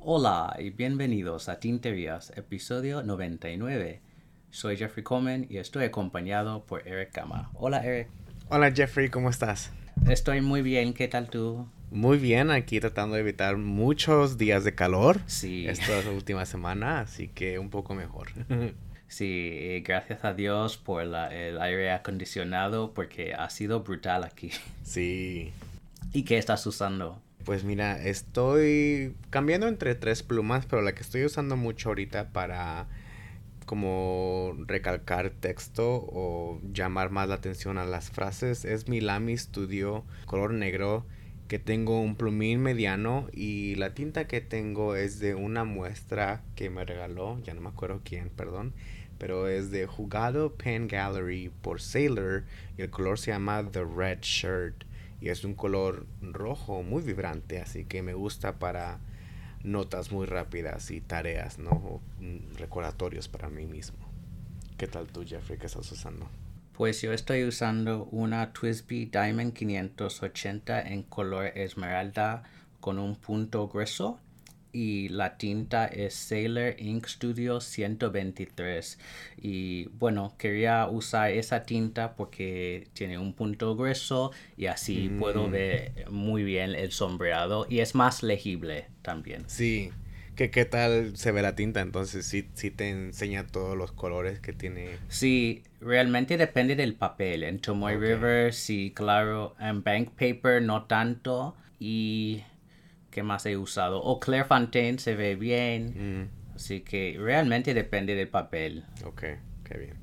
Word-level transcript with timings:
Hola 0.00 0.56
y 0.58 0.70
bienvenidos 0.70 1.48
a 1.48 1.60
Tinterías, 1.60 2.32
episodio 2.36 3.04
99. 3.04 4.02
Soy 4.50 4.76
Jeffrey 4.76 5.04
Coleman 5.04 5.46
y 5.48 5.58
estoy 5.58 5.84
acompañado 5.84 6.64
por 6.64 6.86
Eric 6.88 7.14
Gama. 7.14 7.50
Hola 7.54 7.84
Eric. 7.84 8.08
Hola 8.48 8.72
Jeffrey, 8.72 9.08
¿cómo 9.08 9.30
estás? 9.30 9.72
Estoy 10.08 10.40
muy 10.40 10.62
bien, 10.62 10.92
¿qué 10.92 11.06
tal 11.06 11.28
tú? 11.30 11.68
Muy 11.92 12.18
bien, 12.18 12.50
aquí 12.50 12.80
tratando 12.80 13.14
de 13.14 13.20
evitar 13.20 13.56
muchos 13.58 14.38
días 14.38 14.64
de 14.64 14.74
calor. 14.74 15.20
Sí. 15.26 15.68
Esta 15.68 16.10
última 16.10 16.46
semana, 16.46 17.00
así 17.00 17.28
que 17.28 17.60
un 17.60 17.70
poco 17.70 17.94
mejor. 17.94 18.28
Sí, 19.08 19.82
gracias 19.84 20.24
a 20.24 20.34
Dios 20.34 20.76
por 20.76 21.04
la, 21.04 21.34
el 21.34 21.60
aire 21.60 21.92
acondicionado 21.92 22.92
porque 22.92 23.34
ha 23.34 23.48
sido 23.50 23.80
brutal 23.82 24.24
aquí. 24.24 24.50
Sí. 24.84 25.52
¿Y 26.12 26.22
qué 26.22 26.38
estás 26.38 26.64
usando? 26.66 27.20
Pues 27.44 27.64
mira, 27.64 28.02
estoy 28.02 29.14
cambiando 29.30 29.68
entre 29.68 29.94
tres 29.94 30.22
plumas, 30.22 30.66
pero 30.66 30.82
la 30.82 30.94
que 30.94 31.02
estoy 31.02 31.24
usando 31.24 31.56
mucho 31.56 31.88
ahorita 31.88 32.30
para 32.32 32.86
como 33.66 34.54
recalcar 34.66 35.30
texto 35.30 35.84
o 35.88 36.60
llamar 36.72 37.10
más 37.10 37.28
la 37.28 37.34
atención 37.34 37.78
a 37.78 37.84
las 37.84 38.10
frases 38.10 38.64
es 38.64 38.88
mi 38.88 39.00
Lamy 39.00 39.36
Studio 39.36 40.04
color 40.24 40.54
negro 40.54 41.04
que 41.48 41.58
tengo 41.58 42.00
un 42.00 42.16
plumín 42.16 42.60
mediano 42.60 43.28
y 43.32 43.74
la 43.76 43.94
tinta 43.94 44.26
que 44.26 44.40
tengo 44.40 44.96
es 44.96 45.18
de 45.20 45.34
una 45.34 45.64
muestra 45.64 46.42
que 46.54 46.70
me 46.70 46.84
regaló, 46.84 47.38
ya 47.44 47.54
no 47.54 47.60
me 47.60 47.68
acuerdo 47.68 48.00
quién, 48.04 48.30
perdón, 48.30 48.72
pero 49.18 49.48
es 49.48 49.70
de 49.70 49.86
Jugado 49.86 50.54
Pen 50.54 50.88
Gallery 50.88 51.50
por 51.62 51.80
Sailor 51.80 52.44
y 52.76 52.82
el 52.82 52.90
color 52.90 53.18
se 53.18 53.30
llama 53.30 53.68
The 53.70 53.84
Red 53.84 54.20
Shirt 54.22 54.84
y 55.20 55.28
es 55.28 55.44
un 55.44 55.54
color 55.54 56.06
rojo 56.20 56.82
muy 56.82 57.02
vibrante, 57.02 57.60
así 57.60 57.84
que 57.84 58.02
me 58.02 58.14
gusta 58.14 58.58
para 58.58 58.98
notas 59.62 60.12
muy 60.12 60.26
rápidas 60.26 60.90
y 60.90 61.00
tareas, 61.00 61.58
¿no? 61.58 62.00
Mm, 62.20 62.56
recordatorios 62.56 63.28
para 63.28 63.48
mí 63.48 63.66
mismo. 63.66 63.98
¿Qué 64.76 64.86
tal 64.86 65.06
tú, 65.06 65.24
Jeffrey? 65.26 65.58
¿Qué 65.58 65.66
estás 65.66 65.90
usando? 65.90 66.28
Pues 66.74 67.00
yo 67.00 67.12
estoy 67.12 67.44
usando 67.44 68.04
una 68.12 68.52
Twisby 68.52 69.06
Diamond 69.06 69.54
580 69.54 70.82
en 70.82 71.02
color 71.04 71.46
esmeralda 71.46 72.42
con 72.80 72.98
un 72.98 73.16
punto 73.16 73.66
grueso 73.68 74.20
y 74.76 75.08
la 75.08 75.38
tinta 75.38 75.86
es 75.86 76.12
Sailor 76.14 76.74
Ink 76.78 77.06
Studio 77.06 77.60
123 77.62 78.98
y 79.38 79.86
bueno 79.98 80.34
quería 80.38 80.86
usar 80.88 81.30
esa 81.30 81.62
tinta 81.62 82.14
porque 82.14 82.86
tiene 82.92 83.16
un 83.18 83.32
punto 83.32 83.74
grueso 83.74 84.32
y 84.56 84.66
así 84.66 85.08
puedo 85.18 85.48
Mm. 85.48 85.50
ver 85.50 85.92
muy 86.10 86.42
bien 86.44 86.74
el 86.74 86.92
sombreado 86.92 87.66
y 87.70 87.80
es 87.80 87.94
más 87.94 88.22
legible 88.22 88.86
también 89.02 89.44
Sí. 89.46 89.90
¿Qué, 90.34 90.50
¿Qué 90.50 90.66
tal 90.66 91.16
se 91.16 91.32
ve 91.32 91.40
la 91.40 91.54
tinta? 91.54 91.80
Entonces 91.80 92.26
sí, 92.26 92.46
sí 92.52 92.70
te 92.70 92.90
enseña 92.90 93.46
todos 93.46 93.74
los 93.74 93.90
colores 93.92 94.38
que 94.38 94.52
tiene. 94.52 94.98
Sí, 95.08 95.62
realmente 95.80 96.36
depende 96.36 96.76
del 96.76 96.92
papel. 96.94 97.42
En 97.44 97.58
Tomoy. 97.58 97.96
River, 97.96 98.52
sí, 98.52 98.92
claro. 98.94 99.56
En 99.58 99.82
Bank 99.82 100.10
Paper 100.10 100.60
no 100.60 100.84
tanto. 100.84 101.56
Y 101.80 102.42
¿qué 103.16 103.22
más 103.22 103.46
he 103.46 103.56
usado? 103.56 104.02
O 104.02 104.20
Clairefontaine 104.20 104.98
se 104.98 105.16
ve 105.16 105.36
bien. 105.36 106.28
Mm, 106.28 106.54
Así 106.54 106.82
que 106.82 107.16
realmente 107.18 107.72
depende 107.72 108.14
del 108.14 108.28
papel. 108.28 108.84
ok, 109.06 109.22
qué 109.64 109.78
bien. 109.78 109.96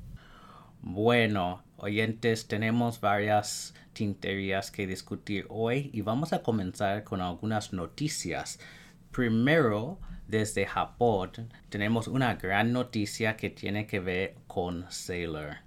Bueno, 0.82 1.62
oyentes, 1.76 2.48
tenemos 2.48 3.00
varias 3.00 3.72
tinterías 3.92 4.72
que 4.72 4.88
discutir 4.88 5.46
hoy 5.48 5.90
y 5.92 6.00
vamos 6.00 6.32
a 6.32 6.42
comenzar 6.42 7.04
con 7.04 7.20
algunas 7.20 7.72
noticias. 7.72 8.58
Primero, 9.12 10.00
desde 10.26 10.66
Japón, 10.66 11.30
tenemos 11.68 12.08
una 12.08 12.34
gran 12.34 12.72
noticia 12.72 13.36
que 13.36 13.48
tiene 13.48 13.86
que 13.86 14.00
ver 14.00 14.34
con 14.48 14.90
Sailor. 14.90 15.58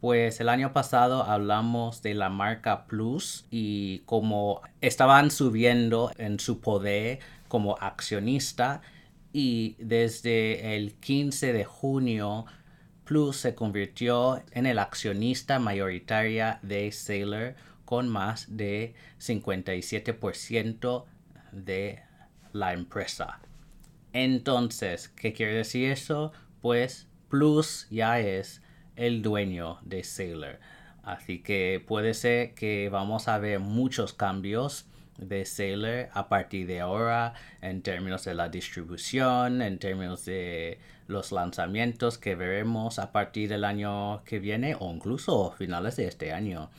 Pues 0.00 0.40
el 0.40 0.48
año 0.48 0.72
pasado 0.72 1.24
hablamos 1.24 2.00
de 2.00 2.14
la 2.14 2.30
marca 2.30 2.86
Plus 2.86 3.44
y 3.50 3.98
cómo 4.06 4.62
estaban 4.80 5.30
subiendo 5.30 6.10
en 6.16 6.40
su 6.40 6.60
poder 6.60 7.18
como 7.48 7.76
accionista 7.78 8.80
y 9.32 9.76
desde 9.78 10.76
el 10.76 10.94
15 10.94 11.52
de 11.52 11.64
junio 11.66 12.46
Plus 13.04 13.36
se 13.36 13.54
convirtió 13.54 14.42
en 14.52 14.64
el 14.64 14.78
accionista 14.78 15.58
mayoritaria 15.58 16.60
de 16.62 16.90
Sailor 16.92 17.54
con 17.84 18.08
más 18.08 18.56
de 18.56 18.94
57% 19.18 21.04
de 21.52 22.02
la 22.52 22.72
empresa. 22.72 23.40
Entonces, 24.12 25.08
¿qué 25.08 25.32
quiere 25.32 25.54
decir 25.54 25.90
eso? 25.90 26.32
Pues 26.62 27.08
Plus 27.28 27.86
ya 27.90 28.20
es 28.20 28.62
el 29.00 29.22
dueño 29.22 29.78
de 29.82 30.04
Sailor. 30.04 30.60
Así 31.02 31.38
que 31.38 31.82
puede 31.84 32.12
ser 32.12 32.54
que 32.54 32.90
vamos 32.90 33.28
a 33.28 33.38
ver 33.38 33.58
muchos 33.58 34.12
cambios 34.12 34.84
de 35.16 35.46
Sailor 35.46 36.10
a 36.12 36.28
partir 36.28 36.66
de 36.66 36.80
ahora 36.80 37.32
en 37.62 37.80
términos 37.80 38.24
de 38.24 38.34
la 38.34 38.50
distribución, 38.50 39.62
en 39.62 39.78
términos 39.78 40.26
de 40.26 40.78
los 41.06 41.32
lanzamientos 41.32 42.18
que 42.18 42.34
veremos 42.34 42.98
a 42.98 43.10
partir 43.10 43.48
del 43.48 43.64
año 43.64 44.22
que 44.24 44.38
viene 44.38 44.76
o 44.78 44.92
incluso 44.92 45.52
finales 45.52 45.96
de 45.96 46.06
este 46.06 46.32
año. 46.32 46.70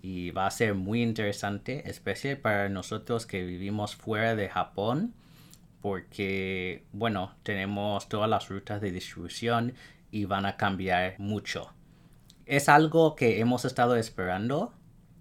Y 0.00 0.30
va 0.30 0.46
a 0.46 0.50
ser 0.52 0.74
muy 0.74 1.02
interesante, 1.02 1.90
especialmente 1.90 2.40
para 2.42 2.68
nosotros 2.68 3.26
que 3.26 3.42
vivimos 3.42 3.96
fuera 3.96 4.36
de 4.36 4.48
Japón 4.48 5.12
porque, 5.84 6.82
bueno, 6.92 7.34
tenemos 7.42 8.08
todas 8.08 8.30
las 8.30 8.48
rutas 8.48 8.80
de 8.80 8.90
distribución 8.90 9.74
y 10.14 10.26
van 10.26 10.46
a 10.46 10.56
cambiar 10.56 11.16
mucho. 11.18 11.72
Es 12.46 12.68
algo 12.68 13.16
que 13.16 13.40
hemos 13.40 13.64
estado 13.64 13.96
esperando 13.96 14.72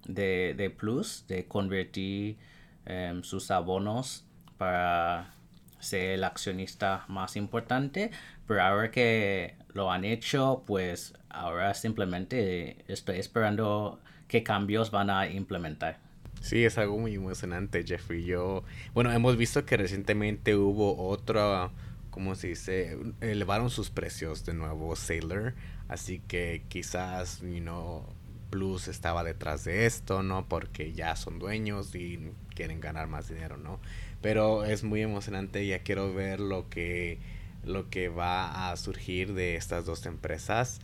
de, 0.05 0.53
de 0.55 0.69
Plus, 0.69 1.25
de 1.27 1.47
convertir 1.47 2.37
em, 2.85 3.23
sus 3.23 3.49
abonos 3.49 4.23
para 4.59 5.33
ser 5.79 6.11
el 6.11 6.23
accionista 6.23 7.05
más 7.07 7.35
importante, 7.37 8.11
pero 8.45 8.61
ahora 8.61 8.91
que 8.91 9.55
lo 9.73 9.91
han 9.91 10.05
hecho, 10.05 10.63
pues 10.67 11.15
ahora 11.27 11.73
simplemente 11.73 12.85
estoy 12.87 13.17
esperando 13.17 13.99
qué 14.27 14.43
cambios 14.43 14.91
van 14.91 15.09
a 15.09 15.27
implementar. 15.27 15.97
Sí, 16.39 16.63
es 16.65 16.77
algo 16.77 16.99
muy 16.99 17.15
emocionante, 17.15 17.83
Jeffrey. 17.83 18.25
Yo, 18.25 18.63
bueno, 18.93 19.11
hemos 19.11 19.37
visto 19.37 19.65
que 19.65 19.75
recientemente 19.75 20.55
hubo 20.55 21.07
otra, 21.07 21.71
¿cómo 22.13 22.35
se 22.35 22.49
dice? 22.49 22.97
Elevaron 23.21 23.71
sus 23.71 23.89
precios 23.89 24.45
de 24.45 24.53
nuevo 24.53 24.95
Sailor, 24.95 25.55
así 25.87 26.19
que 26.19 26.63
quizás, 26.69 27.41
you 27.41 27.59
know, 27.59 28.05
Plus 28.51 28.87
estaba 28.87 29.23
detrás 29.23 29.63
de 29.63 29.87
esto, 29.87 30.21
¿no? 30.21 30.47
Porque 30.47 30.93
ya 30.93 31.15
son 31.15 31.39
dueños 31.39 31.95
y 31.95 32.31
quieren 32.53 32.79
ganar 32.79 33.07
más 33.07 33.27
dinero, 33.27 33.57
¿no? 33.57 33.79
Pero 34.21 34.63
es 34.63 34.83
muy 34.83 35.01
emocionante, 35.01 35.65
ya 35.65 35.79
quiero 35.79 36.13
ver 36.13 36.39
lo 36.39 36.69
que 36.69 37.17
lo 37.63 37.89
que 37.89 38.09
va 38.09 38.69
a 38.69 38.77
surgir 38.77 39.33
de 39.33 39.55
estas 39.55 39.85
dos 39.85 40.05
empresas. 40.05 40.81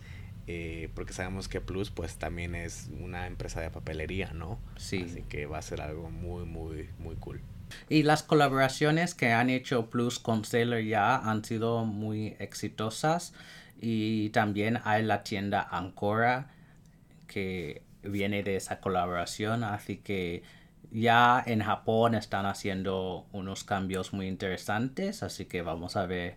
Eh, 0.48 0.88
porque 0.96 1.12
sabemos 1.12 1.46
que 1.46 1.60
Plus 1.60 1.90
pues 1.90 2.16
también 2.16 2.56
es 2.56 2.90
una 2.98 3.28
empresa 3.28 3.60
de 3.60 3.70
papelería, 3.70 4.32
¿no? 4.32 4.58
Sí. 4.76 5.06
Así 5.08 5.22
que 5.22 5.46
va 5.46 5.58
a 5.58 5.62
ser 5.62 5.80
algo 5.80 6.10
muy, 6.10 6.44
muy, 6.46 6.88
muy 6.98 7.14
cool. 7.16 7.40
Y 7.88 8.02
las 8.02 8.22
colaboraciones 8.22 9.14
que 9.14 9.32
han 9.32 9.50
hecho 9.50 9.90
Plus 9.90 10.18
con 10.18 10.44
Sailor 10.44 10.80
ya 10.82 11.16
han 11.16 11.44
sido 11.44 11.84
muy 11.84 12.36
exitosas. 12.38 13.32
Y 13.80 14.30
también 14.30 14.78
hay 14.84 15.02
la 15.02 15.22
tienda 15.24 15.66
Ancora 15.70 16.50
que 17.26 17.82
viene 18.02 18.42
de 18.42 18.56
esa 18.56 18.80
colaboración. 18.80 19.64
Así 19.64 19.96
que 19.98 20.42
ya 20.90 21.42
en 21.46 21.62
Japón 21.62 22.14
están 22.14 22.46
haciendo 22.46 23.26
unos 23.32 23.64
cambios 23.64 24.12
muy 24.12 24.26
interesantes. 24.26 25.22
Así 25.22 25.44
que 25.46 25.62
vamos 25.62 25.96
a 25.96 26.06
ver 26.06 26.36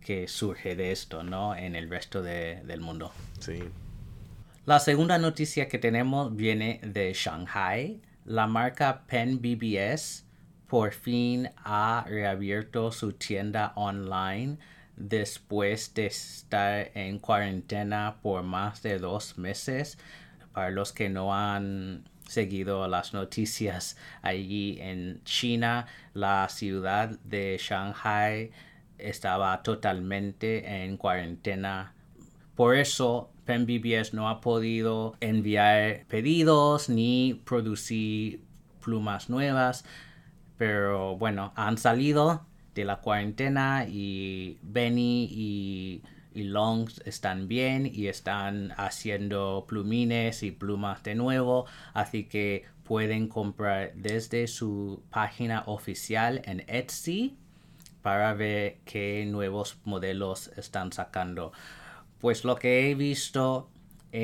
qué 0.00 0.28
surge 0.28 0.76
de 0.76 0.92
esto, 0.92 1.22
¿no? 1.22 1.56
En 1.56 1.74
el 1.74 1.88
resto 1.90 2.22
de- 2.22 2.62
del 2.64 2.80
mundo. 2.80 3.12
Sí. 3.40 3.58
La 4.66 4.78
segunda 4.80 5.18
noticia 5.18 5.68
que 5.68 5.78
tenemos 5.78 6.34
viene 6.36 6.80
de 6.82 7.12
Shanghai. 7.14 8.00
La 8.24 8.46
marca 8.46 9.04
Pen 9.06 9.40
BBS 9.40 10.24
por 10.66 10.92
fin 10.92 11.50
ha 11.56 12.04
reabierto 12.08 12.90
su 12.92 13.12
tienda 13.12 13.72
online 13.76 14.58
después 14.96 15.92
de 15.94 16.06
estar 16.06 16.90
en 16.94 17.18
cuarentena 17.18 18.16
por 18.22 18.42
más 18.42 18.82
de 18.82 18.98
dos 18.98 19.38
meses. 19.38 19.98
Para 20.52 20.70
los 20.70 20.92
que 20.92 21.08
no 21.08 21.34
han 21.34 22.04
seguido 22.26 22.88
las 22.88 23.12
noticias 23.12 23.96
allí 24.22 24.78
en 24.80 25.22
China, 25.24 25.86
la 26.14 26.48
ciudad 26.48 27.10
de 27.24 27.58
Shanghai 27.60 28.50
estaba 28.98 29.62
totalmente 29.62 30.84
en 30.84 30.96
cuarentena 30.96 31.92
Por 32.54 32.74
eso 32.74 33.30
Pen 33.44 33.66
BBS 33.66 34.14
no 34.14 34.28
ha 34.28 34.40
podido 34.40 35.14
enviar 35.20 36.06
pedidos 36.08 36.88
ni 36.88 37.40
producir 37.44 38.40
plumas 38.82 39.28
nuevas. 39.28 39.84
Pero 40.58 41.16
bueno, 41.16 41.52
han 41.56 41.78
salido 41.78 42.46
de 42.74 42.84
la 42.84 43.00
cuarentena 43.00 43.86
y 43.88 44.58
Benny 44.62 45.28
y, 45.30 46.02
Longs 46.34 47.00
están 47.06 47.48
bien 47.48 47.90
y 47.90 48.08
están 48.08 48.74
haciendo 48.76 49.64
plumines 49.66 50.42
y 50.42 50.50
plumas 50.50 51.02
de 51.02 51.14
nuevo. 51.14 51.64
Así 51.94 52.24
que 52.24 52.66
pueden 52.84 53.28
comprar 53.28 53.94
desde 53.94 54.46
su 54.46 55.02
página 55.08 55.62
oficial 55.64 56.42
en 56.44 56.62
Etsy 56.68 57.38
para 58.02 58.34
ver 58.34 58.80
qué 58.84 59.24
nuevos 59.26 59.78
modelos 59.84 60.48
están 60.58 60.92
sacando. 60.92 61.52
Pues 62.20 62.44
lo 62.44 62.56
que 62.56 62.90
he 62.90 62.94
visto 62.94 63.70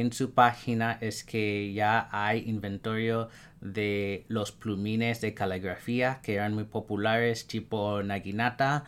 en 0.00 0.10
su 0.10 0.32
página 0.32 0.96
es 1.02 1.22
que 1.22 1.74
ya 1.74 2.08
hay 2.12 2.48
inventario 2.48 3.28
de 3.60 4.24
los 4.28 4.50
plumines 4.50 5.20
de 5.20 5.34
caligrafía 5.34 6.20
que 6.22 6.34
eran 6.36 6.54
muy 6.54 6.64
populares 6.64 7.46
tipo 7.46 8.02
Naginata. 8.02 8.84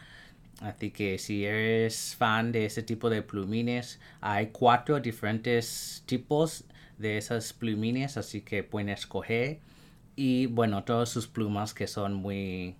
Así 0.62 0.90
que 0.92 1.18
si 1.18 1.44
eres 1.44 2.16
fan 2.16 2.52
de 2.52 2.64
ese 2.64 2.82
tipo 2.82 3.10
de 3.10 3.20
plumines, 3.20 4.00
hay 4.22 4.46
cuatro 4.46 4.98
diferentes 4.98 6.02
tipos 6.06 6.64
de 6.96 7.18
esas 7.18 7.52
plumines, 7.52 8.16
así 8.16 8.40
que 8.40 8.62
pueden 8.62 8.88
escoger. 8.88 9.58
Y 10.16 10.46
bueno, 10.46 10.84
todas 10.84 11.10
sus 11.10 11.26
plumas 11.26 11.74
que 11.74 11.86
son 11.86 12.14
muy 12.14 12.76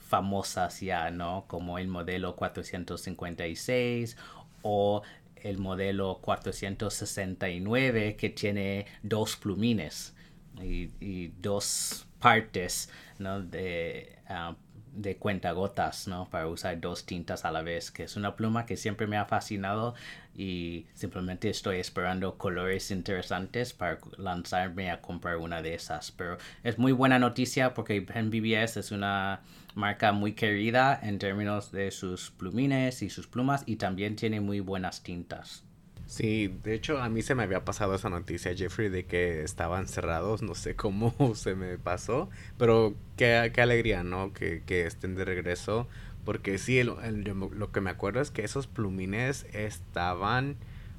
famosas 0.00 0.80
ya, 0.80 1.12
¿no? 1.12 1.44
Como 1.46 1.78
el 1.78 1.86
modelo 1.86 2.34
456 2.34 4.16
o 4.62 5.02
el 5.44 5.58
modelo 5.58 6.18
469 6.20 8.16
que 8.16 8.30
tiene 8.30 8.86
dos 9.02 9.36
plumines 9.36 10.16
y, 10.60 11.28
dos 11.40 12.06
partes, 12.18 12.90
¿no? 13.18 13.42
De, 13.42 14.18
uh, 14.28 14.54
de 14.94 15.16
cuentagotas, 15.16 16.08
¿no? 16.08 16.30
Para 16.30 16.46
usar 16.46 16.80
dos 16.80 17.04
tintas 17.04 17.44
a 17.44 17.52
la 17.52 17.62
vez, 17.62 17.90
que 17.90 18.04
es 18.04 18.16
una 18.16 18.36
pluma 18.36 18.64
que 18.64 18.76
siempre 18.76 19.06
me 19.06 19.16
ha 19.16 19.26
fascinado 19.26 19.94
y 20.34 20.86
simplemente 20.94 21.50
estoy 21.50 21.78
esperando 21.78 22.38
colores 22.38 22.90
interesantes 22.90 23.72
para 23.72 23.98
lanzarme 24.16 24.90
a 24.90 25.00
comprar 25.00 25.36
una 25.36 25.62
de 25.62 25.74
esas. 25.74 26.10
Pero 26.12 26.38
es 26.62 26.78
muy 26.78 26.92
buena 26.92 27.18
noticia 27.18 27.74
porque 27.74 28.00
Pen 28.02 28.30
BBS 28.30 28.78
es 28.78 28.92
una 28.92 29.42
marca 29.74 30.12
muy 30.12 30.32
querida 30.32 30.98
en 31.02 31.18
términos 31.18 31.72
de 31.72 31.90
sus 31.90 32.30
plumines 32.30 33.02
y 33.02 33.10
sus 33.10 33.26
plumas 33.26 33.62
y 33.66 33.76
también 33.76 34.16
tiene 34.16 34.40
muy 34.40 34.60
buenas 34.60 35.02
tintas. 35.02 35.64
Sí, 36.06 36.54
de 36.62 36.74
hecho 36.74 36.98
a 36.98 37.08
mí 37.08 37.22
se 37.22 37.34
me 37.34 37.44
había 37.44 37.64
pasado 37.64 37.94
esa 37.94 38.10
noticia, 38.10 38.54
Jeffrey, 38.54 38.88
de 38.88 39.06
que 39.06 39.42
estaban 39.42 39.88
cerrados, 39.88 40.42
no 40.42 40.54
sé 40.54 40.76
cómo 40.76 41.14
se 41.34 41.54
me 41.54 41.78
pasó, 41.78 42.28
pero 42.58 42.94
qué, 43.16 43.50
qué 43.54 43.62
alegría, 43.62 44.04
¿no? 44.04 44.32
Que, 44.32 44.62
que, 44.66 44.86
estén 44.86 45.14
de 45.14 45.24
regreso, 45.24 45.88
porque 46.24 46.58
sí, 46.58 46.78
el, 46.78 46.88
lo 47.24 47.72
que 47.72 47.80
me 47.80 47.90
acuerdo 47.90 48.20
es 48.20 48.30
que 48.30 48.44
esos 48.44 48.66
plumines 48.66 49.46
estaban 49.52 50.56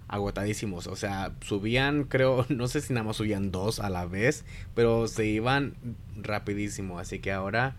agotadísimos, 0.08 0.88
o 0.88 0.96
sea, 0.96 1.34
subían, 1.42 2.06
creo, 2.06 2.46
no 2.50 2.68
sé 2.68 2.82
si 2.82 2.94
nada 2.94 3.06
más 3.06 3.18
subían 3.18 3.52
dos 3.52 3.80
a 3.80 3.90
la 3.90 4.06
vez, 4.06 4.44
pero 4.74 5.08
se 5.08 5.26
iban 5.26 5.76
rapidísimo, 6.16 7.00
así 7.00 7.20
que 7.20 7.32
ahora 7.32 7.76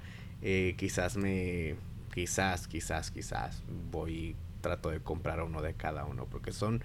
eh, 0.49 0.77
quizás 0.79 1.17
me, 1.17 1.75
quizás, 2.15 2.69
quizás, 2.69 3.11
quizás 3.11 3.65
voy 3.91 4.37
trato 4.61 4.91
de 4.91 5.01
comprar 5.01 5.43
uno 5.43 5.61
de 5.61 5.75
cada 5.75 6.05
uno 6.05 6.27
porque 6.31 6.53
son 6.53 6.85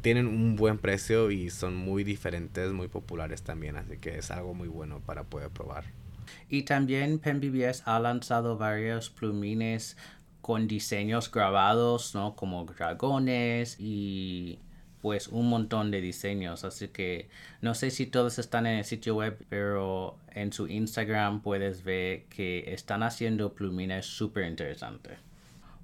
tienen 0.00 0.26
un 0.26 0.56
buen 0.56 0.78
precio 0.78 1.30
y 1.30 1.50
son 1.50 1.76
muy 1.76 2.02
diferentes, 2.02 2.72
muy 2.72 2.88
populares 2.88 3.42
también, 3.42 3.76
así 3.76 3.98
que 3.98 4.18
es 4.18 4.32
algo 4.32 4.54
muy 4.54 4.66
bueno 4.66 4.98
para 5.06 5.22
poder 5.22 5.50
probar. 5.50 5.84
Y 6.48 6.64
también 6.64 7.20
Pen 7.20 7.40
BBS 7.40 7.84
ha 7.86 8.00
lanzado 8.00 8.58
varios 8.58 9.08
plumines 9.08 9.96
con 10.40 10.66
diseños 10.66 11.30
grabados, 11.30 12.12
¿no? 12.12 12.34
Como 12.34 12.64
dragones 12.64 13.76
y 13.78 14.58
pues 15.00 15.28
un 15.28 15.48
montón 15.48 15.90
de 15.90 16.00
diseños. 16.00 16.64
Así 16.64 16.88
que 16.88 17.28
no 17.60 17.74
sé 17.74 17.90
si 17.90 18.06
todos 18.06 18.38
están 18.38 18.66
en 18.66 18.78
el 18.78 18.84
sitio 18.84 19.16
web, 19.16 19.38
pero 19.48 20.18
en 20.32 20.52
su 20.52 20.68
Instagram 20.68 21.42
puedes 21.42 21.84
ver 21.84 22.24
que 22.24 22.72
están 22.72 23.02
haciendo 23.02 23.54
plumines 23.54 24.06
súper 24.06 24.46
interesantes. 24.46 25.18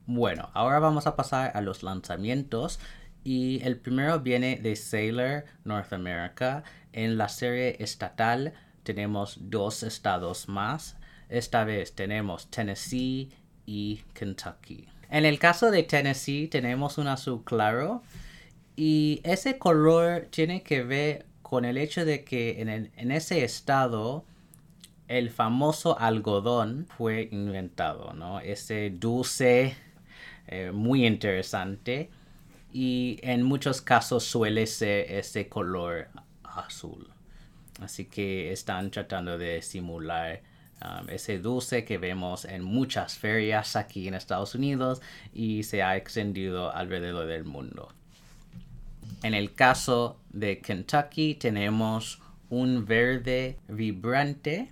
Bueno, 0.06 0.50
ahora 0.54 0.78
vamos 0.80 1.06
a 1.06 1.14
pasar 1.14 1.52
a 1.54 1.60
los 1.60 1.82
lanzamientos 1.82 2.80
y 3.24 3.60
el 3.62 3.76
primero 3.76 4.20
viene 4.20 4.56
de 4.56 4.74
Sailor 4.74 5.44
North 5.64 5.92
America. 5.92 6.64
En 6.92 7.16
la 7.16 7.28
serie 7.28 7.76
estatal 7.78 8.52
tenemos 8.82 9.38
dos 9.42 9.82
estados 9.82 10.48
más. 10.48 10.96
Esta 11.28 11.64
vez 11.64 11.94
tenemos 11.94 12.50
Tennessee 12.50 13.30
y 13.64 14.02
Kentucky. 14.12 14.88
En 15.08 15.24
el 15.24 15.38
caso 15.38 15.70
de 15.70 15.82
Tennessee 15.82 16.48
tenemos 16.48 16.98
un 16.98 17.06
azul 17.06 17.44
claro 17.44 18.02
y 18.76 19.20
ese 19.24 19.58
color 19.58 20.28
tiene 20.30 20.62
que 20.62 20.82
ver 20.82 21.26
con 21.42 21.64
el 21.64 21.76
hecho 21.76 22.04
de 22.04 22.24
que 22.24 22.62
en, 22.62 23.12
ese 23.12 23.44
estado 23.44 24.24
el 25.08 25.30
famoso 25.30 25.98
algodón 25.98 26.86
fue 26.96 27.28
inventado, 27.30 28.14
¿no? 28.14 28.40
Ese 28.40 28.90
dulce 28.90 29.76
eh, 30.48 30.70
muy 30.72 31.06
interesante 31.06 32.10
y 32.72 33.18
en 33.22 33.42
muchos 33.42 33.82
casos 33.82 34.24
suele 34.24 34.66
ser 34.66 35.12
ese 35.12 35.48
color 35.48 36.08
azul. 36.42 37.10
Así 37.80 38.06
que 38.06 38.52
están 38.52 38.90
tratando 38.90 39.36
de 39.36 39.60
simular 39.60 40.40
um, 40.80 41.08
ese 41.10 41.38
dulce 41.38 41.84
que 41.84 41.98
vemos 41.98 42.46
en 42.46 42.62
muchas 42.62 43.18
ferias 43.18 43.76
aquí 43.76 44.08
en 44.08 44.14
Estados 44.14 44.54
Unidos 44.54 45.02
y 45.34 45.64
se 45.64 45.82
ha 45.82 45.96
extendido 45.96 46.74
alrededor 46.74 47.26
del 47.26 47.44
mundo. 47.44 47.92
En 49.22 49.34
el 49.34 49.54
caso 49.54 50.18
de 50.30 50.60
Kentucky 50.60 51.34
tenemos 51.34 52.20
un 52.50 52.84
verde 52.84 53.58
vibrante 53.68 54.70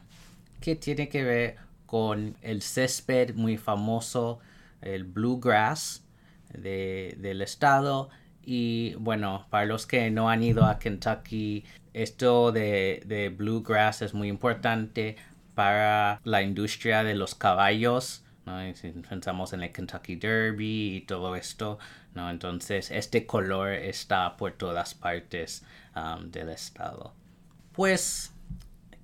que 0.61 0.77
tiene 0.77 1.09
que 1.09 1.25
ver 1.25 1.57
con 1.87 2.37
el 2.43 2.63
césped 2.63 3.35
muy 3.35 3.57
famoso 3.57 4.39
el 4.83 5.05
bluegrass 5.05 6.05
del 6.53 7.43
estado. 7.43 8.11
Y 8.45 8.95
bueno, 8.95 9.47
para 9.51 9.67
los 9.67 9.87
que 9.87 10.11
no 10.11 10.31
han 10.31 10.43
ido 10.43 10.65
a 10.65 10.79
Kentucky, 10.79 11.65
esto 11.93 12.53
de, 12.53 13.35
bluegrass 13.37 14.03
es 14.03 14.15
muy 14.15 14.29
importante 14.29 15.17
para 15.55 16.21
la 16.25 16.43
industria 16.43 17.05
de 17.05 17.15
los 17.15 17.35
caballos. 17.35 18.25
pensamos 19.09 19.53
en 19.53 19.63
el 19.63 19.73
Kentucky 19.73 20.17
Derby 20.17 20.97
y 20.97 21.01
todo 21.03 21.37
esto, 21.37 21.79
¿no? 22.15 22.31
entonces 22.31 22.91
este 22.91 23.27
color 23.27 23.71
está 23.71 24.37
por 24.37 24.53
todas 24.53 24.95
partes 24.95 25.65
um, 25.95 26.31
del 26.31 26.51
estado. 26.51 27.15
Pues 27.73 28.33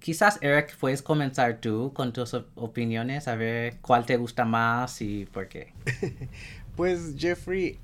Quizás, 0.07 0.39
Eric, 0.41 0.77
puedes 0.77 1.03
comenzar 1.03 1.61
tú 1.61 1.93
con 1.93 2.13
tus 2.13 2.33
opiniones, 2.55 3.27
a 3.27 3.35
ver 3.35 3.79
cuál 3.81 4.07
te 4.07 4.17
gusta 4.17 4.45
más 4.45 5.03
y 5.03 5.27
por 5.27 5.49
qué. 5.49 5.73
pues, 6.77 7.17
Jeffrey, 7.19 7.81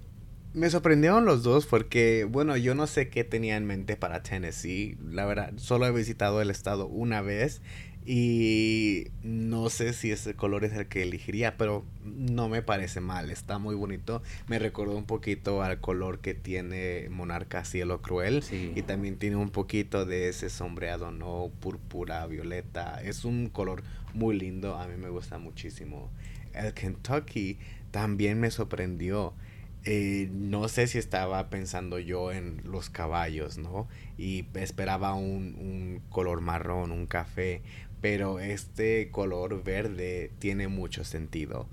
me 0.55 0.71
sorprendieron 0.71 1.25
los 1.25 1.43
dos 1.43 1.67
porque, 1.67 2.25
bueno, 2.25 2.57
yo 2.57 2.75
no 2.75 2.87
sé 2.87 3.09
qué 3.09 3.25
tenía 3.25 3.57
en 3.57 3.67
mente 3.67 3.97
para 3.97 4.23
Tennessee. 4.23 4.97
La 5.03 5.25
verdad, 5.25 5.53
solo 5.57 5.87
he 5.87 5.93
visitado 5.93 6.41
el 6.43 6.51
estado 6.51 6.87
una 6.87 7.23
vez 7.23 7.63
y 8.05 9.07
no 9.23 9.71
sé 9.71 9.93
si 9.93 10.11
ese 10.11 10.35
color 10.35 10.65
es 10.65 10.73
el 10.73 10.89
que 10.89 11.03
elegiría, 11.03 11.57
pero 11.57 11.85
no 12.05 12.49
me 12.49 12.61
parece 12.61 13.01
mal, 13.01 13.31
está 13.31 13.59
muy 13.59 13.77
bonito. 13.77 14.23
Me 14.49 14.59
recordó 14.59 14.97
un 14.97 15.07
poquito 15.07 15.63
al 15.63 15.81
color 15.81 16.19
que 16.19 16.35
tiene 16.35 17.07
Monarca 17.11 17.65
Cielo 17.65 18.03
Cruel. 18.03 18.43
Y 18.51 18.83
también 18.83 19.17
tiene 19.19 19.37
un 19.37 19.51
poquito 19.51 20.05
de 20.05 20.29
ese 20.29 20.51
sombreado, 20.51 21.13
¿no? 21.13 21.51
Púrpura, 21.61 22.27
violeta. 22.27 23.01
Es 23.03 23.25
un 23.25 23.49
color 23.49 23.85
muy 24.15 24.37
lindo, 24.37 24.77
a 24.77 24.89
mí 24.89 24.97
me 24.97 25.09
gusta 25.09 25.39
muchísimo. 25.39 26.11
El 26.53 26.75
Kentucky 26.75 27.59
también 27.93 28.41
me 28.41 28.51
sorprendió. 28.51 29.35
Eh, 29.85 30.29
no 30.33 30.69
sé 30.69 30.87
si 30.87 30.99
estaba 30.99 31.51
pensando 31.51 31.99
yo 31.99 32.31
en 32.31 32.63
los 32.65 32.89
caballos, 32.89 33.59
¿no? 33.59 33.89
Y 34.17 34.45
esperaba 34.55 35.15
un, 35.15 35.57
un 35.59 36.03
color 36.11 36.41
marrón, 36.41 36.93
un 36.93 37.07
café 37.07 37.63
pero 38.03 38.41
este 38.41 39.11
color 39.11 39.63
verde 39.63 40.33
tiene 40.41 40.69
mucho 40.69 41.05
sentido. 41.05 41.69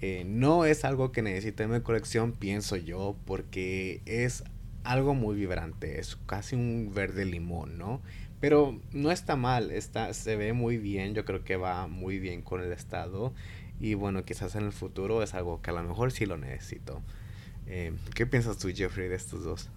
Eh, 0.00 0.24
no 0.26 0.64
es 0.64 0.84
algo 0.84 1.12
que 1.12 1.22
necesite 1.22 1.62
en 1.62 1.70
mi 1.70 1.80
colección, 1.82 2.32
pienso 2.32 2.76
yo, 2.76 3.14
porque 3.26 4.00
es 4.06 4.42
algo 4.84 5.14
muy 5.14 5.36
vibrante, 5.36 6.00
es 6.00 6.16
casi 6.26 6.56
un 6.56 6.92
verde 6.94 7.26
limón, 7.26 7.76
¿no? 7.78 8.00
Pero 8.40 8.80
no 8.92 9.10
está 9.10 9.36
mal, 9.36 9.70
está, 9.70 10.12
se 10.14 10.36
ve 10.36 10.54
muy 10.54 10.78
bien, 10.78 11.14
yo 11.14 11.24
creo 11.26 11.44
que 11.44 11.56
va 11.56 11.86
muy 11.86 12.18
bien 12.18 12.40
con 12.42 12.62
el 12.62 12.72
estado 12.72 13.34
y 13.78 13.94
bueno, 13.94 14.24
quizás 14.24 14.54
en 14.54 14.64
el 14.64 14.72
futuro 14.72 15.22
es 15.22 15.34
algo 15.34 15.60
que 15.60 15.70
a 15.70 15.74
lo 15.74 15.82
mejor 15.82 16.10
sí 16.10 16.24
lo 16.24 16.38
necesito. 16.38 17.02
Eh, 17.68 17.92
¿Qué 18.14 18.26
piensas 18.26 18.58
tú, 18.58 18.68
Jeffrey, 18.74 19.08
de 19.08 19.16
estos 19.16 19.44
dos? 19.44 19.68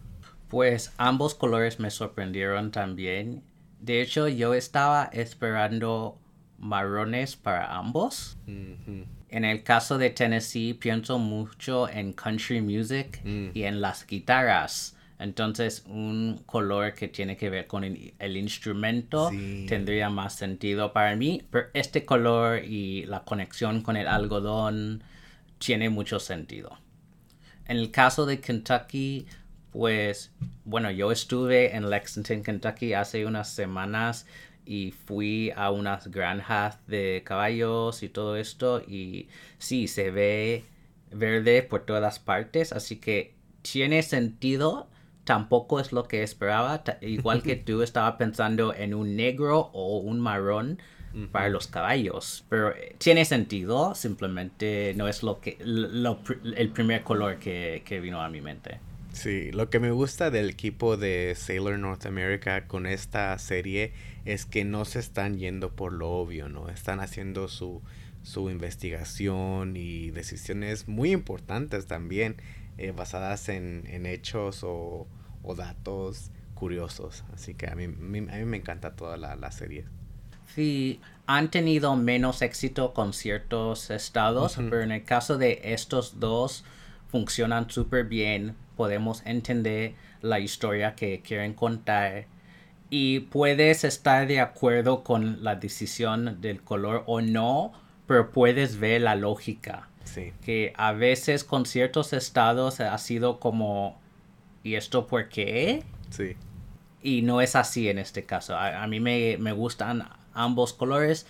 Pues 0.48 0.94
ambos 0.98 1.36
colores 1.36 1.80
me 1.80 1.92
sorprendieron 1.92 2.72
también. 2.72 3.44
De 3.80 4.02
hecho, 4.02 4.28
yo 4.28 4.54
estaba 4.54 5.10
esperando 5.14 6.18
marrones 6.58 7.36
para 7.36 7.76
ambos. 7.78 8.38
En 8.48 9.46
el 9.46 9.64
caso 9.64 9.98
de 9.98 10.10
Tennessee, 10.10 10.74
pienso 10.74 11.20
mucho 11.20 11.88
en 11.88 12.14
country 12.14 12.62
music 12.62 13.22
Mm. 13.24 13.50
y 13.54 13.64
en 13.64 13.80
las 13.80 14.06
guitarras. 14.08 14.96
Entonces, 15.20 15.84
un 15.88 16.42
color 16.46 16.94
que 16.94 17.08
tiene 17.10 17.36
que 17.38 17.50
ver 17.50 17.68
con 17.68 17.84
el, 17.84 18.14
el 18.20 18.38
instrumento 18.38 19.30
Sí. 19.30 19.66
tendría 19.68 20.10
más 20.10 20.34
sentido 20.36 20.94
para 20.94 21.16
mí. 21.16 21.44
Pero 21.52 21.68
este 21.74 22.06
color 22.06 22.64
y 22.64 23.06
la 23.06 23.24
conexión 23.24 23.82
con 23.82 23.98
el 23.98 24.08
algodón 24.08 25.04
tiene 25.60 25.90
mucho 25.90 26.20
sentido. 26.20 26.78
En 27.70 27.78
el 27.78 27.92
caso 27.92 28.26
de 28.26 28.42
Kentucky, 28.42 29.28
pues, 29.72 30.32
bueno, 30.66 30.90
yo 30.90 31.12
estuve 31.12 31.76
en 31.76 31.88
Lexington, 31.88 32.42
Kentucky 32.42 32.94
hace 32.94 33.28
unas 33.28 33.48
semanas 33.48 34.26
y 34.66 34.90
fui 35.06 35.52
a 35.56 35.70
unas 35.70 36.08
granjas 36.08 36.80
de 36.88 37.22
caballos 37.24 38.02
y 38.02 38.10
todo 38.10 38.38
esto 38.38 38.82
y 38.82 39.30
sí, 39.60 39.88
se 39.88 40.10
ve 40.10 40.66
verde 41.12 41.62
por 41.62 41.86
todas 41.86 42.18
partes, 42.18 42.74
así 42.74 42.96
que 42.96 43.36
tiene 43.62 44.02
sentido. 44.02 44.90
Tampoco 45.24 45.80
es 45.80 45.92
lo 45.92 46.08
que 46.08 46.24
esperaba. 46.24 46.84
Igual 47.02 47.44
que 47.44 47.56
tú 47.68 47.84
estaba 47.84 48.18
pensando 48.18 48.74
en 48.74 48.96
un 48.96 49.16
negro 49.16 49.70
o 49.74 50.00
un 50.00 50.20
marrón 50.20 50.80
para 51.32 51.50
los 51.50 51.68
caballos. 51.68 52.46
Pero 52.50 52.76
eh, 52.76 52.96
tiene 52.98 53.26
sentido, 53.26 53.96
simplemente 53.96 54.94
no 54.96 55.08
es 55.08 55.24
lo 55.24 55.40
que 55.40 55.58
lo 55.62 56.20
el 56.56 56.70
primer 56.70 57.04
color 57.04 57.38
que, 57.40 57.84
que 57.86 58.00
vino 58.00 58.22
a 58.22 58.30
mi 58.30 58.42
mente. 58.42 58.80
Sí, 59.12 59.52
lo 59.52 59.70
que 59.70 59.80
me 59.80 59.92
gusta 59.92 60.30
del 60.30 60.52
equipo 60.52 60.96
de 60.96 61.34
Sailor 61.36 61.80
North 61.80 62.06
America 62.06 62.68
con 62.68 62.86
esta 62.86 63.38
serie 63.40 63.92
es 64.24 64.46
que 64.46 64.64
no 64.64 64.86
se 64.86 65.00
están 65.00 65.38
yendo 65.38 65.72
por 65.72 65.94
lo 65.94 66.10
obvio, 66.12 66.48
¿no? 66.48 66.70
Están 66.70 67.00
haciendo 67.00 67.48
su, 67.48 67.82
su 68.22 68.50
investigación 68.52 69.76
y 69.76 70.12
decisiones 70.12 70.88
muy 70.88 71.12
importantes 71.12 71.88
también, 71.88 72.36
eh, 72.78 72.92
basadas 72.92 73.50
en, 73.50 73.84
en 73.88 74.06
hechos 74.06 74.64
o, 74.64 75.08
o 75.42 75.56
datos 75.56 76.32
curiosos. 76.54 77.24
Así 77.34 77.56
que 77.56 77.68
a 77.68 77.76
mí, 77.76 77.86
a 77.86 77.88
mí 77.88 78.46
me 78.46 78.58
encanta 78.58 78.96
toda 78.96 79.18
la, 79.18 79.36
la 79.36 79.52
serie. 79.52 79.86
Sí, 80.56 81.00
han 81.28 81.52
tenido 81.52 81.96
menos 81.96 82.42
éxito 82.42 82.94
con 82.94 83.14
ciertos 83.14 83.90
estados, 83.90 84.56
pero 84.58 84.82
en 84.82 84.92
el 84.92 85.04
caso 85.04 85.38
de 85.38 85.62
estos 85.64 86.20
dos 86.20 86.64
funcionan 87.08 87.70
súper 87.70 88.06
bien. 88.06 88.56
Podemos 88.76 89.22
entender 89.26 89.94
la 90.22 90.40
historia 90.40 90.96
que 90.96 91.22
quieren 91.22 91.54
contar 91.54 92.26
y 92.90 93.20
puedes 93.22 93.84
estar 93.84 94.28
de 94.28 94.40
acuerdo 94.40 95.04
con 95.04 95.44
la 95.44 95.56
decisión 95.56 96.42
del 96.42 96.62
color 96.64 97.04
o 97.06 97.22
no, 97.22 97.74
pero 98.08 98.32
puedes 98.32 98.80
ver 98.80 99.02
la 99.02 99.16
lógica. 99.16 99.88
Sí, 100.04 100.34
Que 100.42 100.74
a 100.76 100.94
veces 100.94 101.44
con 101.44 101.68
ciertos 101.68 102.14
estados 102.14 102.80
ha 102.80 102.98
sido 102.98 103.40
como, 103.40 104.00
¿y 104.64 104.74
esto 104.76 105.06
por 105.06 105.30
qué? 105.30 105.84
sí. 106.10 106.36
Y 107.02 107.22
no 107.22 107.40
es 107.40 107.56
así 107.56 107.88
en 107.88 107.98
este 107.98 108.26
caso. 108.26 108.56
A, 108.58 108.84
a 108.84 108.88
mí 108.88 109.00
me, 109.00 109.38
me 109.40 109.54
gustan 109.54 110.04
ambos 110.44 110.74
colores. 110.74 111.26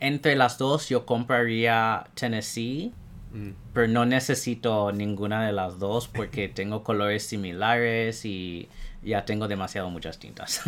Entre 0.00 0.36
las 0.36 0.58
dos 0.58 0.88
yo 0.88 1.06
compraría 1.06 2.06
Tennessee, 2.14 2.92
Mm, 3.34 3.50
pero 3.72 3.88
no 3.88 4.06
necesito 4.06 4.92
ninguna 4.92 5.44
de 5.44 5.52
las 5.52 5.80
dos 5.80 6.06
porque 6.06 6.48
tengo 6.54 6.84
colores 6.84 7.26
similares 7.26 8.24
y 8.24 8.68
ya 9.02 9.24
tengo 9.24 9.48
demasiado 9.48 9.90
muchas 9.90 10.18
tintas. 10.18 10.62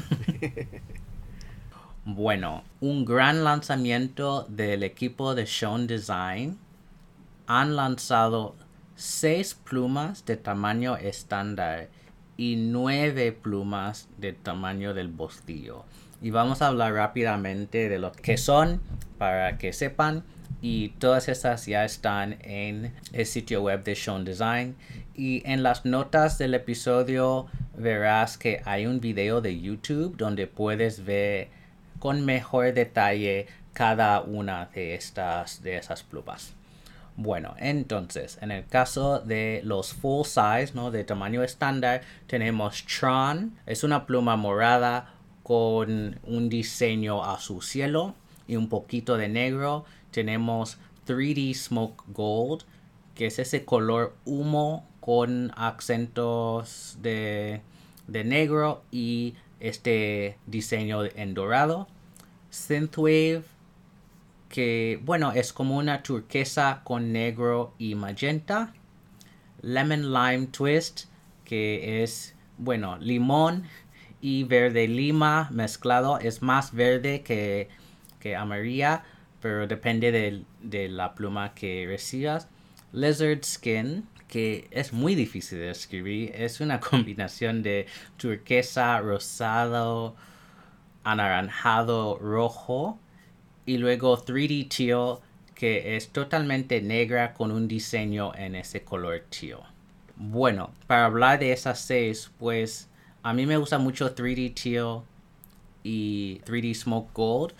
bueno, 2.04 2.64
un 2.80 3.04
gran 3.04 3.44
lanzamiento 3.44 4.46
del 4.48 4.82
equipo 4.82 5.34
de 5.34 5.46
Sean 5.46 5.86
Design. 5.86 6.58
Han 7.46 7.76
lanzado 7.76 8.56
seis 8.96 9.54
plumas 9.54 10.24
de 10.24 10.36
tamaño 10.36 10.96
estándar 10.96 11.88
y 12.36 12.56
nueve 12.56 13.30
plumas 13.30 14.08
de 14.18 14.32
tamaño 14.32 14.92
del 14.92 15.06
bostillo. 15.06 15.84
Y 16.20 16.30
vamos 16.30 16.62
a 16.62 16.68
hablar 16.68 16.94
rápidamente 16.94 17.88
de 17.88 17.98
lo 17.98 18.12
que 18.12 18.36
son 18.36 18.80
para 19.18 19.58
que 19.58 19.72
sepan. 19.72 20.24
Y 20.62 20.90
todas 20.98 21.28
estas 21.28 21.66
ya 21.66 21.84
están 21.84 22.38
en 22.40 22.94
el 23.12 23.26
sitio 23.26 23.62
web 23.62 23.84
de 23.84 23.94
Sean 23.94 24.24
Design. 24.24 24.76
Y 25.14 25.42
en 25.44 25.62
las 25.62 25.84
notas 25.84 26.38
del 26.38 26.54
episodio 26.54 27.46
verás 27.76 28.38
que 28.38 28.62
hay 28.64 28.86
un 28.86 29.00
video 29.00 29.40
de 29.40 29.60
YouTube 29.60 30.16
donde 30.16 30.46
puedes 30.46 31.04
ver 31.04 31.48
con 31.98 32.24
mejor 32.24 32.72
detalle 32.72 33.46
cada 33.72 34.22
una 34.22 34.66
de 34.74 34.94
estas 34.94 35.62
de 35.62 35.76
esas 35.76 36.02
plumas. 36.02 36.54
Bueno, 37.18 37.54
entonces, 37.58 38.38
en 38.42 38.50
el 38.50 38.66
caso 38.66 39.20
de 39.20 39.62
los 39.64 39.94
full 39.94 40.24
size, 40.24 40.72
¿no? 40.74 40.90
De 40.90 41.02
tamaño 41.02 41.42
estándar, 41.42 42.02
tenemos 42.26 42.84
Tron. 42.84 43.58
Es 43.64 43.84
una 43.84 44.04
pluma 44.04 44.36
morada 44.36 45.14
con 45.46 46.18
un 46.24 46.48
diseño 46.48 47.24
azul 47.24 47.62
cielo 47.62 48.16
y 48.48 48.56
un 48.56 48.68
poquito 48.68 49.16
de 49.16 49.28
negro. 49.28 49.84
Tenemos 50.10 50.76
3D 51.06 51.54
Smoke 51.54 52.02
Gold, 52.08 52.64
que 53.14 53.26
es 53.26 53.38
ese 53.38 53.64
color 53.64 54.16
humo 54.24 54.84
con 54.98 55.52
acentos 55.54 56.98
de, 57.00 57.60
de 58.08 58.24
negro 58.24 58.82
y 58.90 59.34
este 59.60 60.36
diseño 60.48 61.04
en 61.04 61.34
dorado. 61.34 61.86
Synthwave, 62.50 63.44
que 64.48 65.00
bueno, 65.04 65.30
es 65.30 65.52
como 65.52 65.76
una 65.76 66.02
turquesa 66.02 66.80
con 66.82 67.12
negro 67.12 67.72
y 67.78 67.94
magenta. 67.94 68.74
Lemon 69.62 70.12
Lime 70.12 70.48
Twist, 70.48 71.04
que 71.44 72.02
es, 72.02 72.34
bueno, 72.58 72.98
limón 72.98 73.62
y 74.26 74.42
verde 74.42 74.88
lima 74.88 75.48
mezclado. 75.52 76.18
Es 76.18 76.42
más 76.42 76.74
verde 76.74 77.22
que, 77.22 77.68
que 78.18 78.34
amarilla, 78.34 79.04
pero 79.40 79.68
depende 79.68 80.10
del- 80.10 80.44
de, 80.62 80.88
la 80.88 81.14
pluma 81.14 81.54
que 81.54 81.84
recibas. 81.86 82.48
Lizard 82.92 83.44
Skin, 83.44 84.04
que 84.26 84.66
es 84.72 84.92
muy 84.92 85.14
difícil 85.14 85.58
de 85.60 85.70
escribir. 85.70 86.32
Es 86.34 86.60
una 86.60 86.80
combinación 86.90 87.62
de 87.62 87.86
turquesa, 88.16 88.98
rosado, 89.00 90.16
anaranjado, 91.04 92.18
rojo. 92.18 92.98
Y 93.66 93.78
luego 93.78 94.18
3D 94.18 94.64
Teal, 94.68 95.18
que 95.54 95.96
es 95.96 96.10
totalmente 96.10 96.82
negra 96.82 97.32
con 97.34 97.52
un 97.52 97.68
diseño 97.68 98.34
en 98.34 98.56
ese 98.56 98.82
color 98.84 99.24
teal. 99.30 99.60
Bueno, 100.16 100.72
para 100.88 101.06
hablar 101.06 101.38
de 101.38 101.52
esas 101.52 101.80
seis, 101.80 102.30
pues 102.38 102.88
a 103.26 103.32
mí 103.32 103.44
me 103.44 103.56
gusta 103.56 103.78
mucho 103.78 104.14
3D 104.14 104.54
Teal 104.54 105.02
y 105.82 106.38
3D 106.44 106.72
Smoke 106.76 107.10
Gold. 107.12 107.54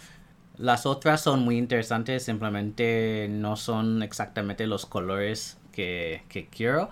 Las 0.59 0.87
otras 0.87 1.21
son 1.21 1.41
muy 1.45 1.59
interesantes, 1.59 2.23
simplemente 2.23 3.27
no 3.29 3.57
son 3.57 4.05
exactamente 4.05 4.69
los 4.69 4.87
colores 4.87 5.59
que, 5.73 6.23
quiero. 6.53 6.89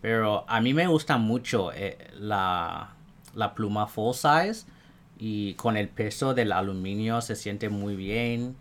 Pero 0.00 0.44
a 0.46 0.60
mí 0.60 0.72
me 0.72 0.86
gusta 0.86 1.16
mucho 1.16 1.72
eh, 1.72 1.98
la, 2.16 2.90
la 3.34 3.54
pluma 3.56 3.88
full 3.88 4.14
size 4.14 4.66
y 5.18 5.54
con 5.54 5.76
el 5.76 5.88
peso 5.88 6.32
del 6.32 6.52
aluminio 6.52 7.20
se 7.22 7.34
siente 7.34 7.70
muy 7.70 7.96
bien. 7.96 8.54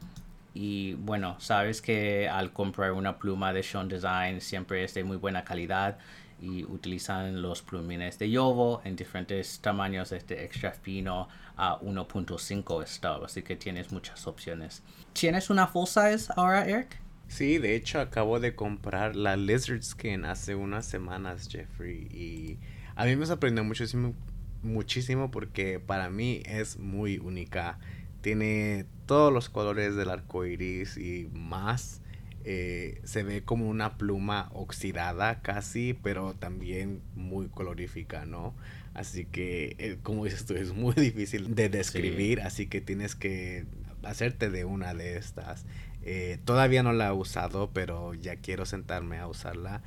Y 0.56 0.96
bueno, 0.96 1.36
sabes 1.38 1.84
que 1.84 2.28
al 2.28 2.52
comprar 2.52 2.94
una 2.94 3.20
pluma 3.20 3.54
de 3.54 3.62
Sean 3.62 3.88
Design 3.88 4.42
siempre 4.42 4.84
es 4.84 4.96
de 4.96 5.04
muy 5.04 5.18
buena 5.18 5.44
calidad 5.44 6.00
y 6.42 6.64
utilizan 6.64 7.42
los 7.42 7.62
plumines 7.62 8.20
de 8.20 8.30
Yovo 8.30 8.82
en 8.84 8.96
diferentes 8.96 9.60
tamaños, 9.60 10.10
desde 10.10 10.44
extra 10.44 10.72
fino 10.72 11.28
a 11.58 11.80
1.5 11.80 12.86
stub, 12.86 13.26
así 13.26 13.42
que 13.44 13.56
tienes 13.56 13.92
muchas 13.92 14.26
opciones. 14.28 14.84
¿Tienes 15.14 15.50
una 15.50 15.68
full 15.68 15.88
size 15.88 16.32
ahora, 16.36 16.66
Eric? 16.66 17.00
Sí, 17.28 17.58
de 17.58 17.76
hecho 17.76 18.00
acabo 18.00 18.40
de 18.40 18.56
comprar 18.56 19.16
la 19.16 19.36
Lizard 19.36 19.82
Skin 19.82 20.26
hace 20.26 20.56
unas 20.56 20.86
semanas, 20.86 21.48
Jeffrey, 21.50 22.08
y 22.12 22.60
a 22.96 23.06
mí 23.06 23.16
me 23.16 23.26
sorprendió 23.26 23.64
muchísimo, 23.64 24.14
muchísimo 24.62 25.32
porque 25.32 25.80
para 25.80 26.10
mí 26.10 26.44
es 26.46 26.78
muy 26.78 27.18
única. 27.18 27.80
Tiene 28.22 28.86
todos 29.08 29.34
los 29.34 29.50
colores 29.50 29.96
del 29.96 30.10
arco 30.12 30.46
iris 30.46 30.98
y 30.98 31.28
más. 31.34 32.03
Eh, 32.46 33.00
se 33.06 33.24
ve 33.24 33.44
como 33.44 33.70
una 33.70 33.98
pluma 33.98 34.50
oxidada 34.54 35.42
casi, 35.42 35.94
pero 35.94 36.34
también 36.34 37.02
muy 37.16 37.48
colorífica, 37.48 38.26
¿no? 38.26 38.54
Así 38.94 39.26
que, 39.26 39.76
eh, 39.80 39.98
como 40.04 40.26
dices 40.26 40.46
tú, 40.46 40.54
es 40.56 40.74
muy 40.74 40.94
difícil 40.98 41.56
de 41.56 41.70
describir, 41.70 42.42
así 42.42 42.68
que 42.68 42.82
tienes 42.82 43.16
que 43.16 43.66
hacerte 44.04 44.50
de 44.50 44.66
una 44.66 44.94
de 44.94 45.16
estas. 45.16 45.66
Eh, 46.06 46.38
todavía 46.44 46.84
no 46.84 46.92
la 46.92 47.08
he 47.08 47.12
usado, 47.14 47.72
pero 47.72 48.14
ya 48.14 48.36
quiero 48.36 48.66
sentarme 48.66 49.20
a 49.20 49.28
usarla. 49.28 49.82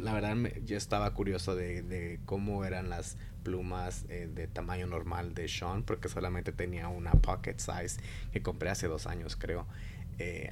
La 0.00 0.14
verdad, 0.14 0.34
yo 0.64 0.78
estaba 0.78 1.12
curioso 1.12 1.54
de, 1.54 2.18
cómo 2.24 2.64
eran 2.64 2.88
las 2.88 3.18
plumas 3.42 4.08
de 4.08 4.48
tamaño 4.48 4.86
normal 4.86 5.34
de 5.34 5.46
Sean, 5.46 5.82
porque 5.82 6.08
solamente 6.08 6.52
tenía 6.52 6.88
una 6.88 7.12
pocket 7.12 7.58
size 7.58 8.00
que 8.32 8.40
compré 8.40 8.70
hace 8.70 8.88
dos 8.88 9.06
años, 9.06 9.36
creo. 9.36 9.66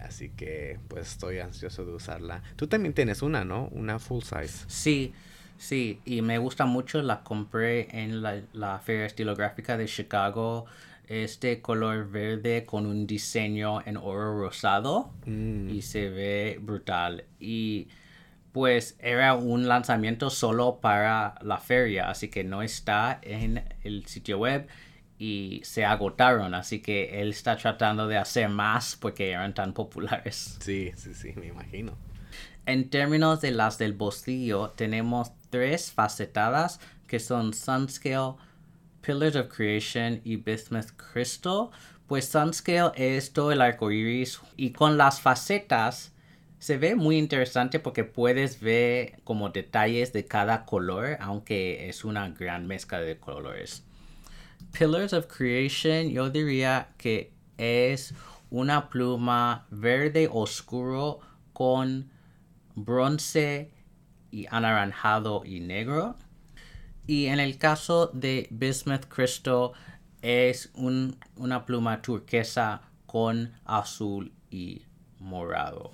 Así 0.02 0.30
que, 0.30 0.78
pues 0.88 1.12
estoy 1.12 1.38
ansioso 1.38 1.84
de 1.84 1.92
usarla. 1.92 2.42
Tú 2.56 2.66
también 2.66 2.94
tienes 2.94 3.22
una, 3.22 3.44
¿no? 3.44 3.68
Una 3.72 3.98
full 3.98 4.22
size. 4.22 4.64
Sí. 4.68 5.12
Sí, 5.56 6.00
y 6.04 6.20
me 6.20 6.38
gusta 6.38 6.66
mucho, 6.66 7.00
la 7.00 7.22
compré 7.22 7.88
en 8.02 8.22
la, 8.22 8.42
la 8.52 8.80
Feria 8.80 9.06
Estilográfica 9.06 9.76
de 9.76 9.86
Chicago 9.86 10.66
este 11.06 11.60
color 11.60 12.10
verde 12.10 12.64
con 12.64 12.86
un 12.86 13.06
diseño 13.06 13.80
en 13.86 13.96
oro 13.96 14.38
rosado 14.38 15.10
mm. 15.26 15.68
y 15.68 15.82
se 15.82 16.08
ve 16.08 16.58
brutal. 16.60 17.24
Y 17.38 17.88
pues 18.52 18.96
era 19.00 19.34
un 19.34 19.68
lanzamiento 19.68 20.30
solo 20.30 20.78
para 20.80 21.34
la 21.42 21.58
feria, 21.58 22.08
así 22.08 22.28
que 22.28 22.44
no 22.44 22.62
está 22.62 23.18
en 23.22 23.64
el 23.82 24.06
sitio 24.06 24.38
web 24.38 24.68
y 25.18 25.60
se 25.64 25.84
agotaron, 25.84 26.54
así 26.54 26.80
que 26.80 27.20
él 27.20 27.30
está 27.30 27.56
tratando 27.56 28.08
de 28.08 28.16
hacer 28.16 28.48
más 28.48 28.96
porque 28.96 29.30
eran 29.30 29.54
tan 29.54 29.72
populares. 29.72 30.58
Sí, 30.60 30.92
sí, 30.96 31.14
sí, 31.14 31.32
me 31.36 31.46
imagino. 31.46 31.92
En 32.66 32.88
términos 32.88 33.40
de 33.40 33.50
las 33.50 33.78
del 33.78 33.92
bolsillo, 33.92 34.70
tenemos 34.70 35.32
tres 35.50 35.92
facetadas 35.92 36.80
que 37.06 37.20
son 37.20 37.52
Sunscale, 37.52 38.34
Pillars 39.02 39.36
of 39.36 39.54
Creation 39.54 40.20
y 40.24 40.36
Bismuth 40.36 40.90
Crystal, 40.96 41.68
pues 42.06 42.26
Sunscale 42.26 42.92
es 42.96 43.32
todo 43.32 43.52
el 43.52 43.60
arco 43.60 43.90
iris 43.90 44.40
y 44.56 44.70
con 44.70 44.96
las 44.96 45.20
facetas 45.20 46.12
se 46.58 46.78
ve 46.78 46.94
muy 46.94 47.18
interesante 47.18 47.78
porque 47.78 48.04
puedes 48.04 48.60
ver 48.60 49.20
como 49.24 49.50
detalles 49.50 50.14
de 50.14 50.24
cada 50.24 50.64
color, 50.64 51.18
aunque 51.20 51.90
es 51.90 52.04
una 52.04 52.30
gran 52.30 52.66
mezcla 52.66 53.00
de 53.00 53.18
colores. 53.18 53.84
Pillars 54.74 55.12
of 55.12 55.28
Creation 55.28 56.10
yo 56.10 56.30
diría 56.30 56.88
que 56.98 57.32
es 57.56 58.12
una 58.50 58.90
pluma 58.90 59.66
verde 59.70 60.28
oscuro 60.30 61.20
con 61.52 62.10
bronce 62.74 63.70
y 64.32 64.46
anaranjado 64.50 65.44
y 65.44 65.60
negro. 65.60 66.16
Y 67.06 67.26
en 67.26 67.38
el 67.38 67.56
caso 67.56 68.10
de 68.12 68.48
Bismuth 68.50 69.06
Crystal 69.08 69.70
es 70.22 70.72
una 70.74 71.64
pluma 71.64 72.02
turquesa 72.02 72.82
con 73.06 73.52
azul 73.64 74.32
y 74.50 74.82
morado. 75.20 75.92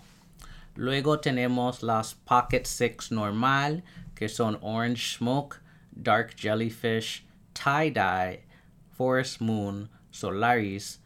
Luego 0.74 1.20
tenemos 1.20 1.82
las 1.82 2.14
Pocket 2.14 2.64
Six 2.64 3.12
normal, 3.12 3.84
que 4.14 4.28
son 4.28 4.58
Orange 4.62 5.18
Smoke, 5.18 5.56
Dark 5.90 6.34
Jellyfish, 6.36 7.26
Tie 7.52 7.90
Dye, 7.90 8.49
Forest 9.00 9.40
Moon, 9.40 9.88
Solaris, 10.10 10.98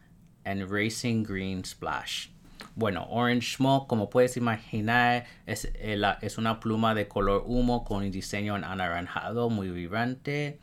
and 0.43 0.69
Racing 0.69 1.23
Green 1.23 1.63
Splash. 1.63 2.27
Bueno, 2.75 3.07
Orange 3.09 3.55
Smoke, 3.55 3.87
como 3.87 4.09
puedes 4.09 4.35
imaginar, 4.35 5.23
es, 5.45 5.71
eh, 5.75 5.97
es 6.21 6.37
una 6.37 6.59
pluma 6.59 6.93
de 6.93 7.07
color 7.07 7.45
humo 7.45 7.85
con 7.85 8.03
un 8.03 8.11
diseño 8.11 8.55
anaranjado 8.55 9.49
muy 9.49 9.69
vibrante. 9.69 10.59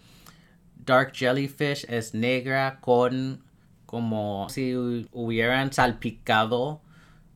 Dark 0.77 1.15
Jellyfish 1.15 1.87
es 1.89 2.13
negra 2.13 2.81
con 2.83 3.43
como 3.87 4.49
si 4.51 4.75
hubieran 5.13 5.73
salpicado 5.73 6.83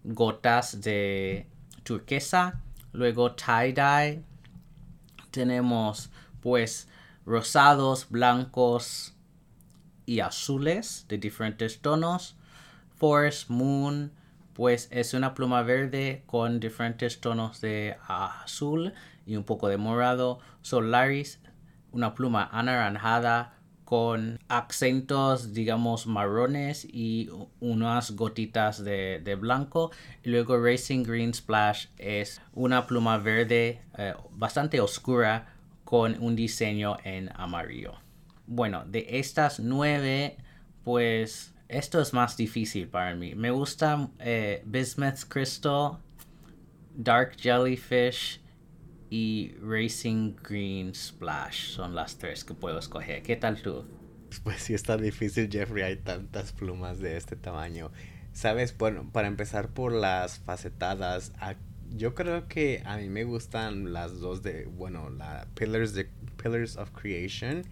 gotas 0.05 0.83
de 0.83 1.47
turquesa. 1.85 2.61
Luego 2.93 3.35
tie-dye. 3.35 4.23
Tenemos 5.31 6.11
pues 6.43 6.87
rosados, 7.25 8.11
blancos 8.11 9.16
y 10.07 10.21
azules 10.21 11.05
de 11.09 11.19
diferentes 11.19 11.81
tonos. 11.81 12.37
Forest 12.97 13.51
Moon 13.51 14.13
pues 14.57 14.89
es 14.91 15.13
una 15.13 15.35
pluma 15.35 15.63
verde 15.63 16.23
con 16.25 16.61
diferentes 16.61 17.21
tonos 17.21 17.61
de 17.61 17.99
azul 18.09 18.95
y 19.27 19.37
un 19.37 19.45
poco 19.45 19.69
de 19.69 19.77
morado. 19.77 20.39
Solaris, 20.63 21.41
una 21.93 22.15
pluma 22.15 22.49
anaranjada 22.51 23.53
con 23.85 24.41
acentos, 24.49 25.53
digamos, 25.53 26.07
marrones 26.07 26.87
y 26.91 27.29
unas 27.61 28.13
gotitas 28.13 28.83
de, 28.83 29.39
blanco. 29.39 29.91
Y 30.25 30.31
luego 30.31 30.59
Racing 30.59 31.05
Green 31.05 31.35
Splash 31.35 31.89
es 31.99 32.41
una 32.55 32.87
pluma 32.87 33.19
verde 33.19 33.83
eh, 33.99 34.15
bastante 34.33 34.81
oscura 34.81 35.55
con 35.85 36.17
un 36.19 36.35
diseño 36.35 36.97
en 37.05 37.31
amarillo. 37.37 38.06
Bueno, 38.47 38.85
de 38.87 39.07
estas 39.19 39.61
nueve, 39.61 40.37
pues 40.85 41.55
esto 41.69 42.01
es 42.01 42.13
más 42.13 42.37
difícil 42.37 42.89
para 42.89 43.15
mí. 43.15 43.35
Me 43.35 43.51
gusta 43.51 44.09
eh, 44.21 44.63
Bismuth 44.67 45.25
Crystal, 45.29 45.99
Dark 46.95 47.37
Jellyfish 47.39 48.41
y 49.11 49.55
Racing 49.61 50.37
Green 50.49 50.95
Splash. 50.95 51.71
Son 51.71 51.95
las 51.95 52.19
tres 52.19 52.45
que 52.45 52.55
puedo 52.55 52.79
escoger. 52.79 53.23
¿Qué 53.23 53.37
tal 53.37 53.61
tú? 53.61 53.85
Pues 54.45 54.63
sí 54.63 54.75
está 54.75 54.97
difícil, 54.97 55.49
Jeffrey. 55.51 55.83
Hay 55.83 55.97
tantas 55.97 56.53
plumas 56.53 56.99
de 56.99 57.17
este 57.17 57.37
tamaño. 57.37 57.91
Sabes, 58.33 58.77
bueno, 58.77 59.11
para 59.13 59.29
empezar 59.29 59.71
por 59.71 59.93
las 59.93 60.39
facetadas, 60.39 61.33
yo 61.91 62.15
creo 62.15 62.49
que 62.49 62.83
a 62.85 62.99
mí 62.99 63.09
me 63.09 63.25
gustan 63.25 63.93
las 63.93 64.21
dos 64.21 64.43
de, 64.43 64.67
bueno, 64.67 65.11
la 65.11 65.49
Pillars 65.55 65.95
de 65.95 66.11
Pillars 66.37 66.77
of 66.77 66.91
Creation 66.91 67.65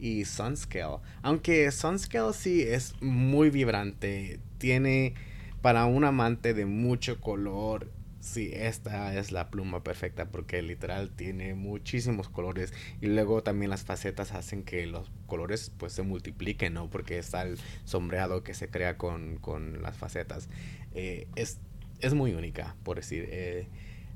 y 0.00 0.24
Sunscale. 0.24 0.98
Aunque 1.22 1.70
Sunscale 1.70 2.32
sí 2.32 2.62
es 2.62 2.94
muy 3.00 3.50
vibrante, 3.50 4.40
tiene 4.58 5.14
para 5.62 5.86
un 5.86 6.04
amante 6.04 6.54
de 6.54 6.66
mucho 6.66 7.20
color, 7.20 7.90
sí, 8.20 8.50
esta 8.54 9.16
es 9.18 9.32
la 9.32 9.50
pluma 9.50 9.82
perfecta 9.82 10.26
porque 10.26 10.62
literal 10.62 11.10
tiene 11.10 11.54
muchísimos 11.54 12.28
colores 12.28 12.72
y 13.00 13.06
luego 13.06 13.42
también 13.42 13.70
las 13.70 13.84
facetas 13.84 14.32
hacen 14.32 14.62
que 14.62 14.86
los 14.86 15.10
colores 15.26 15.72
pues 15.76 15.92
se 15.92 16.02
multipliquen, 16.02 16.74
¿no? 16.74 16.90
Porque 16.90 17.18
está 17.18 17.42
el 17.42 17.58
sombreado 17.84 18.42
que 18.42 18.54
se 18.54 18.68
crea 18.68 18.96
con, 18.96 19.38
las 19.82 19.96
facetas. 19.96 20.48
Eh, 20.94 21.26
es, 21.36 21.58
es, 22.00 22.14
muy 22.14 22.32
única, 22.34 22.76
por 22.84 22.96
decir. 22.96 23.28
Eh, 23.30 23.66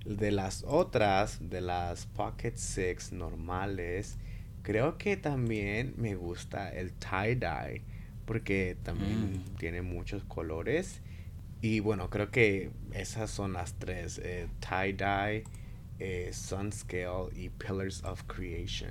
de 0.05 0.33
las 0.33 0.65
otras, 0.67 1.39
de 1.49 1.61
las 1.61 2.07
Pocket 2.07 2.57
Six 2.57 3.13
normales, 3.13 4.19
Creo 4.63 4.97
que 4.97 5.17
también 5.17 5.95
me 5.97 6.15
gusta 6.15 6.73
el 6.73 6.93
tie-dye 6.99 7.83
porque 8.25 8.77
también 8.83 9.33
mm. 9.33 9.57
tiene 9.59 9.83
muchos 9.83 10.23
colores. 10.25 11.01
Y 11.61 11.81
bueno, 11.81 12.11
creo 12.11 12.31
que 12.31 12.71
esas 12.93 13.31
son 13.31 13.53
las 13.53 13.75
tres. 13.75 14.21
Eh, 14.23 14.49
tie-dye, 14.61 15.45
eh, 15.99 16.31
Sunscale 16.33 17.31
y 17.35 17.49
Pillars 17.51 18.05
of 18.05 18.23
Creation. 18.25 18.91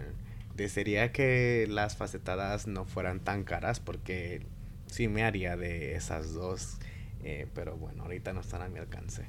Desearía 0.55 1.11
que 1.11 1.67
las 1.69 1.95
facetadas 1.95 2.67
no 2.67 2.85
fueran 2.85 3.19
tan 3.19 3.43
caras 3.43 3.79
porque 3.79 4.41
sí 4.87 5.07
me 5.07 5.23
haría 5.23 5.55
de 5.55 5.95
esas 5.95 6.33
dos. 6.33 6.77
Eh, 7.23 7.47
pero 7.53 7.77
bueno, 7.77 8.03
ahorita 8.03 8.33
no 8.33 8.41
están 8.41 8.61
a 8.61 8.67
mi 8.67 8.79
alcance. 8.79 9.25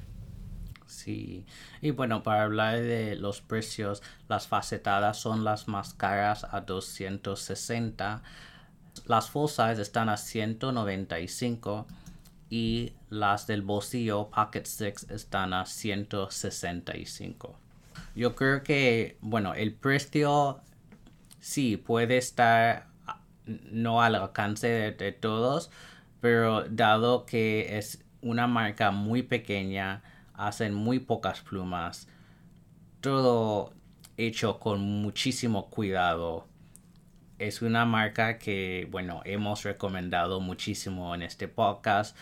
Sí, 0.93 1.45
y 1.81 1.91
bueno, 1.91 2.23
para 2.23 2.43
hablar 2.43 2.79
de 2.79 3.15
los 3.15 3.41
precios, 3.41 4.03
las 4.29 4.47
facetadas 4.47 5.17
son 5.17 5.43
las 5.43 5.67
más 5.67 5.93
caras 5.93 6.45
a 6.49 6.61
260, 6.61 8.21
las 9.07 9.29
full 9.29 9.49
size 9.49 9.81
están 9.81 10.09
a 10.09 10.17
195 10.17 11.87
y 12.49 12.93
las 13.09 13.47
del 13.47 13.63
bolsillo 13.63 14.29
Pocket 14.29 14.65
Six 14.65 15.09
están 15.09 15.53
a 15.53 15.65
165. 15.65 17.57
Yo 18.15 18.35
creo 18.35 18.61
que, 18.61 19.17
bueno, 19.21 19.55
el 19.55 19.73
precio 19.73 20.61
sí 21.39 21.77
puede 21.77 22.17
estar 22.17 22.87
no 23.45 24.01
al 24.01 24.15
alcance 24.15 24.67
de 24.67 25.11
todos, 25.11 25.71
pero 26.21 26.63
dado 26.69 27.25
que 27.25 27.77
es 27.77 28.03
una 28.21 28.47
marca 28.47 28.91
muy 28.91 29.23
pequeña, 29.23 30.01
hacen 30.33 30.73
muy 30.73 30.99
pocas 30.99 31.41
plumas, 31.41 32.07
todo 33.01 33.73
hecho 34.17 34.59
con 34.59 34.81
muchísimo 34.81 35.69
cuidado. 35.69 36.47
Es 37.39 37.61
una 37.61 37.85
marca 37.85 38.37
que, 38.37 38.87
bueno, 38.91 39.21
hemos 39.25 39.63
recomendado 39.63 40.39
muchísimo 40.39 41.13
en 41.15 41.23
este 41.23 41.47
podcast. 41.47 42.15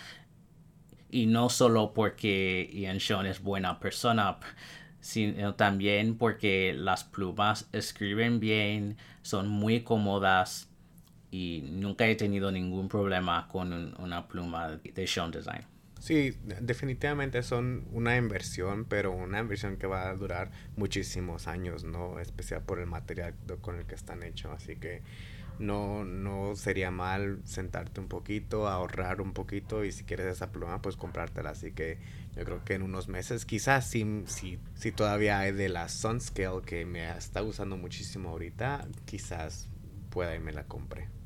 Y 1.10 1.26
no 1.26 1.50
solo 1.50 1.94
porque 1.94 2.70
Ian 2.74 3.00
Sean 3.00 3.26
es 3.26 3.42
buena 3.42 3.80
persona, 3.80 4.38
sino 5.02 5.56
también 5.56 6.18
porque 6.18 6.74
las 6.74 7.04
plumas 7.04 7.68
escriben 7.74 8.40
bien, 8.40 8.98
son 9.22 9.50
muy 9.50 9.82
cómodas 9.82 10.70
y 11.30 11.64
nunca 11.70 12.08
he 12.08 12.16
tenido 12.16 12.52
ningún 12.52 12.88
problema 12.88 13.48
con 13.50 13.96
una 14.00 14.28
pluma 14.28 14.70
de 14.70 15.08
Sean 15.08 15.32
Design. 15.32 15.66
Sí, 16.02 16.36
definitivamente 16.62 17.44
son 17.44 17.86
una 17.92 18.18
inversión, 18.18 18.86
pero 18.86 19.12
una 19.12 19.38
inversión 19.40 19.78
que 19.78 19.86
va 19.86 20.10
a 20.10 20.16
durar 20.16 20.50
muchísimos 20.76 21.48
años, 21.48 21.84
¿no? 21.84 22.20
Especial 22.20 22.64
por 22.64 22.80
el 22.80 22.88
material 22.88 23.36
con 23.62 23.78
el 23.78 23.86
que 23.86 23.94
están 23.94 24.24
hechos. 24.24 24.52
Así 24.52 24.78
que 24.78 25.04
no, 25.60 26.04
no 26.04 26.56
sería 26.56 26.90
mal 26.90 27.40
sentarte 27.44 28.02
un 28.02 28.08
poquito, 28.08 28.68
ahorrar 28.68 29.22
un 29.22 29.34
poquito 29.34 29.86
y 29.86 29.92
si 29.92 30.04
quieres 30.04 30.26
esa 30.26 30.52
pluma, 30.52 30.82
pues 30.82 30.96
comprártela. 30.96 31.52
Así 31.52 31.72
que 31.72 32.00
yo 32.36 32.46
creo 32.46 32.66
que 32.66 32.74
en 32.74 32.82
unos 32.82 33.08
meses, 33.08 33.46
quizás 33.46 33.88
si, 33.88 34.24
si, 34.26 34.58
si 34.74 34.92
todavía 34.92 35.38
hay 35.38 35.52
de 35.52 35.70
la 35.70 35.88
Sunscale 35.88 36.64
que 36.66 36.84
me 36.84 37.16
está 37.16 37.44
usando 37.44 37.78
muchísimo 37.78 38.30
ahorita, 38.30 38.88
quizás 39.06 39.70
pueda 40.10 40.36
y 40.36 40.40
me 40.40 40.52
la 40.52 40.64
compre 40.64 41.21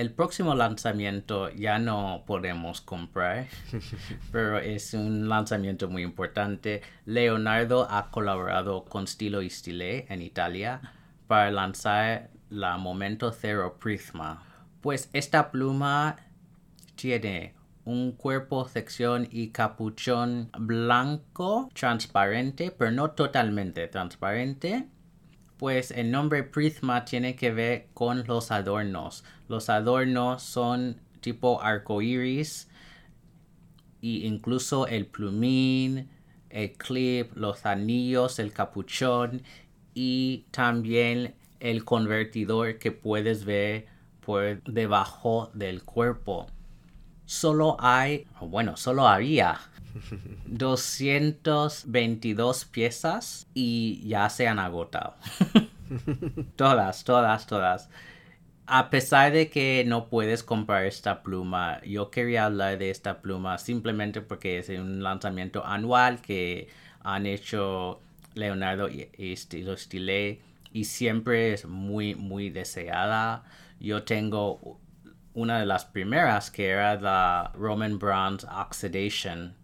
el 0.00 0.10
próximo 0.12 0.54
lanzamiento 0.54 1.50
ya 1.50 1.78
no 1.78 2.24
podemos 2.26 2.80
comprar, 2.80 3.48
pero 4.32 4.58
es 4.58 4.94
un 4.94 5.28
lanzamiento 5.28 5.90
muy 5.90 6.02
importante. 6.02 6.80
Leonardo 7.04 7.86
ha 7.90 8.10
colaborado 8.10 8.86
con 8.86 9.06
Stilo 9.06 9.42
y 9.42 9.50
Stile 9.50 10.06
en 10.08 10.22
Italia 10.22 10.80
para 11.26 11.50
lanzar 11.50 12.30
la 12.48 12.78
Momento 12.78 13.30
Zero 13.30 13.78
Prisma. 13.78 14.42
Pues 14.80 15.10
esta 15.12 15.50
pluma 15.50 16.16
tiene 16.94 17.52
un 17.84 18.12
cuerpo, 18.12 18.66
sección 18.66 19.28
y 19.30 19.48
capuchón 19.48 20.48
blanco 20.58 21.68
transparente, 21.74 22.70
pero 22.70 22.90
no 22.90 23.10
totalmente 23.10 23.86
transparente 23.88 24.88
pues 25.60 25.90
el 25.90 26.10
nombre 26.10 26.42
Prisma 26.42 27.04
tiene 27.04 27.36
que 27.36 27.52
ver 27.52 27.88
con 27.92 28.26
los 28.26 28.50
adornos. 28.50 29.24
Los 29.46 29.68
adornos 29.68 30.42
son 30.42 30.96
tipo 31.20 31.60
arcoíris 31.60 32.70
y 34.00 34.24
incluso 34.24 34.86
el 34.86 35.04
plumín, 35.04 36.08
el 36.48 36.72
clip, 36.72 37.36
los 37.36 37.66
anillos, 37.66 38.38
el 38.38 38.54
capuchón 38.54 39.42
y 39.92 40.46
también 40.50 41.34
el 41.60 41.84
convertidor 41.84 42.78
que 42.78 42.90
puedes 42.90 43.44
ver 43.44 43.84
por 44.24 44.62
debajo 44.62 45.50
del 45.52 45.82
cuerpo. 45.82 46.46
Solo 47.30 47.76
hay, 47.78 48.26
bueno, 48.40 48.76
solo 48.76 49.06
había 49.06 49.60
222 50.46 52.64
piezas 52.64 53.46
y 53.54 54.02
ya 54.08 54.28
se 54.30 54.48
han 54.48 54.58
agotado. 54.58 55.14
todas, 56.56 57.04
todas, 57.04 57.46
todas. 57.46 57.88
A 58.66 58.90
pesar 58.90 59.30
de 59.30 59.48
que 59.48 59.84
no 59.86 60.08
puedes 60.08 60.42
comprar 60.42 60.86
esta 60.86 61.22
pluma, 61.22 61.80
yo 61.84 62.10
quería 62.10 62.46
hablar 62.46 62.78
de 62.78 62.90
esta 62.90 63.22
pluma 63.22 63.58
simplemente 63.58 64.22
porque 64.22 64.58
es 64.58 64.68
un 64.70 65.04
lanzamiento 65.04 65.64
anual 65.64 66.20
que 66.20 66.66
han 67.04 67.26
hecho 67.26 68.00
Leonardo 68.34 68.88
y 68.88 69.36
Stile 69.36 70.40
y 70.72 70.82
siempre 70.82 71.52
es 71.52 71.64
muy, 71.64 72.16
muy 72.16 72.50
deseada. 72.50 73.44
Yo 73.78 74.02
tengo 74.02 74.80
una 75.34 75.58
de 75.58 75.66
las 75.66 75.84
primeras 75.84 76.50
que 76.50 76.68
era 76.68 77.00
la 77.00 77.52
Roman 77.54 77.98
Bronze 77.98 78.46
Oxidation 78.46 79.60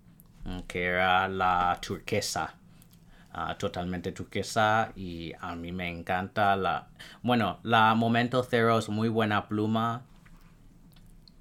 que 0.67 0.85
era 0.85 1.29
la 1.29 1.79
turquesa. 1.81 2.55
Ah, 3.33 3.57
totalmente 3.59 4.13
turquesa 4.13 4.93
y 4.97 5.33
a 5.41 5.55
mí 5.57 5.71
me 5.71 5.91
encanta 5.91 6.57
la... 6.57 6.89
Bueno, 7.23 7.59
la 7.65 7.95
Momento 7.95 8.43
Cero 8.43 8.79
es 8.79 8.89
muy 8.89 9.11
buena 9.11 9.47
pluma 9.47 10.07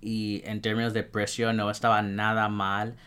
y 0.02 0.42
en 0.46 0.62
términos 0.62 0.94
de 0.94 1.04
precio 1.04 1.54
no 1.54 1.72
estaba 1.72 2.02
nada 2.02 2.50
mal, 2.50 2.98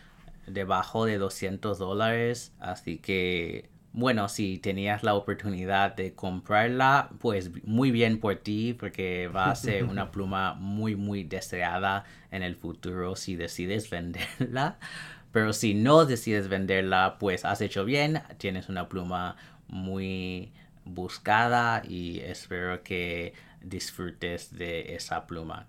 debajo 0.47 1.05
de 1.05 1.19
200 1.19 1.77
dólares, 1.77 2.51
así 2.59 2.97
que 2.97 3.69
bueno, 3.99 4.29
si 4.29 4.57
tenías 4.57 5.03
la 5.03 5.13
oportunidad 5.13 5.95
de 5.95 6.13
comprarla, 6.13 7.09
pues 7.19 7.51
muy 7.65 7.91
bien 7.91 8.19
por 8.19 8.35
ti, 8.37 8.73
porque 8.73 9.27
va 9.27 9.51
a 9.51 9.55
ser 9.55 9.83
una 9.85 10.11
pluma 10.11 10.53
muy, 10.53 10.95
muy 10.95 11.23
deseada 11.23 12.05
en 12.31 12.43
el 12.43 12.55
futuro 12.55 13.15
si 13.15 13.35
decides 13.35 13.89
venderla. 13.89 14.77
Pero 15.31 15.53
si 15.53 15.73
no 15.73 16.05
decides 16.05 16.47
venderla, 16.47 17.17
pues 17.19 17.45
has 17.45 17.61
hecho 17.61 17.85
bien, 17.85 18.21
tienes 18.37 18.69
una 18.69 18.89
pluma 18.89 19.35
muy 19.67 20.51
buscada 20.85 21.83
y 21.87 22.19
espero 22.21 22.81
que 22.83 23.33
disfrutes 23.61 24.57
de 24.57 24.95
esa 24.95 25.27
pluma. 25.27 25.67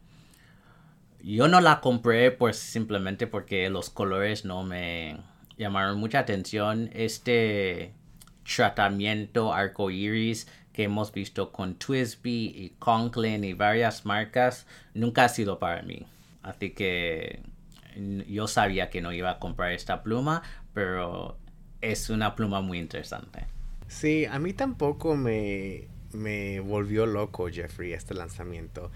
Yo 1.23 1.49
no 1.49 1.61
la 1.61 1.81
compré 1.81 2.31
pues 2.31 2.57
simplemente 2.57 3.27
porque 3.27 3.69
los 3.69 3.90
colores 3.90 4.45
no 4.47 4.62
me 4.62 5.19
llamaron 5.59 5.99
mucha 5.99 6.21
atención. 6.21 6.88
Este 6.95 7.93
tratamiento 8.55 9.53
arcoiris 9.53 10.47
que 10.73 10.85
hemos 10.85 11.13
visto 11.13 11.53
con 11.53 11.75
Twisby 11.75 12.53
y 12.55 12.73
Conklin 12.79 13.45
y 13.45 13.53
varias 13.55 14.07
marcas 14.07 14.67
nunca 14.95 15.25
ha 15.25 15.29
sido 15.29 15.59
para 15.59 15.83
mí. 15.83 16.07
Así 16.43 16.71
que 16.71 17.43
yo 18.29 18.47
sabía 18.47 18.89
que 18.89 19.01
no 19.01 19.13
iba 19.13 19.31
a 19.31 19.39
comprar 19.39 19.73
esta 19.73 20.03
pluma, 20.03 20.43
pero 20.73 21.37
es 21.81 22.09
una 22.11 22.35
pluma 22.35 22.61
muy 22.61 22.79
interesante. 22.79 23.47
Sí, 23.89 24.25
a 24.27 24.39
mí 24.39 24.53
tampoco 24.53 25.17
me, 25.17 25.89
me 26.13 26.61
volvió 26.61 27.07
loco 27.07 27.49
Jeffrey 27.49 27.93
este 27.93 28.15
lanzamiento. 28.15 28.91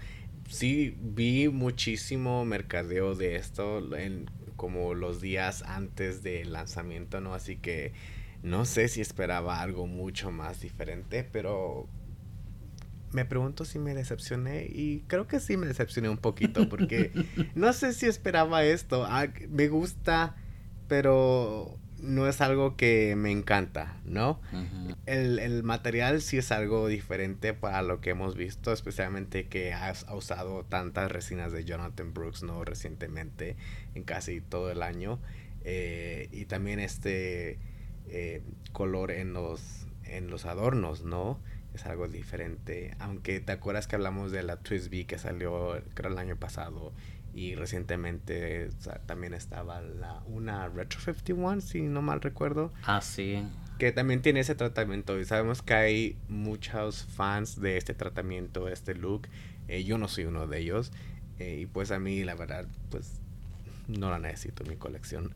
Sí, 0.49 0.95
vi 0.99 1.49
muchísimo 1.49 2.45
mercadeo 2.45 3.15
de 3.15 3.35
esto 3.35 3.95
en 3.95 4.29
como 4.55 4.93
los 4.93 5.19
días 5.19 5.63
antes 5.63 6.23
del 6.23 6.53
lanzamiento, 6.53 7.19
¿no? 7.19 7.33
Así 7.33 7.57
que 7.57 7.93
no 8.45 8.65
sé 8.65 8.87
si 8.87 9.01
esperaba 9.01 9.59
algo 9.59 9.87
mucho 9.87 10.29
más 10.29 10.61
diferente, 10.61 11.27
pero 11.29 11.87
me 13.11 13.25
pregunto 13.25 13.65
si 13.65 13.79
me 13.79 13.95
decepcioné 13.95 14.67
y 14.69 15.03
creo 15.07 15.25
que 15.27 15.39
sí 15.39 15.57
me 15.57 15.65
decepcioné 15.65 16.09
un 16.09 16.17
poquito 16.17 16.69
porque 16.69 17.11
no 17.55 17.73
sé 17.73 17.91
si 17.93 18.05
esperaba 18.05 18.63
esto. 18.63 19.03
Ah, 19.09 19.27
me 19.49 19.67
gusta, 19.67 20.35
pero 20.87 21.79
no 21.99 22.27
es 22.27 22.39
algo 22.39 22.77
que 22.77 23.15
me 23.17 23.31
encanta, 23.31 23.97
¿no? 24.05 24.39
el, 25.07 25.63
material 25.63 26.21
sí 26.21 26.37
es 26.37 26.51
algo 26.51 26.87
diferente 26.87 27.55
para 27.55 27.81
lo 27.81 27.99
que 27.99 28.11
hemos 28.11 28.35
visto, 28.35 28.71
especialmente 28.71 29.47
que 29.47 29.73
has 29.73 30.05
usado 30.13 30.63
tantas 30.65 31.11
resinas 31.11 31.51
de 31.51 31.65
Jonathan 31.65 32.13
Brooks, 32.13 32.43
¿no? 32.43 32.63
Recientemente, 32.63 33.55
en 33.95 34.03
casi 34.03 34.39
todo 34.39 34.69
el 34.69 34.83
año. 34.83 35.19
Eh, 35.63 36.29
y 36.31 36.45
también 36.45 36.79
este 36.79 37.57
eh, 38.09 38.41
color 38.71 39.11
en 39.11 39.33
los, 39.33 39.87
en 40.03 40.29
los 40.29 40.45
adornos, 40.45 41.03
¿no? 41.03 41.39
es 41.75 41.85
algo 41.85 42.07
diferente. 42.07 42.95
Aunque 42.99 43.39
te 43.39 43.51
acuerdas 43.51 43.87
que 43.87 43.95
hablamos 43.95 44.31
de 44.31 44.43
la 44.43 44.57
Twisby 44.57 45.05
que 45.05 45.17
salió 45.17 45.81
creo 45.93 46.11
el 46.11 46.17
año 46.17 46.37
pasado 46.37 46.93
y 47.33 47.55
recientemente 47.55 48.69
también 49.05 49.33
estaba 49.33 49.81
la 49.81 50.23
una 50.25 50.69
Retro 50.69 51.01
51 51.01 51.61
si 51.61 51.81
no 51.81 52.01
mal 52.01 52.21
recuerdo. 52.21 52.71
Ah, 52.85 53.01
sí. 53.01 53.43
Que 53.77 53.91
también 53.91 54.21
tiene 54.21 54.39
ese 54.39 54.55
tratamiento 54.55 55.19
y 55.19 55.25
sabemos 55.25 55.61
que 55.61 55.73
hay 55.73 56.17
muchos 56.29 57.03
fans 57.03 57.59
de 57.59 57.77
este 57.77 57.93
tratamiento, 57.93 58.69
este 58.69 58.95
look. 58.95 59.27
Eh, 59.67 59.83
yo 59.83 59.97
no 59.97 60.07
soy 60.07 60.25
uno 60.25 60.47
de 60.47 60.59
ellos 60.59 60.93
eh, 61.39 61.59
y 61.61 61.65
pues 61.65 61.91
a 61.91 61.99
mí 61.99 62.23
la 62.23 62.35
verdad 62.35 62.67
pues 62.89 63.19
no 63.87 64.09
la 64.09 64.17
necesito 64.17 64.63
en 64.63 64.69
mi 64.69 64.75
colección. 64.77 65.33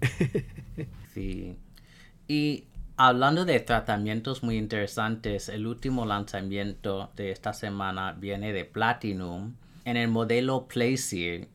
sí. 1.13 1.57
Y 2.29 2.69
Hablando 3.01 3.45
de 3.45 3.61
tratamientos 3.61 4.43
muy 4.43 4.57
interesantes, 4.57 5.47
el 5.47 5.67
último 5.67 6.05
lanzamiento 6.05 7.13
de 7.15 7.31
esta 7.31 7.53
semana 7.53 8.11
viene 8.11 8.51
de 8.51 8.65
Platinum. 8.65 9.55
En 9.85 9.95
el 9.95 10.09
modelo 10.09 10.67
Plaisir 10.67 11.47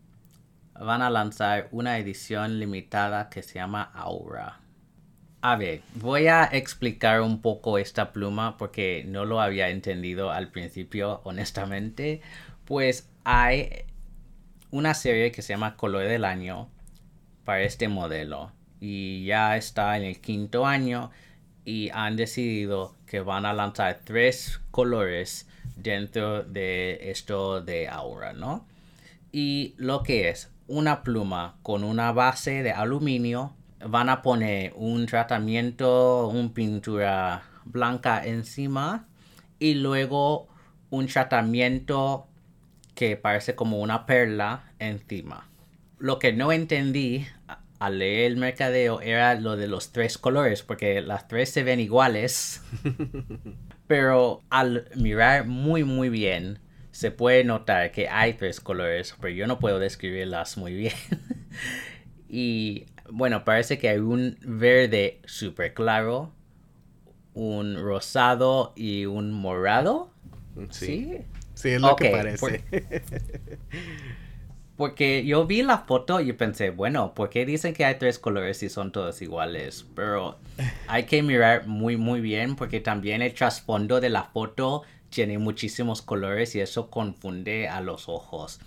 van 0.72 1.02
a 1.02 1.10
lanzar 1.10 1.68
una 1.70 1.98
edición 1.98 2.58
limitada 2.58 3.28
que 3.28 3.42
se 3.42 3.56
llama 3.56 3.82
Aura. 3.82 4.62
A 5.42 5.56
ver, 5.56 5.82
voy 5.96 6.28
a 6.28 6.44
explicar 6.44 7.20
un 7.20 7.42
poco 7.42 7.76
esta 7.76 8.10
pluma 8.10 8.56
porque 8.56 9.04
no 9.06 9.26
lo 9.26 9.42
había 9.42 9.68
entendido 9.68 10.30
al 10.30 10.50
principio, 10.50 11.20
honestamente. 11.24 12.22
Pues 12.64 13.10
hay 13.24 13.84
una 14.70 14.94
serie 14.94 15.30
que 15.30 15.42
se 15.42 15.52
llama 15.52 15.76
Color 15.76 16.08
del 16.08 16.24
Año 16.24 16.70
para 17.44 17.60
este 17.60 17.88
modelo 17.88 18.50
y 18.86 19.24
ya 19.24 19.56
está 19.56 19.96
en 19.96 20.04
el 20.04 20.20
quinto 20.20 20.66
año 20.66 21.10
y 21.64 21.88
han 21.94 22.16
decidido 22.16 22.94
que 23.06 23.20
van 23.20 23.46
a 23.46 23.54
lanzar 23.54 24.00
tres 24.04 24.60
colores 24.70 25.48
dentro 25.76 26.42
de 26.42 27.10
esto 27.10 27.62
de 27.62 27.88
Aura, 27.88 28.34
¿no? 28.34 28.66
Y 29.32 29.74
lo 29.78 30.02
que 30.02 30.28
es 30.28 30.50
una 30.68 31.02
pluma 31.02 31.56
con 31.62 31.82
una 31.82 32.12
base 32.12 32.62
de 32.62 32.72
aluminio, 32.72 33.54
van 33.80 34.10
a 34.10 34.20
poner 34.20 34.74
un 34.76 35.06
tratamiento, 35.06 36.28
una 36.28 36.52
pintura 36.52 37.42
blanca 37.64 38.22
encima 38.22 39.06
y 39.58 39.74
luego 39.74 40.46
un 40.90 41.06
tratamiento 41.06 42.26
que 42.94 43.16
parece 43.16 43.54
como 43.54 43.80
una 43.80 44.04
perla 44.04 44.72
encima. 44.78 45.48
Lo 45.98 46.18
que 46.18 46.34
no 46.34 46.52
entendí 46.52 47.26
al 47.78 47.98
leer 47.98 48.32
el 48.32 48.36
mercadeo 48.36 49.00
era 49.00 49.34
lo 49.34 49.56
de 49.56 49.66
los 49.66 49.92
tres 49.92 50.18
colores, 50.18 50.62
porque 50.62 51.00
las 51.00 51.28
tres 51.28 51.50
se 51.50 51.62
ven 51.62 51.80
iguales. 51.80 52.62
pero 53.86 54.42
al 54.50 54.88
mirar 54.96 55.46
muy 55.46 55.84
muy 55.84 56.08
bien, 56.08 56.58
se 56.90 57.10
puede 57.10 57.44
notar 57.44 57.90
que 57.92 58.08
hay 58.08 58.34
tres 58.34 58.60
colores, 58.60 59.14
pero 59.20 59.34
yo 59.34 59.46
no 59.46 59.58
puedo 59.58 59.78
describirlas 59.78 60.56
muy 60.56 60.74
bien. 60.74 60.94
y 62.28 62.86
bueno, 63.10 63.44
parece 63.44 63.78
que 63.78 63.88
hay 63.88 63.98
un 63.98 64.38
verde 64.40 65.20
súper 65.24 65.74
claro, 65.74 66.32
un 67.34 67.76
rosado 67.76 68.72
y 68.76 69.06
un 69.06 69.32
morado. 69.32 70.10
Sí. 70.70 71.18
Sí, 71.54 71.70
es 71.70 71.80
lo 71.80 71.96
que 71.96 72.10
parece. 72.10 72.64
porque 74.76 75.24
yo 75.24 75.46
vi 75.46 75.62
la 75.62 75.78
foto 75.78 76.20
y 76.20 76.32
pensé, 76.32 76.70
bueno, 76.70 77.14
¿por 77.14 77.30
qué 77.30 77.46
dicen 77.46 77.74
que 77.74 77.84
hay 77.84 77.96
tres 77.96 78.18
colores 78.18 78.58
si 78.58 78.68
son 78.68 78.90
todos 78.90 79.22
iguales? 79.22 79.86
Pero 79.94 80.36
hay 80.88 81.04
que 81.04 81.22
mirar 81.22 81.66
muy, 81.66 81.96
muy 81.96 82.20
bien 82.20 82.56
porque 82.56 82.80
también 82.80 83.22
el 83.22 83.34
trasfondo 83.34 84.00
de 84.00 84.10
la 84.10 84.24
foto 84.24 84.82
tiene 85.10 85.38
muchísimos 85.38 86.02
colores 86.02 86.56
y 86.56 86.60
eso 86.60 86.90
confunde 86.90 87.68
a 87.68 87.80
los 87.80 88.08
ojos. 88.08 88.58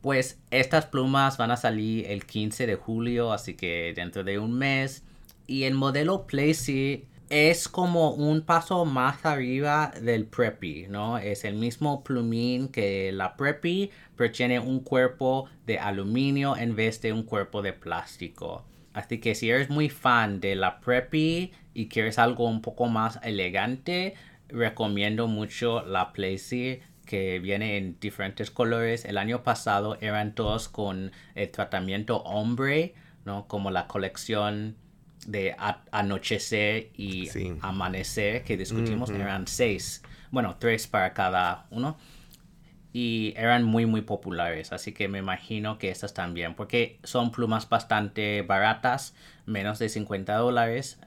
Pues 0.00 0.38
estas 0.50 0.86
plumas 0.86 1.36
van 1.36 1.52
a 1.52 1.56
salir 1.56 2.06
el 2.10 2.26
15 2.26 2.66
de 2.66 2.74
julio, 2.74 3.32
así 3.32 3.54
que 3.54 3.92
dentro 3.94 4.24
de 4.24 4.38
un 4.38 4.58
mes. 4.58 5.04
Y 5.46 5.64
el 5.64 5.74
modelo 5.74 6.26
Placy 6.26 7.04
es 7.28 7.68
como 7.68 8.10
un 8.10 8.42
paso 8.42 8.84
más 8.84 9.24
arriba 9.26 9.92
del 10.00 10.26
Preppy, 10.26 10.86
¿no? 10.88 11.18
Es 11.18 11.44
el 11.44 11.54
mismo 11.56 12.04
plumín 12.04 12.68
que 12.68 13.10
la 13.12 13.36
Preppy, 13.36 13.90
pero 14.14 14.30
tiene 14.30 14.60
un 14.60 14.80
cuerpo 14.80 15.48
de 15.66 15.78
aluminio 15.78 16.56
en 16.56 16.76
vez 16.76 17.00
de 17.00 17.12
un 17.12 17.24
cuerpo 17.24 17.62
de 17.62 17.72
plástico. 17.72 18.64
Así 18.92 19.18
que 19.18 19.34
si 19.34 19.50
eres 19.50 19.68
muy 19.70 19.88
fan 19.88 20.40
de 20.40 20.54
la 20.54 20.80
Preppy 20.80 21.52
y 21.74 21.88
quieres 21.88 22.18
algo 22.18 22.46
un 22.46 22.62
poco 22.62 22.86
más 22.86 23.18
elegante, 23.22 24.14
recomiendo 24.48 25.26
mucho 25.26 25.84
la 25.84 26.12
Placy 26.12 26.80
que 27.04 27.38
viene 27.40 27.76
en 27.76 27.98
diferentes 28.00 28.50
colores. 28.50 29.04
El 29.04 29.18
año 29.18 29.42
pasado 29.42 29.98
eran 30.00 30.34
todos 30.34 30.68
con 30.68 31.12
el 31.34 31.50
tratamiento 31.50 32.18
hombre, 32.22 32.94
¿no? 33.24 33.46
Como 33.48 33.70
la 33.70 33.86
colección 33.86 34.76
de 35.26 35.56
anochecer 35.90 36.90
y 36.96 37.28
amanecer 37.60 38.44
que 38.44 38.56
discutimos 38.56 39.10
eran 39.10 39.46
seis. 39.46 40.02
Bueno, 40.30 40.56
tres 40.58 40.86
para 40.86 41.12
cada 41.12 41.66
uno. 41.70 41.96
Y 42.92 43.34
eran 43.36 43.64
muy, 43.64 43.84
muy 43.84 44.00
populares. 44.00 44.72
Así 44.72 44.92
que 44.92 45.08
me 45.08 45.18
imagino 45.18 45.78
que 45.78 45.90
estas 45.90 46.14
también. 46.14 46.54
Porque 46.54 46.98
son 47.02 47.30
plumas 47.30 47.68
bastante 47.68 48.42
baratas. 48.42 49.14
Menos 49.44 49.78
de 49.78 49.88
50 49.88 50.34
dólares. 50.36 50.98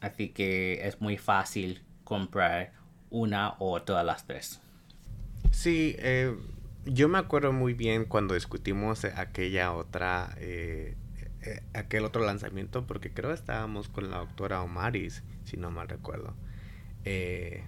Así 0.00 0.30
que 0.30 0.86
es 0.86 1.00
muy 1.00 1.16
fácil 1.16 1.82
comprar 2.04 2.72
una 3.10 3.54
o 3.58 3.80
todas 3.82 4.04
las 4.04 4.26
tres. 4.26 4.60
Sí, 5.50 5.94
eh, 5.98 6.34
yo 6.84 7.08
me 7.08 7.18
acuerdo 7.18 7.52
muy 7.52 7.74
bien 7.74 8.04
cuando 8.04 8.34
discutimos 8.34 9.04
aquella 9.04 9.72
otra 9.72 10.34
eh, 10.38 10.96
eh, 11.48 11.62
aquel 11.72 12.04
otro 12.04 12.24
lanzamiento 12.24 12.86
porque 12.86 13.10
creo 13.10 13.30
que 13.30 13.34
estábamos 13.34 13.88
con 13.88 14.10
la 14.10 14.18
doctora 14.18 14.62
Omaris, 14.62 15.22
si 15.44 15.56
no 15.56 15.70
mal 15.70 15.88
recuerdo. 15.88 16.34
Eh, 17.04 17.64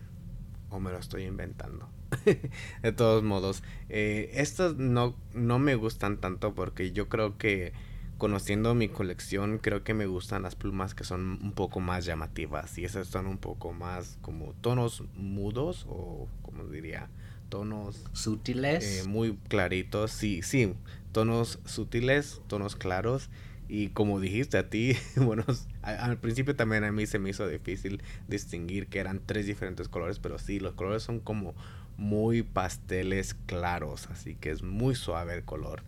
o 0.71 0.81
me 0.81 0.91
lo 0.91 0.99
estoy 0.99 1.25
inventando. 1.25 1.89
de 2.83 2.93
todos 2.93 3.23
modos, 3.23 3.63
eh, 3.89 4.31
estos 4.35 4.77
no, 4.77 5.17
no 5.33 5.59
me 5.59 5.77
gustan 5.77 6.19
tanto 6.19 6.55
porque 6.55 6.93
yo 6.93 7.09
creo 7.09 7.39
que 7.39 7.73
conociendo 8.19 8.75
mi 8.75 8.89
colección, 8.89 9.59
creo 9.59 9.83
que 9.83 9.95
me 9.95 10.07
gustan 10.07 10.43
las 10.43 10.55
plumas 10.55 10.95
que 10.95 11.05
son 11.05 11.39
un 11.43 11.53
poco 11.53 11.81
más 11.81 12.05
llamativas 12.05 12.77
y 12.77 12.85
esas 12.85 13.07
son 13.07 13.27
un 13.27 13.39
poco 13.39 13.73
más 13.73 14.19
como 14.21 14.53
tonos 14.61 15.05
mudos 15.15 15.87
o 15.89 16.29
como 16.43 16.65
diría, 16.65 17.09
tonos 17.49 18.05
sutiles. 18.13 19.07
muy 19.07 19.39
claritos, 19.49 20.11
sí, 20.11 20.43
sí, 20.43 20.75
tonos 21.13 21.61
sutiles, 21.65 22.43
tonos 22.47 22.77
claros 22.77 23.31
y 23.71 23.91
como 23.91 24.19
dijiste 24.19 24.59
a 24.59 24.69
ti, 24.69 24.97
bueno, 25.17 25.45
al 25.83 26.19
principio 26.19 26.57
también 26.57 26.83
a 26.83 26.91
mí 26.91 27.07
se 27.07 27.21
me 27.21 27.31
hizo 27.31 27.47
difícil 27.47 28.03
distinguir 28.27 28.89
que 28.89 28.99
eran 28.99 29.21
tres 29.25 29.47
diferentes 29.47 29.89
colores, 29.89 30.19
pero 30.19 30.41
sí, 30.41 30.59
los 30.59 30.75
colores 30.75 31.05
son 31.05 31.21
como 31.21 31.55
muy 31.97 32.43
pasteles 32.43 33.35
claros, 33.47 34.09
así 34.11 34.35
que 34.35 34.51
es 34.51 34.65
muy 34.65 34.97
suave 34.97 35.35
el 35.35 35.45
color. 35.45 35.85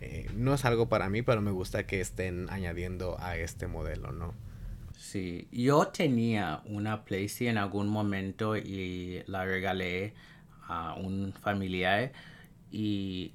Eh, 0.00 0.30
no 0.36 0.54
es 0.54 0.64
algo 0.64 0.88
para 0.88 1.08
mí, 1.08 1.22
pero 1.22 1.42
me 1.42 1.50
gusta 1.50 1.88
que 1.88 2.00
estén 2.00 2.48
añadiendo 2.50 3.16
a 3.18 3.36
este 3.36 3.66
modelo, 3.66 4.12
¿no? 4.12 4.32
Sí, 4.96 5.48
yo 5.50 5.88
tenía 5.88 6.62
una 6.66 7.04
Playsee 7.04 7.48
en 7.48 7.58
algún 7.58 7.88
momento 7.88 8.56
y 8.56 9.24
la 9.26 9.44
regalé 9.44 10.14
a 10.68 10.94
un 10.94 11.32
familiar 11.32 12.12
y 12.70 13.32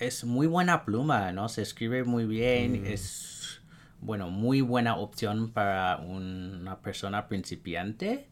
es 0.00 0.24
muy 0.24 0.46
buena 0.46 0.84
pluma, 0.84 1.30
¿no? 1.30 1.48
Se 1.48 1.62
escribe 1.62 2.04
muy 2.04 2.24
bien, 2.24 2.82
mm. 2.82 2.86
es 2.86 3.60
bueno, 4.00 4.30
muy 4.30 4.62
buena 4.62 4.96
opción 4.96 5.52
para 5.52 5.98
una 5.98 6.80
persona 6.80 7.28
principiante. 7.28 8.28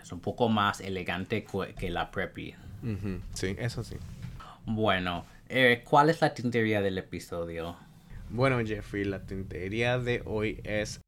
Es 0.00 0.12
un 0.12 0.20
poco 0.20 0.48
más 0.48 0.80
elegante 0.80 1.44
que 1.76 1.90
la 1.90 2.10
Preppy. 2.10 2.54
Sí, 3.34 3.56
eso 3.58 3.84
sí. 3.84 3.96
Bueno, 4.64 5.26
eh, 5.48 5.82
¿cuál 5.84 6.08
es 6.08 6.20
la 6.20 6.32
tintería 6.32 6.80
del 6.80 6.96
episodio? 6.96 7.76
Bueno, 8.30 8.64
Jeffrey, 8.64 9.04
la 9.04 9.26
tintería 9.26 9.98
de 9.98 10.22
hoy 10.24 10.60
es 10.64 11.00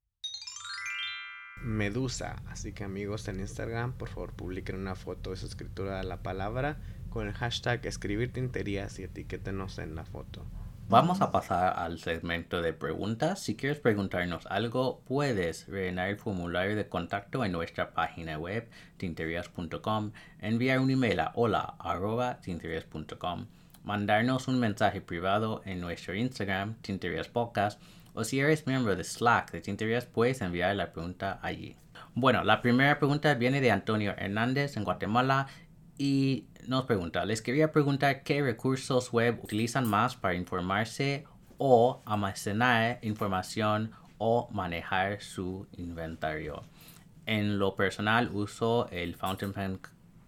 Medusa. 1.63 2.43
Así 2.49 2.73
que 2.73 2.85
amigos 2.85 3.29
en 3.29 3.41
Instagram, 3.41 3.93
por 3.93 4.09
favor 4.09 4.33
publiquen 4.33 4.77
una 4.77 4.97
foto 4.97 5.31
de 5.31 5.37
su 5.37 5.47
escritura 5.47 5.99
de 5.99 6.05
la 6.05 6.23
palabra 6.23 6.79
con 7.11 7.27
el 7.27 7.35
hashtag 7.35 7.87
escribir 7.87 8.33
tinterías 8.33 8.99
y 8.99 9.05
etiquétenos 9.05 9.79
en 9.79 9.95
la 9.95 10.05
foto. 10.05 10.45
Vamos 10.89 11.21
a 11.21 11.31
pasar 11.31 11.79
al 11.79 11.99
segmento 11.99 12.63
de 12.63 12.73
preguntas. 12.73 13.41
Si 13.41 13.57
quieres 13.57 13.79
preguntarnos 13.79 14.47
algo, 14.47 15.03
puedes 15.07 15.69
rellenar 15.69 16.09
el 16.09 16.17
formulario 16.17 16.77
de 16.77 16.89
contacto 16.89 17.45
en 17.45 17.53
nuestra 17.53 17.93
página 17.93 18.39
web 18.39 18.69
tinterias.com, 18.97 20.13
enviar 20.41 20.81
un 20.81 20.91
email 20.91 21.21
a 21.21 21.33
hola 21.35 21.77
mandarnos 23.85 24.49
un 24.49 24.61
mensaje 24.61 25.01
privado 25.01 25.63
en 25.65 25.81
nuestro 25.81 26.15
Instagram 26.15 26.75
Tinterias 26.83 27.29
Podcast 27.29 27.81
o 28.15 28.25
si 28.25 28.41
eres 28.41 28.67
miembro 28.67 28.97
de 28.97 29.05
Slack 29.05 29.53
de 29.53 29.61
Tinterias 29.61 30.07
puedes 30.07 30.41
enviar 30.41 30.75
la 30.75 30.93
pregunta 30.93 31.39
allí. 31.43 31.77
Bueno, 32.15 32.45
la 32.45 32.63
primera 32.63 32.99
pregunta 32.99 33.33
viene 33.35 33.61
de 33.61 33.71
Antonio 33.71 34.15
Hernández 34.17 34.77
en 34.77 34.85
Guatemala 34.85 35.47
y 35.97 36.47
nos 36.69 36.85
pregunta, 36.85 37.25
les 37.25 37.41
quería 37.41 37.73
preguntar 37.73 38.23
qué 38.23 38.43
recursos 38.43 39.11
web 39.11 39.41
utilizan 39.43 39.89
más 39.89 40.17
para 40.17 40.35
informarse 40.35 41.25
o 41.57 42.03
almacenar 42.05 42.99
información 43.01 43.93
o 44.19 44.51
manejar 44.53 45.23
su 45.23 45.67
inventario. 45.79 46.63
En 47.25 47.59
lo 47.59 47.75
personal 47.75 48.29
uso 48.35 48.87
el 48.91 49.17
Fountain 49.17 49.55
Pen 49.55 49.81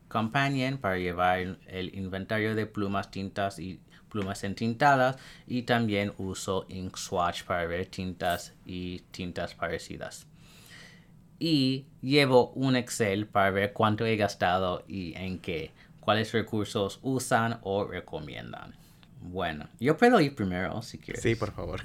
Companion 0.08 0.78
para 0.78 0.96
llevar 0.96 1.58
el 1.66 1.94
inventario 1.94 2.54
de 2.54 2.64
plumas, 2.64 3.10
tintas 3.10 3.58
y 3.58 3.78
plumas 4.08 4.42
entintadas 4.42 5.18
y 5.46 5.62
también 5.62 6.14
uso 6.16 6.64
InkSwatch 6.70 7.44
para 7.44 7.66
ver 7.66 7.84
tintas 7.86 8.54
y 8.64 9.00
tintas 9.10 9.54
parecidas 9.54 10.26
y 11.40 11.86
llevo 12.02 12.50
un 12.50 12.76
Excel 12.76 13.26
para 13.26 13.50
ver 13.50 13.72
cuánto 13.72 14.04
he 14.04 14.16
gastado 14.16 14.84
y 14.86 15.14
en 15.16 15.38
qué, 15.38 15.72
cuáles 16.00 16.32
recursos 16.32 16.98
usan 17.02 17.58
o 17.62 17.84
recomiendan. 17.84 18.74
Bueno, 19.20 19.68
yo 19.78 19.96
puedo 19.96 20.20
ir 20.20 20.34
primero 20.34 20.80
si 20.82 20.98
quieres. 20.98 21.22
Sí, 21.22 21.34
por 21.34 21.52
favor. 21.52 21.82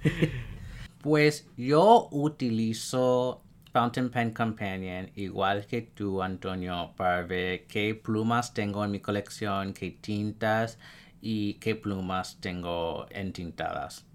pues 1.02 1.48
yo 1.56 2.08
utilizo 2.12 3.42
Fountain 3.72 4.10
Pen 4.10 4.32
Companion 4.32 5.10
igual 5.16 5.66
que 5.66 5.82
tú, 5.82 6.22
Antonio, 6.22 6.92
para 6.96 7.22
ver 7.22 7.66
qué 7.66 7.94
plumas 7.94 8.54
tengo 8.54 8.84
en 8.84 8.90
mi 8.90 9.00
colección, 9.00 9.72
qué 9.72 9.90
tintas 9.90 10.78
y 11.20 11.54
qué 11.54 11.74
plumas 11.74 12.38
tengo 12.40 13.06
entintadas. 13.10 14.06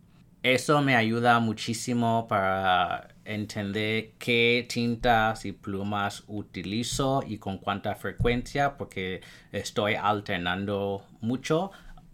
Eso 0.43 0.81
me 0.81 0.95
ayuda 0.95 1.39
muchísimo 1.39 2.27
para 2.27 3.14
entender 3.25 4.11
qué 4.19 4.65
tintas 4.69 5.45
y 5.45 5.51
plumas 5.51 6.23
utilizo 6.27 7.23
y 7.25 7.37
con 7.37 7.57
cuánta 7.57 7.95
frecuencia 7.95 8.77
porque 8.77 9.21
estoy 9.51 9.95
alternando 9.95 11.05
mucho 11.21 11.71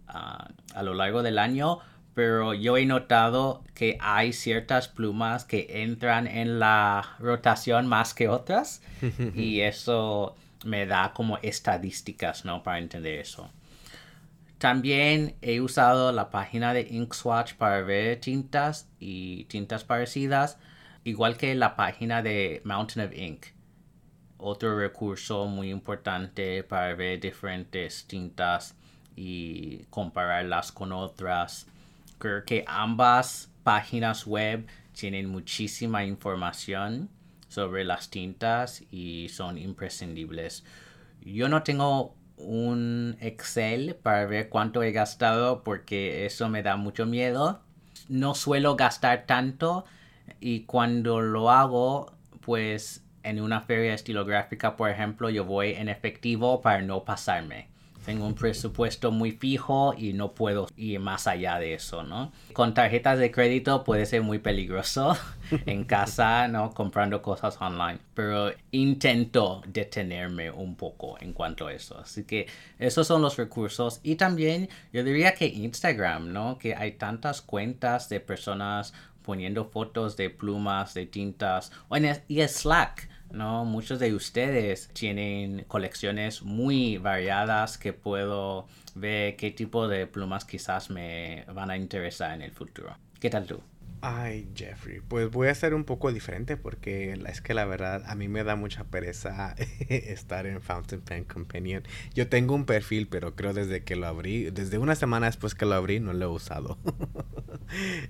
ah, 0.08 0.50
a 0.74 0.84
lo 0.84 0.94
largo 0.94 1.22
del 1.22 1.38
año 1.38 1.80
pero 2.14 2.54
yo 2.54 2.78
he 2.78 2.86
notado 2.86 3.64
que 3.74 3.98
hay 4.02 4.34
ciertas 4.34 4.88
plumas 4.88 5.46
que 5.46 5.84
entran 5.84 6.28
en 6.28 6.60
la 6.60 7.16
rotación 7.20 7.88
más 7.88 8.14
que 8.14 8.28
otras 8.28 8.82
y 9.36 9.62
eso 9.62 10.36
me 10.66 10.86
da 10.86 11.14
como 11.14 11.38
estadísticas 11.38 12.46
no 12.46 12.64
para 12.64 12.80
entender 12.80 13.20
eso. 13.20 13.50
También 14.58 15.36
he 15.42 15.60
usado 15.60 16.12
la 16.12 16.30
página 16.30 16.74
de 16.74 16.82
Inkswatch 16.82 17.56
para 17.56 17.82
ver 17.82 18.20
tintas 18.20 18.88
y 19.00 19.46
tintas 19.46 19.84
parecidas, 19.84 20.60
igual 21.04 21.38
que 21.38 21.56
la 21.56 21.76
página 21.76 22.22
de 22.22 22.62
Mountain 22.64 23.08
of 23.08 23.18
Ink. 23.18 23.46
Otro 24.38 24.78
recurso 24.78 25.46
muy 25.46 25.70
importante 25.70 26.64
para 26.64 26.96
ver 26.96 27.20
diferentes 27.20 28.06
tintas 28.08 28.76
y 29.16 29.86
compararlas 29.90 30.72
con 30.72 30.92
otras. 30.92 31.68
Creo 32.18 32.44
que 32.46 32.64
ambas 32.68 33.52
páginas 33.64 34.26
web 34.26 34.66
tienen 34.94 35.28
muchísima 35.28 36.04
información 36.06 37.10
sobre 37.48 37.84
las 37.84 38.10
tintas 38.10 38.84
y 38.92 39.30
son 39.30 39.58
imprescindibles. 39.58 40.64
Yo 41.22 41.50
no 41.50 41.64
tengo 41.64 42.16
un 42.38 43.18
Excel 43.20 43.96
para 43.96 44.26
ver 44.26 44.50
cuánto 44.50 44.82
he 44.82 44.92
gastado 44.92 45.64
porque 45.64 46.26
eso 46.26 46.50
me 46.50 46.64
da 46.64 46.78
mucho 46.78 47.06
miedo. 47.06 47.62
No 48.08 48.34
suelo 48.34 48.76
gastar 48.76 49.26
tanto 49.28 49.86
y 50.42 50.62
cuando 50.62 51.22
lo 51.22 51.52
hago, 51.52 52.12
pues 52.42 53.04
en 53.24 53.40
una 53.40 53.62
feria 53.62 53.94
estilográfica, 53.94 54.76
por 54.76 54.90
ejemplo, 54.90 55.30
yo 55.30 55.46
voy 55.46 55.74
en 55.74 55.88
efectivo 55.88 56.62
para 56.62 56.82
no 56.82 57.06
pasarme. 57.06 57.70
Tengo 58.06 58.26
un 58.26 58.34
presupuesto 58.34 59.12
muy 59.12 59.32
fijo 59.32 59.94
y 59.96 60.14
no 60.14 60.34
puedo 60.34 60.68
ir 60.76 61.00
más 61.00 61.28
allá 61.28 61.60
de 61.60 61.76
eso, 61.76 62.02
¿no? 62.02 62.32
Con 62.52 62.74
tarjetas 62.74 63.20
de 63.20 63.30
crédito 63.30 63.84
puede 63.84 64.08
ser 64.08 64.24
muy 64.24 64.40
peligroso 64.40 65.16
en 65.68 65.84
casa, 65.84 66.48
¿no? 66.48 66.72
Comprando 66.72 67.22
cosas 67.22 67.62
online. 67.62 68.00
Pero 68.16 68.52
intento 68.72 69.62
detenerme 69.68 70.50
un 70.50 70.76
poco 70.76 71.16
en 71.22 71.32
cuanto 71.32 71.68
a 71.68 71.74
eso. 71.74 72.00
Así 72.00 72.24
que 72.24 72.48
esos 72.80 73.06
son 73.06 73.22
los 73.22 73.38
recursos. 73.38 74.00
Y 74.02 74.16
también 74.16 74.70
yo 74.92 75.04
diría 75.04 75.36
que 75.36 75.46
Instagram, 75.46 76.34
¿no? 76.34 76.58
Que 76.58 76.74
hay 76.74 76.94
tantas 76.94 77.44
cuentas 77.44 78.10
de 78.10 78.20
personas 78.20 78.96
poniendo 79.24 79.66
fotos 79.66 80.18
de 80.18 80.30
plumas, 80.30 80.94
de 80.94 81.06
tintas. 81.06 81.72
Y 82.28 82.42
Slack 82.42 83.10
¿no? 83.32 83.66
Muchos 83.66 84.00
de 84.00 84.14
ustedes 84.14 84.90
tienen 84.94 85.66
colecciones 85.68 86.42
muy 86.42 86.98
variadas 86.98 87.78
que 87.78 87.94
puedo 87.94 88.68
ver 88.96 89.36
qué 89.36 89.52
tipo 89.52 89.88
de 89.88 90.08
plumas 90.08 90.46
quizás 90.46 90.90
me 90.90 91.46
van 91.54 91.72
a 91.72 91.78
interesar 91.78 92.34
en 92.34 92.42
el 92.42 92.52
futuro. 92.52 92.96
¿Qué 93.20 93.30
tal 93.30 93.46
tú? 93.46 93.62
Ay, 94.04 94.50
Jeffrey, 94.56 95.00
pues 95.08 95.30
voy 95.30 95.50
a 95.50 95.54
ser 95.54 95.76
un 95.76 95.84
poco 95.84 96.12
diferente 96.12 96.58
porque 96.58 97.14
es 97.28 97.40
que 97.40 97.54
la 97.54 97.66
verdad 97.66 98.02
a 98.08 98.16
mí 98.16 98.28
me 98.28 98.44
da 98.44 98.56
mucha 98.56 98.84
pereza 98.86 99.56
estar 99.90 100.48
en 100.48 100.60
Fountain 100.60 101.02
Pen 101.02 101.24
Companion. 101.24 101.84
Yo 102.16 102.28
tengo 102.28 102.56
un 102.56 102.66
perfil, 102.66 103.08
pero 103.08 103.36
creo 103.36 103.54
desde 103.54 103.84
que 103.84 103.96
lo 103.96 104.08
abrí, 104.08 104.50
desde 104.50 104.80
una 104.80 104.96
semana 104.96 105.28
después 105.28 105.54
que 105.54 105.68
lo 105.68 105.76
abrí, 105.76 106.00
no 106.00 106.14
lo 106.14 106.26
he 106.26 106.30
usado. 106.30 106.80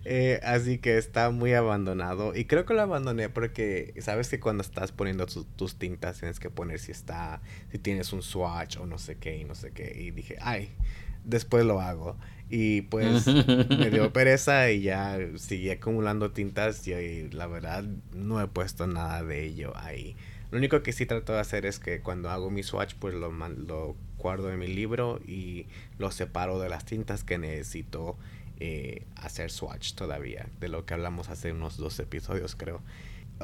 Eh, 0.05 0.39
así 0.41 0.79
que 0.79 0.97
está 0.97 1.29
muy 1.29 1.53
abandonado 1.53 2.35
y 2.35 2.45
creo 2.45 2.65
que 2.65 2.73
lo 2.73 2.81
abandoné 2.81 3.29
porque 3.29 3.93
sabes 3.99 4.27
que 4.27 4.39
cuando 4.39 4.63
estás 4.63 4.91
poniendo 4.91 5.27
tus 5.27 5.75
tintas 5.75 6.17
tienes 6.17 6.39
que 6.39 6.49
poner 6.49 6.79
si 6.79 6.91
está, 6.91 7.43
si 7.71 7.77
tienes 7.77 8.11
un 8.11 8.23
swatch 8.23 8.77
o 8.77 8.87
no 8.87 8.97
sé 8.97 9.17
qué 9.17 9.37
y 9.37 9.43
no 9.43 9.53
sé 9.53 9.69
qué. 9.69 9.95
Y 9.95 10.09
dije, 10.09 10.37
ay, 10.41 10.71
después 11.23 11.63
lo 11.63 11.79
hago. 11.79 12.17
Y 12.53 12.81
pues 12.81 13.27
me 13.69 13.89
dio 13.89 14.11
pereza 14.11 14.69
y 14.71 14.81
ya 14.81 15.17
seguí 15.37 15.69
acumulando 15.69 16.31
tintas 16.31 16.85
y, 16.85 17.29
la 17.31 17.47
verdad 17.47 17.85
no 18.13 18.41
he 18.41 18.47
puesto 18.47 18.87
nada 18.87 19.23
de 19.23 19.45
ello 19.45 19.73
ahí. 19.77 20.17
Lo 20.51 20.57
único 20.57 20.83
que 20.83 20.91
sí 20.91 21.05
trato 21.05 21.31
de 21.31 21.39
hacer 21.39 21.65
es 21.65 21.79
que 21.79 22.01
cuando 22.01 22.29
hago 22.29 22.51
mi 22.51 22.61
swatch 22.61 22.95
pues 22.99 23.13
lo, 23.13 23.31
lo 23.31 23.95
guardo 24.17 24.51
en 24.51 24.59
mi 24.59 24.67
libro 24.67 25.21
y 25.25 25.65
lo 25.97 26.11
separo 26.11 26.59
de 26.59 26.67
las 26.67 26.83
tintas 26.85 27.23
que 27.23 27.37
necesito 27.37 28.17
eh, 28.59 29.05
hacer 29.15 29.49
swatch 29.49 29.93
todavía, 29.93 30.47
de 30.59 30.67
lo 30.67 30.85
que 30.85 30.93
hablamos 30.93 31.29
hace 31.29 31.53
unos 31.53 31.77
dos 31.77 31.97
episodios 31.99 32.55
creo. 32.55 32.81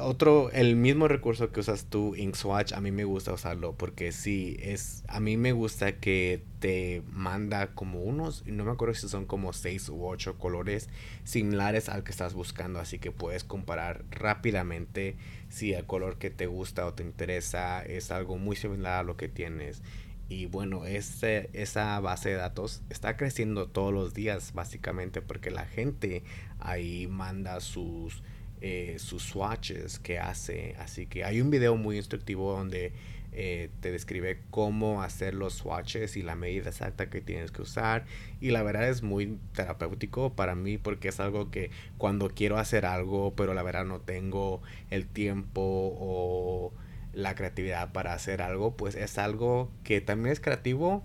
Otro, 0.00 0.50
el 0.50 0.76
mismo 0.76 1.08
recurso 1.08 1.50
que 1.50 1.60
usas 1.60 1.86
tú, 1.86 2.14
InkSwatch, 2.14 2.72
a 2.72 2.80
mí 2.80 2.90
me 2.90 3.04
gusta 3.04 3.32
usarlo 3.32 3.74
porque 3.74 4.12
sí, 4.12 4.56
es, 4.60 5.04
a 5.08 5.20
mí 5.20 5.36
me 5.36 5.52
gusta 5.52 5.96
que 5.96 6.42
te 6.60 7.02
manda 7.10 7.74
como 7.74 8.02
unos, 8.02 8.46
no 8.46 8.64
me 8.64 8.70
acuerdo 8.72 8.94
si 8.94 9.08
son 9.08 9.26
como 9.26 9.52
seis 9.52 9.88
u 9.88 10.04
ocho 10.04 10.38
colores 10.38 10.88
similares 11.24 11.88
al 11.88 12.04
que 12.04 12.10
estás 12.10 12.34
buscando, 12.34 12.80
así 12.80 12.98
que 12.98 13.12
puedes 13.12 13.44
comparar 13.44 14.04
rápidamente 14.10 15.16
si 15.48 15.72
el 15.72 15.84
color 15.86 16.18
que 16.18 16.30
te 16.30 16.46
gusta 16.46 16.86
o 16.86 16.94
te 16.94 17.02
interesa 17.02 17.84
es 17.84 18.10
algo 18.10 18.36
muy 18.36 18.56
similar 18.56 19.00
a 19.00 19.02
lo 19.02 19.16
que 19.16 19.28
tienes. 19.28 19.82
Y 20.28 20.44
bueno, 20.44 20.84
esa 20.84 22.00
base 22.00 22.28
de 22.30 22.34
datos 22.34 22.82
está 22.90 23.16
creciendo 23.16 23.68
todos 23.68 23.94
los 23.94 24.12
días, 24.12 24.52
básicamente, 24.52 25.22
porque 25.22 25.50
la 25.50 25.64
gente 25.64 26.22
ahí 26.58 27.06
manda 27.06 27.60
sus 27.60 28.22
eh, 28.60 28.96
sus 28.98 29.22
swatches 29.22 29.98
que 29.98 30.18
hace. 30.18 30.74
Así 30.78 31.06
que 31.06 31.24
hay 31.24 31.40
un 31.40 31.50
video 31.50 31.76
muy 31.76 31.96
instructivo 31.96 32.52
donde 32.52 32.92
eh, 33.32 33.70
te 33.80 33.92
describe 33.92 34.40
cómo 34.50 35.02
hacer 35.02 35.34
los 35.34 35.54
swatches 35.54 36.16
y 36.16 36.22
la 36.22 36.34
medida 36.34 36.70
exacta 36.70 37.10
que 37.10 37.20
tienes 37.20 37.52
que 37.52 37.62
usar. 37.62 38.04
Y 38.40 38.50
la 38.50 38.62
verdad 38.62 38.88
es 38.88 39.02
muy 39.02 39.38
terapéutico 39.54 40.34
para 40.34 40.54
mí 40.54 40.78
porque 40.78 41.08
es 41.08 41.20
algo 41.20 41.50
que 41.50 41.70
cuando 41.98 42.30
quiero 42.30 42.58
hacer 42.58 42.86
algo, 42.86 43.34
pero 43.36 43.54
la 43.54 43.62
verdad 43.62 43.84
no 43.84 44.00
tengo 44.00 44.62
el 44.90 45.06
tiempo 45.06 45.60
o 45.62 46.72
la 47.12 47.34
creatividad 47.34 47.92
para 47.92 48.12
hacer 48.12 48.42
algo, 48.42 48.76
pues 48.76 48.94
es 48.94 49.18
algo 49.18 49.70
que 49.84 50.00
también 50.00 50.32
es 50.32 50.40
creativo 50.40 51.04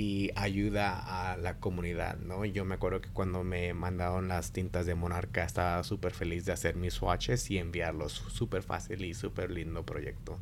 y 0.00 0.30
ayuda 0.34 1.32
a 1.32 1.36
la 1.36 1.58
comunidad, 1.58 2.16
¿no? 2.20 2.46
Yo 2.46 2.64
me 2.64 2.76
acuerdo 2.76 3.02
que 3.02 3.10
cuando 3.10 3.44
me 3.44 3.74
mandaron 3.74 4.28
las 4.28 4.50
tintas 4.50 4.86
de 4.86 4.94
Monarca 4.94 5.44
estaba 5.44 5.84
súper 5.84 6.14
feliz 6.14 6.46
de 6.46 6.52
hacer 6.52 6.74
mis 6.74 6.94
swatches 6.94 7.50
y 7.50 7.58
enviarlos, 7.58 8.12
súper 8.12 8.62
fácil 8.62 9.04
y 9.04 9.12
súper 9.12 9.50
lindo 9.50 9.84
proyecto. 9.84 10.38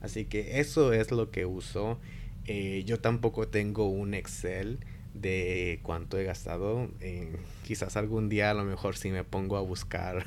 Así 0.00 0.26
que 0.26 0.60
eso 0.60 0.92
es 0.92 1.10
lo 1.10 1.32
que 1.32 1.44
uso. 1.44 1.98
Eh, 2.46 2.84
yo 2.86 3.00
tampoco 3.00 3.48
tengo 3.48 3.88
un 3.88 4.14
Excel 4.14 4.78
de 5.20 5.80
cuánto 5.82 6.18
he 6.18 6.24
gastado. 6.24 6.88
Eh, 7.00 7.36
quizás 7.64 7.96
algún 7.96 8.28
día 8.28 8.50
a 8.50 8.54
lo 8.54 8.64
mejor 8.64 8.96
sí 8.96 9.10
me 9.10 9.24
pongo 9.24 9.56
a 9.56 9.60
buscar. 9.60 10.24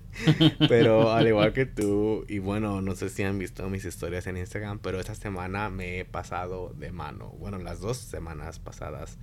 pero 0.68 1.12
al 1.12 1.26
igual 1.26 1.52
que 1.52 1.66
tú, 1.66 2.24
y 2.28 2.38
bueno, 2.38 2.80
no 2.80 2.94
sé 2.94 3.08
si 3.08 3.22
han 3.22 3.38
visto 3.38 3.68
mis 3.68 3.84
historias 3.84 4.26
en 4.26 4.36
Instagram, 4.36 4.78
pero 4.80 5.00
esta 5.00 5.14
semana 5.14 5.70
me 5.70 6.00
he 6.00 6.04
pasado 6.04 6.74
de 6.78 6.92
mano. 6.92 7.30
Bueno, 7.38 7.58
las 7.58 7.80
dos 7.80 7.96
semanas 7.96 8.58
pasadas. 8.58 9.18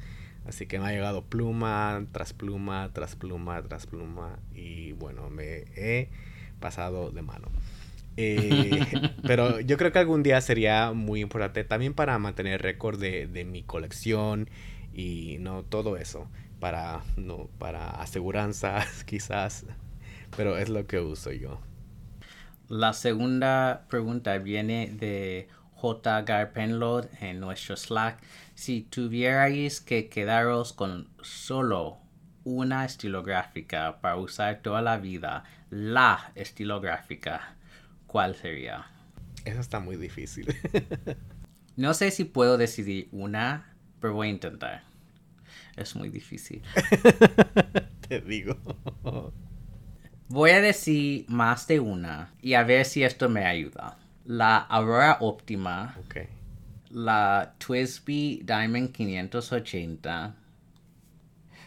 Así 0.45 0.65
que 0.65 0.79
me 0.79 0.87
ha 0.87 0.91
llegado 0.91 1.23
pluma 1.23 2.03
tras 2.11 2.33
pluma, 2.33 2.89
tras 2.93 3.15
pluma, 3.15 3.61
tras 3.61 3.85
pluma. 3.85 4.39
Y 4.55 4.93
bueno, 4.93 5.29
me 5.29 5.65
he 5.75 6.09
pasado 6.59 7.11
de 7.11 7.21
mano. 7.21 7.49
Eh, 8.17 8.81
pero 9.23 9.59
yo 9.59 9.77
creo 9.77 9.91
que 9.91 9.99
algún 9.99 10.23
día 10.23 10.41
sería 10.41 10.93
muy 10.93 11.21
importante 11.21 11.63
también 11.63 11.93
para 11.93 12.17
mantener 12.17 12.61
récord 12.61 12.99
de, 12.99 13.27
de 13.27 13.45
mi 13.45 13.63
colección 13.63 14.49
y 14.93 15.37
no 15.39 15.63
todo 15.63 15.97
eso 15.97 16.27
para 16.59 17.01
no 17.17 17.49
para 17.57 17.89
aseguranzas 17.89 19.03
quizás 19.05 19.65
pero 20.35 20.57
es 20.57 20.69
lo 20.69 20.87
que 20.87 20.99
uso 20.99 21.31
yo 21.31 21.59
la 22.67 22.93
segunda 22.93 23.85
pregunta 23.89 24.37
viene 24.37 24.91
de 24.93 25.49
J. 25.81 26.21
Garpenlod 26.21 27.07
en 27.19 27.39
nuestro 27.39 27.75
Slack. 27.75 28.19
Si 28.53 28.83
tuvierais 28.83 29.81
que 29.81 30.09
quedaros 30.09 30.73
con 30.73 31.09
solo 31.21 31.97
una 32.43 32.85
estilográfica 32.85 33.99
para 33.99 34.15
usar 34.15 34.61
toda 34.61 34.81
la 34.81 34.97
vida, 34.97 35.43
la 35.69 36.31
estilográfica, 36.35 37.55
¿cuál 38.07 38.35
sería? 38.35 38.85
Eso 39.43 39.59
está 39.59 39.79
muy 39.79 39.95
difícil. 39.97 40.55
no 41.75 41.93
sé 41.95 42.11
si 42.11 42.25
puedo 42.25 42.57
decidir 42.57 43.09
una 43.11 43.70
pero 44.01 44.15
voy 44.15 44.27
a 44.27 44.31
intentar. 44.31 44.83
Es 45.77 45.95
muy 45.95 46.09
difícil. 46.09 46.61
Te 48.09 48.19
digo. 48.19 48.57
Voy 50.27 50.51
a 50.51 50.61
decir 50.61 51.25
más 51.29 51.67
de 51.67 51.79
una 51.79 52.33
y 52.41 52.55
a 52.55 52.63
ver 52.63 52.85
si 52.85 53.03
esto 53.03 53.29
me 53.29 53.45
ayuda. 53.45 53.97
La 54.25 54.57
Aurora 54.57 55.17
Óptima. 55.21 55.95
Okay. 56.05 56.27
La 56.89 57.53
Twisby 57.57 58.41
Diamond 58.43 58.91
580. 58.91 60.35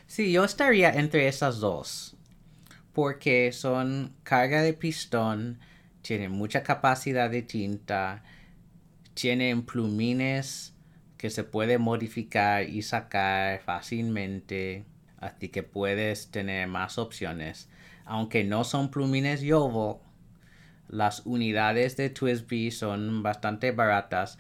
Sí, 0.07 0.33
yo 0.33 0.45
estaría 0.45 0.91
entre 0.91 1.29
esas 1.29 1.61
dos. 1.61 2.17
Porque 2.93 3.51
son 3.53 4.15
carga 4.23 4.63
de 4.63 4.75
pistón, 4.75 5.59
tienen 6.03 6.31
mucha 6.31 6.63
capacidad 6.63 7.29
de 7.29 7.43
tinta, 7.43 8.23
tienen 9.15 9.63
plumines 9.63 10.74
que 11.25 11.31
se 11.31 11.43
puede 11.43 11.79
modificar 11.79 12.69
y 12.69 12.83
sacar 12.83 13.59
fácilmente, 13.61 14.85
así 15.17 15.49
que 15.49 15.63
puedes 15.63 16.31
tener 16.31 16.69
más 16.69 16.99
opciones. 16.99 17.71
Aunque 18.05 18.45
no 18.45 18.63
son 18.63 18.91
plumines 18.91 19.41
Yovo, 19.41 20.03
las 20.87 21.25
unidades 21.25 21.97
de 21.97 22.11
Twisby 22.11 22.71
son 22.73 23.23
bastante 23.23 23.73
baratas. 23.73 24.39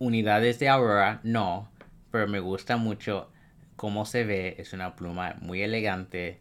Unidades 0.00 0.58
de 0.58 0.68
Aurora 0.68 1.20
no, 1.22 1.70
pero 2.10 2.26
me 2.26 2.40
gusta 2.40 2.76
mucho. 2.76 3.30
cómo 3.76 4.04
se 4.04 4.24
ve, 4.24 4.56
es 4.58 4.72
una 4.72 4.96
pluma 4.96 5.36
muy 5.40 5.62
elegante 5.62 6.40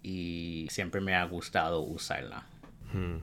y 0.00 0.68
siempre 0.70 1.00
me 1.00 1.16
ha 1.16 1.24
gustado 1.24 1.80
usarla. 1.80 2.46
Hmm. 2.92 3.16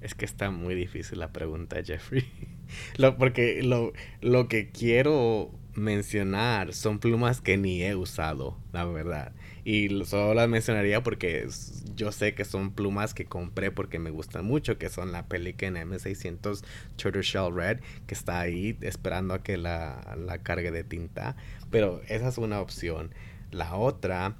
Es 0.00 0.16
que 0.16 0.24
está 0.24 0.50
muy 0.50 0.74
difícil 0.74 1.20
la 1.20 1.32
pregunta, 1.32 1.76
Jeffrey. 1.84 2.28
lo, 2.96 3.16
porque 3.16 3.62
lo, 3.62 3.92
lo 4.20 4.48
que 4.48 4.70
quiero 4.70 5.50
mencionar 5.74 6.74
son 6.74 6.98
plumas 6.98 7.40
que 7.40 7.56
ni 7.56 7.82
he 7.82 7.94
usado, 7.94 8.56
la 8.72 8.84
verdad. 8.84 9.32
Y 9.64 10.04
solo 10.04 10.34
las 10.34 10.48
mencionaría 10.48 11.02
porque 11.02 11.46
yo 11.94 12.12
sé 12.12 12.34
que 12.34 12.44
son 12.44 12.72
plumas 12.72 13.14
que 13.14 13.26
compré 13.26 13.70
porque 13.70 13.98
me 13.98 14.10
gustan 14.10 14.44
mucho, 14.44 14.78
que 14.78 14.88
son 14.88 15.12
la 15.12 15.26
Pelican 15.26 15.74
M600 15.74 16.64
Shell 16.96 17.54
Red, 17.54 17.80
que 18.06 18.14
está 18.14 18.40
ahí 18.40 18.78
esperando 18.80 19.34
a 19.34 19.42
que 19.42 19.56
la, 19.56 20.16
la 20.18 20.38
cargue 20.38 20.70
de 20.70 20.84
tinta. 20.84 21.36
Pero 21.70 22.00
esa 22.08 22.28
es 22.28 22.38
una 22.38 22.60
opción. 22.60 23.14
La 23.50 23.74
otra 23.74 24.36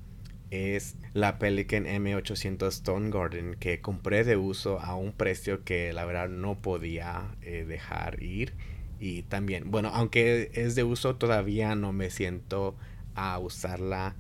es 0.50 0.96
la 1.14 1.38
Pelican 1.38 1.84
M800 1.84 2.66
Stone 2.68 3.10
Garden 3.10 3.56
que 3.58 3.80
compré 3.80 4.24
de 4.24 4.36
uso 4.36 4.80
a 4.80 4.96
un 4.96 5.12
precio 5.12 5.64
que 5.64 5.92
la 5.92 6.04
verdad 6.04 6.28
no 6.28 6.60
podía 6.60 7.36
eh, 7.42 7.64
dejar 7.66 8.22
ir. 8.22 8.54
Y 8.98 9.22
también, 9.22 9.70
bueno, 9.70 9.90
aunque 9.94 10.50
es 10.54 10.74
de 10.74 10.84
uso, 10.84 11.16
todavía 11.16 11.74
no 11.74 11.92
me 11.92 12.10
siento 12.10 12.76
a 13.14 13.38
usarla 13.38 14.16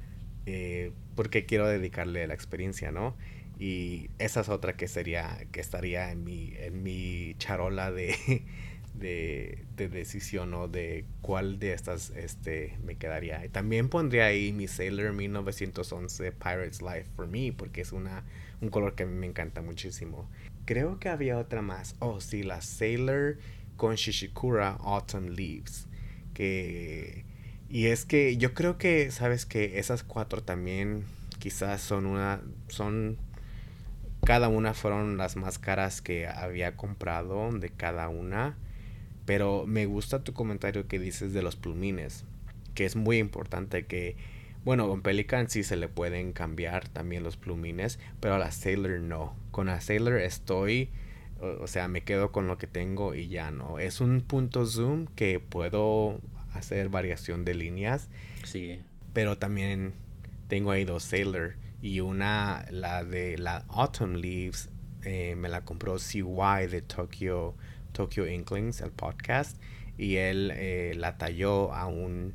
eh, 0.46 0.92
porque 1.16 1.44
quiero 1.44 1.68
dedicarle 1.68 2.26
la 2.26 2.34
experiencia, 2.34 2.90
¿no? 2.90 3.16
Y 3.58 4.08
esa 4.18 4.40
es 4.40 4.48
otra 4.48 4.76
que 4.76 4.88
sería, 4.88 5.46
que 5.52 5.60
estaría 5.60 6.10
en 6.10 6.24
mi, 6.24 6.54
en 6.56 6.82
mi 6.82 7.34
charola 7.38 7.90
de, 7.92 8.14
de, 9.00 9.64
decisión 9.76 10.54
o 10.54 10.68
de 10.68 11.04
cuál 11.22 11.58
de 11.58 11.72
estas 11.72 12.10
este, 12.10 12.78
me 12.84 12.96
quedaría. 12.96 13.42
también 13.50 13.88
pondría 13.88 14.26
ahí 14.26 14.52
mi 14.52 14.68
Sailor 14.68 15.12
1911 15.14 16.32
Pirates 16.32 16.82
Life 16.82 17.06
for 17.16 17.26
Me 17.26 17.52
porque 17.52 17.80
es 17.80 17.92
una, 17.92 18.24
un 18.60 18.68
color 18.68 18.94
que 18.94 19.04
a 19.04 19.06
mí 19.06 19.14
me 19.14 19.26
encanta 19.26 19.62
muchísimo. 19.62 20.28
Creo 20.66 21.00
que 21.00 21.08
había 21.08 21.38
otra 21.38 21.62
más. 21.62 21.96
Oh, 21.98 22.20
sí, 22.20 22.42
la 22.42 22.60
Sailor 22.60 23.38
con 23.76 23.94
Shishikura 23.94 24.76
Autumn 24.80 25.34
Leaves. 25.34 25.88
Que... 26.34 27.24
Y 27.68 27.86
es 27.86 28.04
que 28.04 28.36
yo 28.36 28.52
creo 28.52 28.78
que, 28.78 29.10
sabes 29.10 29.46
que 29.46 29.78
esas 29.78 30.02
cuatro 30.02 30.42
también 30.42 31.04
quizás 31.38 31.80
son 31.80 32.06
una... 32.06 32.42
Son 32.68 33.18
cada 34.24 34.48
una 34.48 34.74
fueron 34.74 35.16
las 35.16 35.36
más 35.36 35.58
caras 35.58 36.02
que 36.02 36.26
había 36.26 36.76
comprado 36.76 37.50
de 37.52 37.70
cada 37.70 38.08
una. 38.10 38.56
Pero 39.30 39.64
me 39.64 39.86
gusta 39.86 40.24
tu 40.24 40.32
comentario 40.32 40.88
que 40.88 40.98
dices 40.98 41.32
de 41.32 41.40
los 41.40 41.54
plumines, 41.54 42.24
que 42.74 42.84
es 42.84 42.96
muy 42.96 43.18
importante 43.18 43.86
que, 43.86 44.16
bueno, 44.64 44.88
con 44.88 45.02
Pelican 45.02 45.48
sí 45.48 45.62
se 45.62 45.76
le 45.76 45.86
pueden 45.86 46.32
cambiar 46.32 46.88
también 46.88 47.22
los 47.22 47.36
plumines, 47.36 48.00
pero 48.18 48.34
a 48.34 48.38
la 48.40 48.50
Sailor 48.50 48.98
no. 48.98 49.36
Con 49.52 49.68
la 49.68 49.80
Sailor 49.80 50.18
estoy, 50.18 50.88
o, 51.40 51.68
sea, 51.68 51.86
me 51.86 52.00
quedo 52.00 52.32
con 52.32 52.48
lo 52.48 52.58
que 52.58 52.66
tengo 52.66 53.14
y 53.14 53.28
ya 53.28 53.52
no. 53.52 53.78
Es 53.78 54.00
un 54.00 54.20
punto 54.20 54.66
zoom 54.66 55.06
que 55.14 55.38
puedo 55.38 56.20
hacer 56.52 56.88
variación 56.88 57.44
de 57.44 57.54
líneas. 57.54 58.08
Sí. 58.42 58.80
Pero 59.12 59.38
también 59.38 59.92
tengo 60.48 60.72
ahí 60.72 60.84
dos 60.84 61.04
Sailor 61.04 61.54
y 61.80 62.00
una, 62.00 62.66
la 62.72 63.04
de 63.04 63.38
la 63.38 63.64
Autumn 63.68 64.16
Leaves, 64.16 64.70
eh, 65.04 65.36
me 65.36 65.48
la 65.48 65.64
compró 65.64 66.00
CY 66.00 66.66
de 66.68 66.82
Tokyo 66.82 67.54
Tokyo 68.00 68.26
Inklings, 68.26 68.80
el 68.80 68.92
podcast, 68.92 69.60
y 69.98 70.16
él 70.16 70.52
eh, 70.54 70.94
la 70.96 71.18
talló 71.18 71.74
a 71.74 71.84
un 71.84 72.32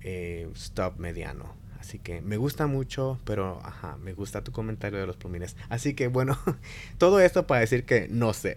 eh, 0.00 0.48
stop 0.54 0.98
mediano. 0.98 1.54
Así 1.78 1.98
que 1.98 2.22
me 2.22 2.38
gusta 2.38 2.66
mucho, 2.66 3.20
pero 3.26 3.60
ajá, 3.62 3.98
me 3.98 4.14
gusta 4.14 4.42
tu 4.42 4.50
comentario 4.50 4.98
de 4.98 5.06
los 5.06 5.18
plumines. 5.18 5.58
Así 5.68 5.92
que 5.92 6.08
bueno, 6.08 6.38
todo 6.96 7.20
esto 7.20 7.46
para 7.46 7.60
decir 7.60 7.84
que 7.84 8.08
no 8.08 8.32
sé. 8.32 8.56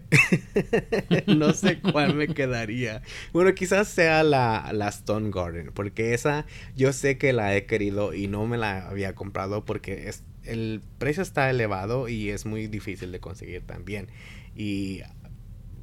no 1.27 1.51
sé 1.51 1.81
cuál 1.81 2.15
me 2.15 2.29
quedaría. 2.29 3.01
Bueno, 3.33 3.53
quizás 3.53 3.89
sea 3.89 4.23
la, 4.23 4.69
la, 4.71 4.87
Stone 4.87 5.29
Garden, 5.29 5.71
porque 5.73 6.13
esa 6.13 6.45
yo 6.77 6.93
sé 6.93 7.17
que 7.17 7.33
la 7.33 7.53
he 7.57 7.65
querido 7.65 8.13
y 8.13 8.27
no 8.29 8.47
me 8.47 8.57
la 8.57 8.87
había 8.87 9.15
comprado 9.15 9.65
porque 9.65 10.09
el 10.45 10.81
precio 10.97 11.23
está 11.23 11.49
elevado 11.49 12.07
y 12.07 12.29
es 12.29 12.45
muy 12.45 12.67
difícil 12.67 13.11
de 13.11 13.19
conseguir 13.19 13.63
también. 13.63 14.07
Y 14.55 15.01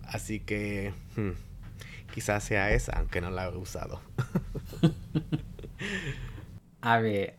Así 0.08 0.40
que 0.40 0.92
hmm, 1.16 1.30
quizás 2.12 2.44
sea 2.44 2.72
esa, 2.72 2.92
aunque 2.98 3.20
no 3.20 3.30
la 3.30 3.46
he 3.46 3.56
usado. 3.56 4.00
A 6.80 6.98
ver, 6.98 7.36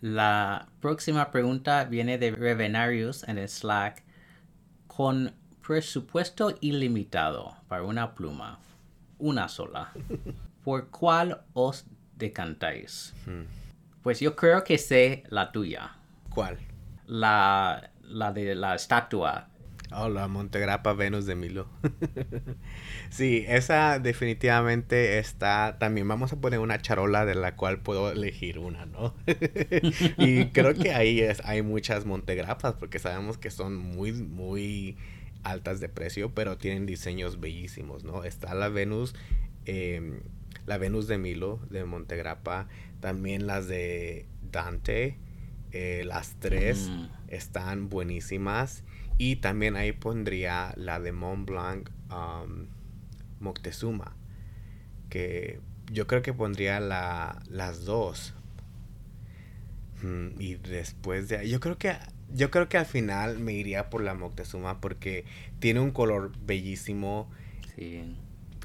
la 0.00 0.68
próxima 0.80 1.30
pregunta 1.30 1.84
viene 1.84 2.18
de 2.18 2.30
Revenarius 2.30 3.26
en 3.28 3.38
el 3.38 3.48
Slack. 3.48 4.02
Con 4.86 5.34
presupuesto 5.66 6.54
ilimitado 6.60 7.56
para 7.68 7.82
una 7.82 8.14
pluma, 8.14 8.60
una 9.18 9.48
sola, 9.48 9.92
¿por 10.64 10.90
cuál 10.90 11.42
os 11.52 11.86
decantáis? 12.14 13.12
Hmm. 13.26 13.44
Pues 14.02 14.20
yo 14.20 14.36
creo 14.36 14.62
que 14.62 14.78
sé 14.78 15.24
la 15.28 15.50
tuya. 15.50 15.96
¿Cuál? 16.28 16.58
La, 17.06 17.90
la 18.02 18.32
de 18.32 18.54
la 18.54 18.74
estatua 18.74 19.48
Oh, 19.92 20.08
la 20.08 20.28
Montegrappa 20.28 20.92
Venus 20.94 21.26
de 21.26 21.34
Milo. 21.34 21.68
sí, 23.10 23.44
esa 23.46 23.98
definitivamente 23.98 25.18
está. 25.18 25.76
También 25.78 26.08
vamos 26.08 26.32
a 26.32 26.40
poner 26.40 26.58
una 26.58 26.80
charola 26.80 27.24
de 27.24 27.34
la 27.34 27.54
cual 27.54 27.80
puedo 27.80 28.10
elegir 28.10 28.58
una, 28.58 28.86
¿no? 28.86 29.14
y 30.16 30.46
creo 30.46 30.74
que 30.74 30.92
ahí 30.92 31.20
es, 31.20 31.42
hay 31.44 31.62
muchas 31.62 32.06
Montegrappas 32.06 32.74
porque 32.74 32.98
sabemos 32.98 33.38
que 33.38 33.50
son 33.50 33.76
muy, 33.76 34.12
muy 34.12 34.96
altas 35.44 35.80
de 35.80 35.88
precio, 35.88 36.34
pero 36.34 36.56
tienen 36.56 36.86
diseños 36.86 37.38
bellísimos, 37.38 38.04
¿no? 38.04 38.24
Está 38.24 38.54
la 38.54 38.68
Venus, 38.70 39.14
em, 39.66 40.20
la 40.66 40.78
Venus 40.78 41.06
de 41.06 41.18
Milo 41.18 41.60
de 41.70 41.84
Montegrappa, 41.84 42.68
también 43.00 43.46
las 43.46 43.68
de 43.68 44.26
Dante, 44.50 45.18
eh, 45.72 46.02
las 46.06 46.36
tres 46.40 46.88
mm. 46.88 47.06
están 47.28 47.88
buenísimas. 47.90 48.82
Y 49.18 49.36
también 49.36 49.76
ahí 49.76 49.92
pondría 49.92 50.72
la 50.76 51.00
de 51.00 51.12
Mont 51.12 51.48
Blanc 51.48 51.90
um, 52.10 52.66
Moctezuma. 53.40 54.16
Que 55.08 55.60
yo 55.92 56.06
creo 56.06 56.22
que 56.22 56.32
pondría 56.32 56.80
la, 56.80 57.42
las 57.48 57.84
dos. 57.84 58.34
Mm, 60.02 60.40
y 60.40 60.54
después 60.56 61.28
de 61.28 61.48
yo 61.48 61.60
creo 61.60 61.78
que 61.78 61.96
yo 62.32 62.50
creo 62.50 62.68
que 62.68 62.78
al 62.78 62.86
final 62.86 63.38
me 63.38 63.52
iría 63.52 63.90
por 63.90 64.02
la 64.02 64.14
Moctezuma 64.14 64.80
porque 64.80 65.24
tiene 65.60 65.80
un 65.80 65.92
color 65.92 66.32
bellísimo. 66.44 67.30
Sí. 67.76 68.16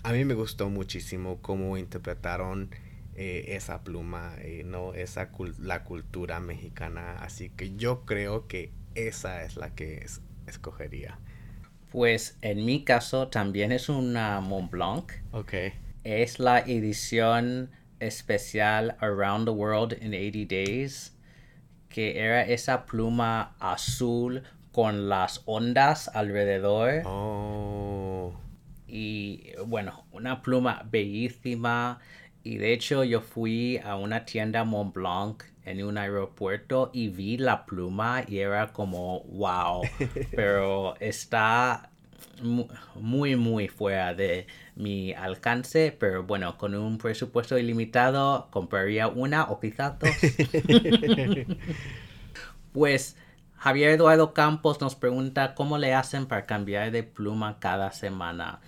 A 0.03 0.13
mí 0.13 0.25
me 0.25 0.33
gustó 0.33 0.69
muchísimo 0.69 1.39
cómo 1.41 1.77
interpretaron 1.77 2.69
eh, 3.15 3.55
esa 3.55 3.83
pluma, 3.83 4.33
eh, 4.39 4.63
no 4.65 4.93
esa 4.93 5.29
la 5.59 5.83
cultura 5.83 6.39
mexicana. 6.39 7.17
Así 7.19 7.49
que 7.49 7.75
yo 7.75 8.05
creo 8.05 8.47
que 8.47 8.71
esa 8.95 9.43
es 9.43 9.55
la 9.55 9.75
que 9.75 9.97
es 9.97 10.21
escogería? 10.49 11.19
Pues 11.91 12.37
en 12.41 12.65
mi 12.65 12.83
caso 12.83 13.29
también 13.29 13.71
es 13.71 13.89
una 13.89 14.41
Mont 14.41 14.69
Blanc. 14.69 15.11
Ok. 15.31 15.53
Es 16.03 16.39
la 16.39 16.59
edición 16.59 17.71
especial 17.99 18.95
Around 18.99 19.45
the 19.45 19.51
World 19.51 19.97
in 20.01 20.13
80 20.13 20.53
Days, 20.53 21.17
que 21.89 22.19
era 22.19 22.43
esa 22.43 22.85
pluma 22.85 23.55
azul 23.59 24.43
con 24.71 25.09
las 25.09 25.41
ondas 25.45 26.09
alrededor. 26.13 27.01
Oh. 27.05 28.39
Y 28.87 29.51
bueno, 29.65 30.05
una 30.11 30.41
pluma 30.41 30.85
bellísima. 30.89 31.99
Y 32.43 32.57
de 32.57 32.73
hecho 32.73 33.03
yo 33.03 33.21
fui 33.21 33.79
a 33.83 33.95
una 33.95 34.25
tienda 34.25 34.63
Mont 34.63 34.93
Blanc 34.93 35.43
en 35.69 35.83
un 35.83 35.97
aeropuerto 35.97 36.89
y 36.93 37.09
vi 37.09 37.37
la 37.37 37.65
pluma 37.65 38.23
y 38.27 38.39
era 38.39 38.73
como, 38.73 39.21
wow, 39.25 39.83
pero 40.35 40.95
está 40.99 41.91
muy, 42.95 43.35
muy 43.35 43.67
fuera 43.67 44.13
de 44.13 44.47
mi 44.75 45.13
alcance, 45.13 45.95
pero 45.97 46.23
bueno, 46.23 46.57
con 46.57 46.73
un 46.73 46.97
presupuesto 46.97 47.57
ilimitado 47.57 48.47
compraría 48.49 49.07
una 49.07 49.43
o 49.43 49.59
quizás 49.59 49.99
dos. 49.99 50.09
pues 52.73 53.15
Javier 53.57 53.91
Eduardo 53.91 54.33
Campos 54.33 54.81
nos 54.81 54.95
pregunta 54.95 55.53
cómo 55.53 55.77
le 55.77 55.93
hacen 55.93 56.25
para 56.25 56.45
cambiar 56.45 56.91
de 56.91 57.03
pluma 57.03 57.59
cada 57.59 57.91
semana. 57.91 58.59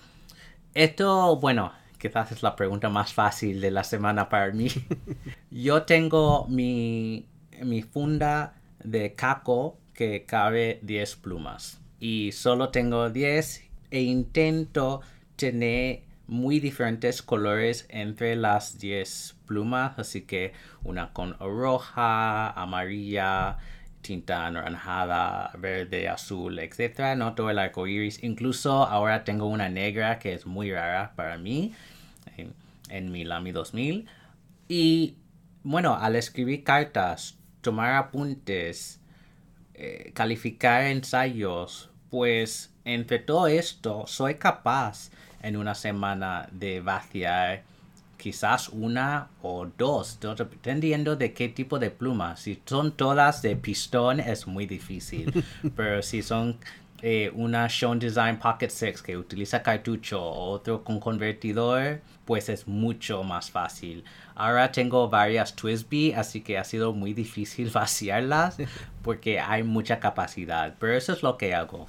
Esto, 0.74 1.36
bueno, 1.36 1.72
quizás 2.02 2.32
es 2.32 2.42
la 2.42 2.56
pregunta 2.56 2.88
más 2.88 3.14
fácil 3.14 3.60
de 3.60 3.70
la 3.70 3.84
semana 3.84 4.28
para 4.28 4.50
mí. 4.50 4.66
Yo 5.52 5.84
tengo 5.84 6.48
mi, 6.48 7.28
mi 7.62 7.82
funda 7.82 8.54
de 8.82 9.14
caco 9.14 9.78
que 9.94 10.24
cabe 10.24 10.80
10 10.82 11.16
plumas 11.16 11.80
y 12.00 12.32
solo 12.32 12.70
tengo 12.70 13.08
10 13.08 13.70
e 13.92 14.02
intento 14.02 15.00
tener 15.36 16.02
muy 16.26 16.58
diferentes 16.58 17.22
colores 17.22 17.86
entre 17.88 18.34
las 18.34 18.80
10 18.80 19.36
plumas, 19.46 19.96
así 19.96 20.22
que 20.22 20.54
una 20.82 21.12
con 21.12 21.38
roja, 21.38 22.50
amarilla, 22.50 23.58
tinta 24.00 24.46
anaranjada, 24.46 25.52
verde, 25.56 26.08
azul, 26.08 26.58
etc. 26.58 27.16
No 27.16 27.34
todo 27.34 27.50
el 27.50 27.60
arco 27.60 27.86
iris. 27.86 28.24
Incluso 28.24 28.72
ahora 28.88 29.22
tengo 29.22 29.46
una 29.46 29.68
negra 29.68 30.18
que 30.18 30.34
es 30.34 30.46
muy 30.46 30.72
rara 30.72 31.12
para 31.14 31.38
mí 31.38 31.72
en, 32.92 33.06
en 33.06 33.12
mi 33.12 33.24
Lamy 33.24 33.52
2000. 33.52 34.06
Y 34.68 35.16
bueno, 35.62 35.96
al 35.96 36.16
escribir 36.16 36.64
cartas, 36.64 37.38
tomar 37.60 37.94
apuntes, 37.94 39.00
eh, 39.74 40.12
calificar 40.14 40.84
ensayos, 40.84 41.90
pues 42.10 42.72
entre 42.84 43.18
todo 43.18 43.46
esto 43.46 44.04
soy 44.06 44.34
capaz 44.36 45.10
en 45.42 45.56
una 45.56 45.74
semana 45.74 46.48
de 46.52 46.80
vaciar 46.80 47.62
quizás 48.22 48.68
una 48.68 49.30
o 49.42 49.66
dos, 49.66 50.20
dependiendo 50.20 51.16
de 51.16 51.32
qué 51.32 51.48
tipo 51.48 51.80
de 51.80 51.90
pluma. 51.90 52.36
Si 52.36 52.62
son 52.64 52.92
todas 52.92 53.42
de 53.42 53.56
pistón 53.56 54.20
es 54.20 54.46
muy 54.46 54.66
difícil, 54.66 55.44
pero 55.76 56.02
si 56.02 56.22
son 56.22 56.58
eh, 57.02 57.32
una 57.34 57.68
Sean 57.68 57.98
Design 57.98 58.38
Pocket 58.38 58.70
6 58.70 59.02
que 59.02 59.16
utiliza 59.16 59.62
cartucho 59.62 60.22
o 60.22 60.50
otro 60.52 60.84
con 60.84 61.00
convertidor, 61.00 62.00
pues 62.24 62.48
es 62.48 62.68
mucho 62.68 63.24
más 63.24 63.50
fácil. 63.50 64.04
Ahora 64.36 64.70
tengo 64.70 65.08
varias 65.08 65.54
Twisby, 65.56 66.12
así 66.12 66.42
que 66.42 66.58
ha 66.58 66.64
sido 66.64 66.92
muy 66.92 67.12
difícil 67.12 67.70
vaciarlas 67.74 68.58
porque 69.02 69.40
hay 69.40 69.64
mucha 69.64 69.98
capacidad, 69.98 70.76
pero 70.78 70.94
eso 70.94 71.12
es 71.12 71.22
lo 71.22 71.36
que 71.36 71.54
hago. 71.54 71.88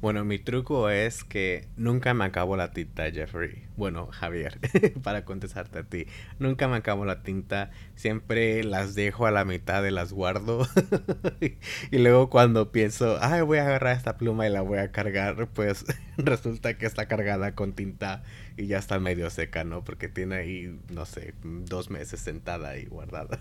Bueno, 0.00 0.24
mi 0.24 0.38
truco 0.38 0.88
es 0.88 1.24
que 1.24 1.68
nunca 1.76 2.14
me 2.14 2.24
acabo 2.24 2.56
la 2.56 2.72
tinta, 2.72 3.10
Jeffrey. 3.10 3.64
Bueno, 3.76 4.06
Javier, 4.06 4.58
para 5.02 5.26
contestarte 5.26 5.80
a 5.80 5.82
ti. 5.82 6.06
Nunca 6.38 6.68
me 6.68 6.76
acabo 6.76 7.04
la 7.04 7.22
tinta. 7.22 7.70
Siempre 7.96 8.64
las 8.64 8.94
dejo 8.94 9.26
a 9.26 9.30
la 9.30 9.44
mitad 9.44 9.84
y 9.84 9.90
las 9.90 10.14
guardo. 10.14 10.66
y 11.90 11.98
luego 11.98 12.30
cuando 12.30 12.72
pienso, 12.72 13.18
ay, 13.20 13.42
voy 13.42 13.58
a 13.58 13.66
agarrar 13.66 13.94
esta 13.94 14.16
pluma 14.16 14.46
y 14.46 14.50
la 14.50 14.62
voy 14.62 14.78
a 14.78 14.90
cargar, 14.90 15.48
pues 15.48 15.84
resulta 16.16 16.78
que 16.78 16.86
está 16.86 17.04
cargada 17.06 17.54
con 17.54 17.74
tinta 17.74 18.22
y 18.56 18.68
ya 18.68 18.78
está 18.78 18.98
medio 19.00 19.28
seca, 19.28 19.64
¿no? 19.64 19.84
Porque 19.84 20.08
tiene 20.08 20.36
ahí, 20.36 20.80
no 20.88 21.04
sé, 21.04 21.34
dos 21.42 21.90
meses 21.90 22.20
sentada 22.20 22.78
y 22.78 22.86
guardada. 22.86 23.40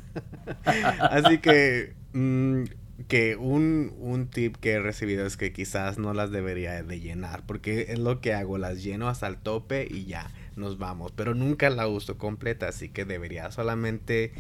Así 0.65 1.37
que... 1.37 1.93
Mm, 2.11 2.63
que 3.07 3.35
un, 3.35 3.93
un, 3.99 4.27
tip 4.27 4.57
que 4.57 4.73
he 4.73 4.79
recibido 4.79 5.25
es 5.25 5.37
que 5.37 5.53
quizás 5.53 5.97
no 5.97 6.13
las 6.13 6.31
debería 6.31 6.83
de 6.83 6.99
llenar, 6.99 7.45
porque 7.45 7.87
es 7.89 7.99
lo 7.99 8.19
que 8.21 8.33
hago, 8.33 8.57
las 8.57 8.83
lleno 8.83 9.07
hasta 9.07 9.27
el 9.27 9.37
tope 9.37 9.87
y 9.89 10.05
ya, 10.05 10.31
nos 10.55 10.77
vamos, 10.77 11.11
pero 11.15 11.33
nunca 11.33 11.69
la 11.69 11.87
uso 11.87 12.17
completa, 12.17 12.67
así 12.67 12.89
que 12.89 13.05
debería 13.05 13.51
solamente 13.51 14.33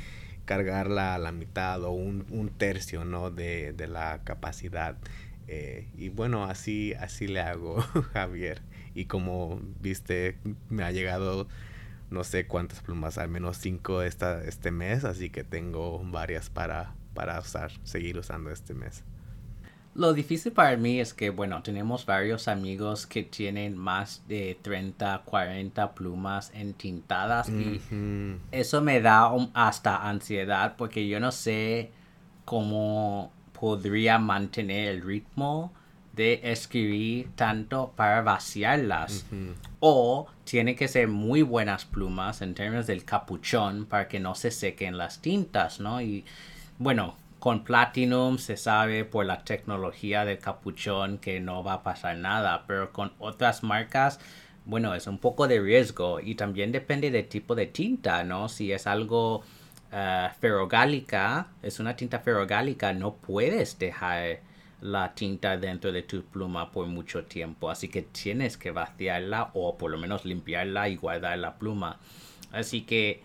cargarla 0.45 1.15
a 1.15 1.19
la 1.19 1.31
mitad 1.31 1.83
o 1.83 1.91
un, 1.91 2.25
un 2.29 2.49
tercio, 2.49 3.05
¿no? 3.05 3.31
De, 3.31 3.71
de 3.73 3.87
la 3.87 4.23
capacidad. 4.23 4.97
Eh, 5.47 5.87
y 5.97 6.09
bueno, 6.09 6.45
así, 6.45 6.93
así 6.93 7.27
le 7.27 7.39
hago, 7.41 7.81
Javier. 8.13 8.61
Y 8.93 9.05
como 9.05 9.61
viste, 9.79 10.37
me 10.69 10.83
ha 10.83 10.91
llegado 10.91 11.47
no 12.09 12.23
sé 12.23 12.47
cuántas 12.47 12.81
plumas, 12.81 13.17
al 13.17 13.29
menos 13.29 13.57
cinco 13.57 14.01
esta, 14.01 14.43
este 14.43 14.71
mes, 14.71 15.03
así 15.03 15.29
que 15.29 15.43
tengo 15.43 16.03
varias 16.03 16.49
para, 16.49 16.95
para 17.19 17.37
usar, 17.37 17.69
seguir 17.83 18.17
usando 18.17 18.49
este 18.49 18.73
mes. 18.73 19.03
Lo 19.93 20.13
difícil 20.13 20.53
para 20.53 20.77
mí 20.77 21.01
es 21.01 21.13
que, 21.13 21.31
bueno, 21.31 21.61
tenemos 21.61 22.05
varios 22.05 22.47
amigos 22.47 23.05
que 23.05 23.23
tienen 23.23 23.75
más 23.75 24.23
de 24.29 24.57
30, 24.61 25.23
40 25.25 25.95
plumas 25.95 26.49
entintadas 26.53 27.49
y 27.49 27.81
eso 28.51 28.81
me 28.81 29.01
da 29.01 29.31
hasta 29.53 30.07
ansiedad 30.07 30.75
porque 30.77 31.09
yo 31.09 31.19
no 31.19 31.33
sé 31.33 31.91
cómo 32.45 33.33
podría 33.51 34.17
mantener 34.17 34.87
el 34.87 35.01
ritmo 35.01 35.73
de 36.13 36.39
escribir 36.43 37.31
tanto 37.35 37.91
para 37.97 38.21
vaciarlas. 38.21 39.25
O 39.81 40.27
tiene 40.45 40.77
que 40.77 40.87
ser 40.87 41.09
muy 41.09 41.41
buenas 41.41 41.83
plumas 41.83 42.41
en 42.41 42.53
términos 42.53 42.87
del 42.87 43.03
capuchón 43.03 43.85
para 43.85 44.07
que 44.07 44.21
no 44.21 44.35
se 44.35 44.51
sequen 44.51 44.97
las 44.97 45.21
tintas, 45.21 45.81
¿no? 45.81 46.01
Y 46.01 46.23
bueno, 46.79 47.17
con 47.39 47.63
Platinum 47.63 48.37
se 48.37 48.57
sabe 48.57 49.05
por 49.05 49.25
la 49.25 49.43
tecnología 49.43 50.25
del 50.25 50.39
capuchón 50.39 51.17
que 51.19 51.39
no 51.39 51.63
va 51.63 51.73
a 51.73 51.83
pasar 51.83 52.17
nada, 52.17 52.63
pero 52.67 52.91
con 52.91 53.11
otras 53.19 53.63
marcas, 53.63 54.19
bueno, 54.65 54.95
es 54.95 55.05
un 55.07 55.17
poco 55.17 55.47
de 55.47 55.59
riesgo 55.59 56.19
y 56.21 56.35
también 56.35 56.71
depende 56.71 57.11
del 57.11 57.27
tipo 57.27 57.53
de 57.55 57.67
tinta, 57.67 58.23
¿no? 58.23 58.49
Si 58.49 58.71
es 58.71 58.87
algo 58.87 59.39
uh, 59.39 60.29
ferrogálica, 60.39 61.47
es 61.61 61.79
una 61.79 61.95
tinta 61.95 62.19
ferrogálica, 62.19 62.93
no 62.93 63.15
puedes 63.15 63.77
dejar 63.77 64.39
la 64.81 65.13
tinta 65.13 65.57
dentro 65.57 65.91
de 65.91 66.03
tu 66.03 66.23
pluma 66.23 66.71
por 66.71 66.87
mucho 66.87 67.25
tiempo, 67.25 67.69
así 67.69 67.89
que 67.89 68.03
tienes 68.03 68.57
que 68.57 68.71
vaciarla 68.71 69.51
o 69.53 69.77
por 69.77 69.91
lo 69.91 69.97
menos 69.97 70.23
limpiarla 70.25 70.87
y 70.89 70.95
guardar 70.95 71.37
la 71.39 71.57
pluma. 71.57 71.99
Así 72.51 72.81
que 72.81 73.23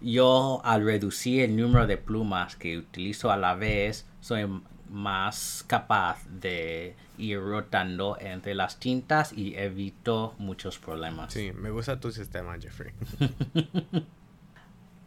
yo 0.00 0.60
al 0.64 0.84
reducir 0.84 1.42
el 1.42 1.56
número 1.56 1.86
de 1.86 1.96
plumas 1.96 2.56
que 2.56 2.78
utilizo 2.78 3.30
a 3.30 3.36
la 3.36 3.54
vez, 3.54 4.06
soy 4.20 4.46
más 4.90 5.64
capaz 5.66 6.24
de 6.28 6.94
ir 7.18 7.40
rotando 7.40 8.16
entre 8.20 8.54
las 8.54 8.78
tintas 8.78 9.32
y 9.32 9.56
evito 9.56 10.34
muchos 10.38 10.78
problemas. 10.78 11.32
Sí, 11.32 11.52
me 11.52 11.70
gusta 11.70 12.00
tu 12.00 12.10
sistema, 12.12 12.56
Jeffrey. 12.60 12.92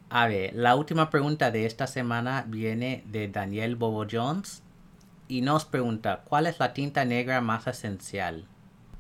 a 0.09 0.27
ver, 0.27 0.53
la 0.55 0.75
última 0.75 1.09
pregunta 1.09 1.51
de 1.51 1.65
esta 1.65 1.87
semana 1.87 2.45
viene 2.47 3.03
de 3.07 3.27
Daniel 3.27 3.75
Bobo 3.75 4.05
Jones 4.09 4.63
y 5.27 5.41
nos 5.41 5.65
pregunta, 5.65 6.23
¿cuál 6.23 6.47
es 6.47 6.59
la 6.59 6.73
tinta 6.73 7.05
negra 7.05 7.41
más 7.41 7.67
esencial? 7.67 8.47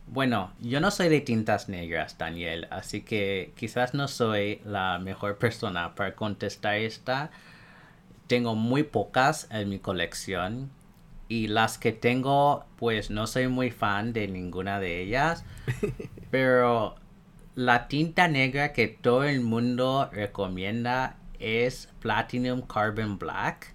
Bueno, 0.09 0.53
yo 0.61 0.79
no 0.79 0.89
soy 0.89 1.09
de 1.09 1.19
tintas 1.19 1.67
negras, 1.67 2.17
Daniel, 2.17 2.67
así 2.71 3.01
que 3.01 3.51
quizás 3.57 3.93
no 3.93 4.07
soy 4.07 4.61
la 4.63 4.99
mejor 4.99 5.37
persona 5.37 5.95
para 5.95 6.15
contestar 6.15 6.75
esta. 6.75 7.29
Tengo 8.27 8.55
muy 8.55 8.83
pocas 8.83 9.49
en 9.51 9.67
mi 9.67 9.79
colección 9.79 10.71
y 11.27 11.47
las 11.47 11.77
que 11.77 11.91
tengo, 11.91 12.65
pues 12.77 13.09
no 13.09 13.27
soy 13.27 13.49
muy 13.49 13.69
fan 13.69 14.13
de 14.13 14.29
ninguna 14.29 14.79
de 14.79 15.01
ellas. 15.01 15.43
pero 16.31 16.95
la 17.55 17.89
tinta 17.89 18.29
negra 18.29 18.71
que 18.71 18.87
todo 18.87 19.25
el 19.25 19.41
mundo 19.41 20.09
recomienda 20.13 21.17
es 21.37 21.89
Platinum 21.99 22.61
Carbon 22.61 23.19
Black. 23.19 23.73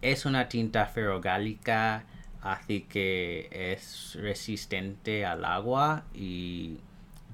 Es 0.00 0.24
una 0.24 0.48
tinta 0.48 0.86
ferrogálica 0.86 2.04
así 2.42 2.82
que 2.82 3.48
es 3.50 4.16
resistente 4.20 5.24
al 5.24 5.44
agua 5.44 6.04
y 6.14 6.78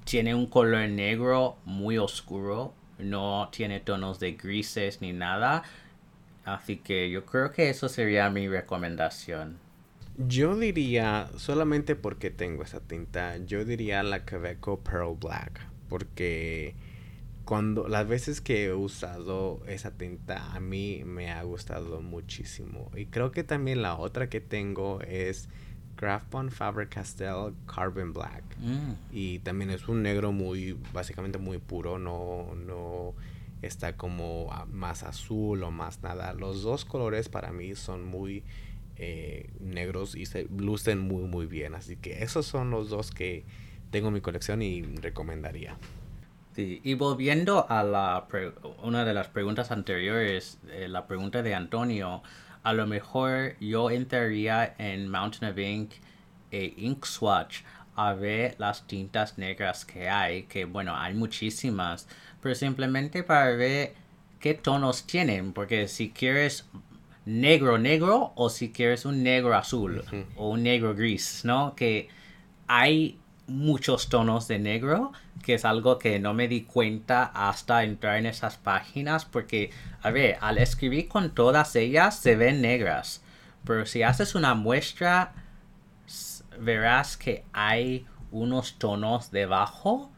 tiene 0.03 0.35
un 0.35 0.47
color 0.47 0.87
negro 0.89 1.57
muy 1.65 1.97
oscuro, 1.97 2.73
no 2.99 3.49
tiene 3.51 3.79
tonos 3.79 4.19
de 4.19 4.33
grises 4.33 5.01
ni 5.01 5.13
nada, 5.13 5.63
así 6.45 6.77
que 6.77 7.09
yo 7.09 7.25
creo 7.25 7.51
que 7.51 7.69
eso 7.69 7.89
sería 7.89 8.29
mi 8.29 8.47
recomendación. 8.47 9.57
Yo 10.17 10.55
diría, 10.55 11.27
solamente 11.37 11.95
porque 11.95 12.29
tengo 12.29 12.63
esa 12.63 12.79
tinta, 12.79 13.37
yo 13.37 13.65
diría 13.65 14.01
la 14.01 14.23
Quebeco 14.23 14.79
Pearl 14.79 15.17
Black, 15.19 15.67
porque 15.89 16.75
cuando 17.45 17.87
las 17.87 18.07
veces 18.07 18.41
que 18.41 18.65
he 18.65 18.73
usado 18.73 19.61
esa 19.67 19.91
tinta 19.91 20.53
a 20.53 20.59
mí 20.59 21.03
me 21.05 21.31
ha 21.31 21.43
gustado 21.43 22.01
muchísimo. 22.01 22.91
Y 22.95 23.05
creo 23.05 23.31
que 23.31 23.43
también 23.43 23.83
la 23.83 23.95
otra 23.95 24.29
que 24.29 24.41
tengo 24.41 24.99
es 25.01 25.47
Craft 25.95 26.31
Bond 26.31 26.51
Faber 26.51 26.89
Castell 26.89 27.53
Carbon 27.67 28.13
Black. 28.13 28.43
Mm. 28.57 28.93
y 29.11 29.39
también 29.39 29.69
es 29.69 29.87
un 29.87 30.01
negro 30.01 30.31
muy 30.31 30.77
básicamente 30.93 31.37
muy 31.37 31.57
puro 31.57 31.99
no 31.99 32.55
no 32.55 33.13
está 33.61 33.95
como 33.95 34.49
más 34.71 35.03
azul 35.03 35.63
o 35.63 35.71
más 35.71 36.01
nada. 36.01 36.33
Los 36.33 36.63
dos 36.63 36.83
colores 36.85 37.29
para 37.29 37.51
mí 37.51 37.75
son 37.75 38.03
muy 38.03 38.43
eh, 38.97 39.49
negros 39.59 40.15
y 40.15 40.25
se 40.25 40.45
lucen 40.45 40.99
muy 40.99 41.23
muy 41.23 41.45
bien. 41.45 41.75
Así 41.75 41.95
que 41.95 42.23
esos 42.23 42.45
son 42.45 42.71
los 42.71 42.89
dos 42.89 43.11
que 43.11 43.45
tengo 43.91 44.07
en 44.09 44.15
mi 44.15 44.21
colección 44.21 44.61
y 44.61 44.81
recomendaría 44.81 45.77
y 46.57 46.93
volviendo 46.93 47.65
a 47.69 47.83
la 47.83 48.27
una 48.83 49.05
de 49.05 49.13
las 49.13 49.27
preguntas 49.27 49.71
anteriores, 49.71 50.59
eh, 50.69 50.87
la 50.87 51.07
pregunta 51.07 51.41
de 51.41 51.53
Antonio, 51.53 52.23
a 52.63 52.73
lo 52.73 52.87
mejor 52.87 53.55
yo 53.59 53.89
entraría 53.89 54.75
en 54.77 55.09
Mountain 55.09 55.51
of 55.51 55.57
Ink 55.57 55.91
e 56.51 56.73
Ink 56.77 57.05
Swatch 57.05 57.61
a 57.95 58.13
ver 58.13 58.55
las 58.57 58.87
tintas 58.87 59.37
negras 59.37 59.85
que 59.85 60.09
hay, 60.09 60.43
que 60.43 60.65
bueno, 60.65 60.95
hay 60.95 61.13
muchísimas, 61.13 62.07
pero 62.41 62.55
simplemente 62.55 63.23
para 63.23 63.51
ver 63.51 63.93
qué 64.39 64.53
tonos 64.53 65.05
tienen, 65.05 65.53
porque 65.53 65.87
si 65.87 66.09
quieres 66.09 66.65
negro 67.25 67.77
negro 67.77 68.33
o 68.35 68.49
si 68.49 68.71
quieres 68.71 69.05
un 69.05 69.23
negro 69.23 69.55
azul 69.55 70.03
o 70.35 70.49
un 70.49 70.63
negro 70.63 70.93
gris, 70.95 71.41
¿no? 71.43 71.75
Que 71.75 72.07
hay 72.67 73.19
muchos 73.47 74.09
tonos 74.09 74.47
de 74.47 74.59
negro, 74.59 75.11
que 75.43 75.53
es 75.53 75.65
algo 75.65 75.99
que 75.99 76.19
no 76.19 76.33
me 76.33 76.47
di 76.47 76.61
cuenta 76.61 77.23
hasta 77.23 77.83
entrar 77.83 78.17
en 78.17 78.25
esas 78.25 78.57
páginas, 78.57 79.25
porque, 79.25 79.69
a 80.01 80.09
ver, 80.11 80.37
al 80.41 80.57
escribir 80.57 81.07
con 81.07 81.33
todas 81.33 81.75
ellas 81.75 82.17
se 82.17 82.35
ven 82.35 82.61
negras, 82.61 83.21
pero 83.63 83.85
si 83.85 84.03
haces 84.03 84.35
una 84.35 84.53
muestra, 84.53 85.33
verás 86.59 87.17
que 87.17 87.43
hay 87.53 88.05
unos 88.31 88.77
tonos 88.77 89.31
debajo 89.31 90.11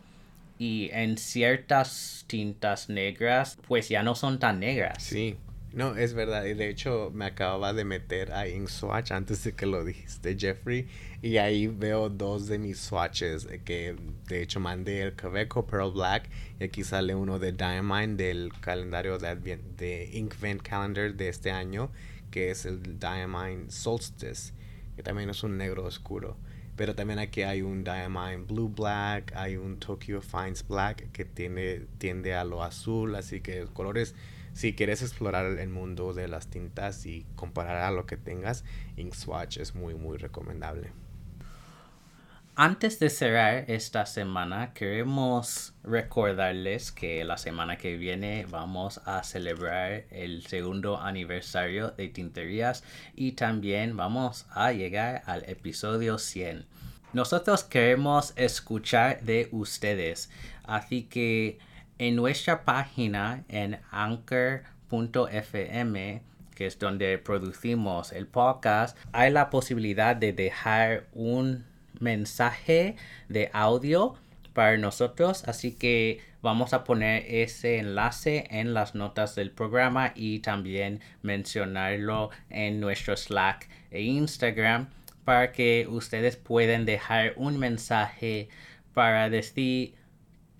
y 0.57 0.89
en 0.91 1.17
ciertas 1.17 2.25
tintas 2.27 2.89
negras, 2.89 3.57
pues 3.67 3.89
ya 3.89 4.03
no 4.03 4.15
son 4.15 4.39
tan 4.39 4.59
negras. 4.59 5.03
Sí, 5.03 5.37
no, 5.73 5.95
es 5.95 6.13
verdad. 6.13 6.45
Y 6.45 6.53
de 6.53 6.69
hecho 6.69 7.11
me 7.13 7.25
acababa 7.25 7.73
de 7.73 7.85
meter 7.85 8.31
a 8.33 8.47
Ink 8.47 8.67
Swatch 8.67 9.11
antes 9.11 9.43
de 9.43 9.53
que 9.53 9.65
lo 9.65 9.83
dijiste, 9.83 10.35
Jeffrey. 10.37 10.87
Y 11.21 11.37
ahí 11.37 11.67
veo 11.67 12.09
dos 12.09 12.47
de 12.47 12.59
mis 12.59 12.79
swatches 12.79 13.47
que 13.65 13.95
de 14.27 14.43
hecho 14.43 14.59
mandé 14.59 15.01
el 15.01 15.15
Caveco 15.15 15.65
Pearl 15.65 15.91
Black. 15.91 16.29
Y 16.59 16.65
aquí 16.65 16.83
sale 16.83 17.15
uno 17.15 17.39
de 17.39 17.53
Diamine 17.53 18.15
del 18.15 18.51
calendario 18.61 19.17
de, 19.17 19.35
de 19.77 20.09
Inkvent 20.13 20.61
Calendar 20.61 21.15
de 21.15 21.29
este 21.29 21.49
año. 21.49 21.91
Que 22.29 22.51
es 22.51 22.65
el 22.65 22.99
Diamine 22.99 23.71
Solstice. 23.71 24.53
Que 24.95 25.01
también 25.01 25.29
es 25.31 25.43
un 25.43 25.57
negro 25.57 25.85
oscuro. 25.85 26.37
Pero 26.77 26.93
también 26.93 27.17
aquí 27.17 27.41
hay 27.41 27.63
un 27.63 27.83
Diamine 27.83 28.43
Blue 28.47 28.69
Black, 28.69 29.33
hay 29.35 29.57
un 29.57 29.79
Tokyo 29.79 30.21
Fines 30.21 30.65
Black 30.67 31.11
que 31.11 31.25
tiene, 31.25 31.87
tiende 31.97 32.35
a 32.35 32.43
lo 32.43 32.63
azul, 32.63 33.15
así 33.15 33.41
que 33.41 33.65
colores, 33.73 34.13
si 34.53 34.75
quieres 34.75 35.01
explorar 35.01 35.57
el 35.57 35.69
mundo 35.69 36.13
de 36.13 36.27
las 36.27 36.47
tintas 36.47 37.07
y 37.07 37.25
comparar 37.35 37.77
a 37.77 37.89
lo 37.89 38.05
que 38.05 38.15
tengas, 38.15 38.63
Ink 38.95 39.15
Swatch 39.15 39.57
es 39.57 39.73
muy 39.73 39.95
muy 39.95 40.17
recomendable. 40.17 40.91
Antes 42.59 42.97
de 42.97 43.11
cerrar 43.11 43.65
esta 43.69 44.07
semana, 44.07 44.73
queremos 44.73 45.75
recordarles 45.83 46.91
que 46.91 47.23
la 47.23 47.37
semana 47.37 47.77
que 47.77 47.97
viene 47.97 48.47
vamos 48.49 48.99
a 49.05 49.21
celebrar 49.21 50.05
el 50.09 50.41
segundo 50.41 50.99
aniversario 50.99 51.91
de 51.91 52.07
Tinterías 52.07 52.83
y 53.13 53.33
también 53.33 53.95
vamos 53.95 54.47
a 54.49 54.71
llegar 54.71 55.21
al 55.27 55.47
episodio 55.47 56.17
100. 56.17 56.65
Nosotros 57.13 57.63
queremos 57.63 58.33
escuchar 58.35 59.21
de 59.21 59.49
ustedes, 59.51 60.31
así 60.63 61.03
que 61.03 61.59
en 61.99 62.15
nuestra 62.15 62.65
página 62.65 63.43
en 63.49 63.79
anchor.fm 63.91 64.63
que 66.55 66.65
es 66.65 66.79
donde 66.79 67.19
producimos 67.19 68.11
el 68.11 68.25
podcast, 68.25 68.97
hay 69.11 69.29
la 69.29 69.51
posibilidad 69.51 70.15
de 70.15 70.33
dejar 70.33 71.05
un 71.13 71.76
mensaje 71.99 72.95
de 73.29 73.49
audio 73.53 74.15
para 74.53 74.77
nosotros, 74.77 75.43
así 75.47 75.73
que 75.73 76.19
vamos 76.41 76.73
a 76.73 76.83
poner 76.83 77.25
ese 77.27 77.77
enlace 77.77 78.47
en 78.49 78.73
las 78.73 78.95
notas 78.95 79.35
del 79.35 79.51
programa 79.51 80.13
y 80.15 80.39
también 80.39 81.01
mencionarlo 81.21 82.31
en 82.49 82.79
nuestro 82.79 83.15
Slack 83.15 83.69
e 83.91 84.01
Instagram 84.01 84.89
para 85.25 85.51
que 85.51 85.85
ustedes 85.89 86.37
puedan 86.37 86.85
dejar 86.85 87.33
un 87.35 87.59
mensaje 87.59 88.49
para 88.93 89.29
decir 89.29 89.93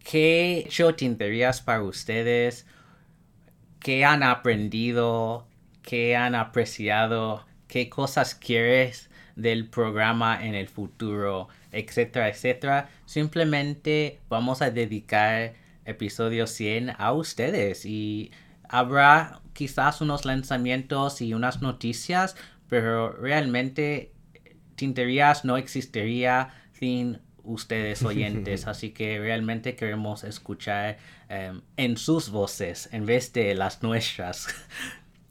qué 0.03 0.59
hecho 0.59 0.93
tinterías 0.93 1.61
para 1.61 1.81
ustedes, 1.81 2.67
qué 3.79 4.05
han 4.05 4.23
aprendido, 4.23 5.47
qué 5.81 6.15
han 6.15 6.35
apreciado, 6.35 7.45
qué 7.67 7.89
cosas 7.89 8.35
quieres 8.35 9.09
del 9.37 9.67
programa 9.67 10.43
en 10.45 10.55
el 10.55 10.67
futuro, 10.67 11.47
etcétera, 11.71 12.27
etcétera. 12.27 12.89
Simplemente 13.05 14.19
vamos 14.27 14.61
a 14.61 14.71
dedicar 14.71 15.53
episodio 15.85 16.47
100 16.47 16.93
a 16.97 17.13
ustedes 17.13 17.85
y 17.85 18.31
habrá 18.67 19.41
quizás 19.53 20.01
unos 20.01 20.25
lanzamientos 20.25 21.21
y 21.21 21.33
unas 21.33 21.61
noticias, 21.61 22.35
pero 22.67 23.11
realmente 23.11 24.11
Tinterías 24.75 25.45
no 25.45 25.57
existiría 25.57 26.49
sin 26.73 27.19
ustedes 27.43 28.03
oyentes, 28.03 28.67
así 28.67 28.89
que 28.91 29.19
realmente 29.19 29.75
queremos 29.75 30.23
escuchar 30.23 30.97
em, 31.29 31.61
en 31.77 31.97
sus 31.97 32.29
voces 32.29 32.89
en 32.91 33.05
vez 33.05 33.31
de 33.33 33.55
las 33.55 33.81
nuestras. 33.83 34.47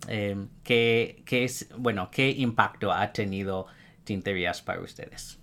Em, 0.09 0.49
qué, 0.63 1.25
es, 1.29 1.69
bueno, 1.77 2.11
qué 2.13 2.31
impacto 2.31 2.93
ha 2.93 3.13
tenido 3.13 3.67
tinterías 4.07 4.63
para 4.63 4.81
ustedes. 4.81 5.39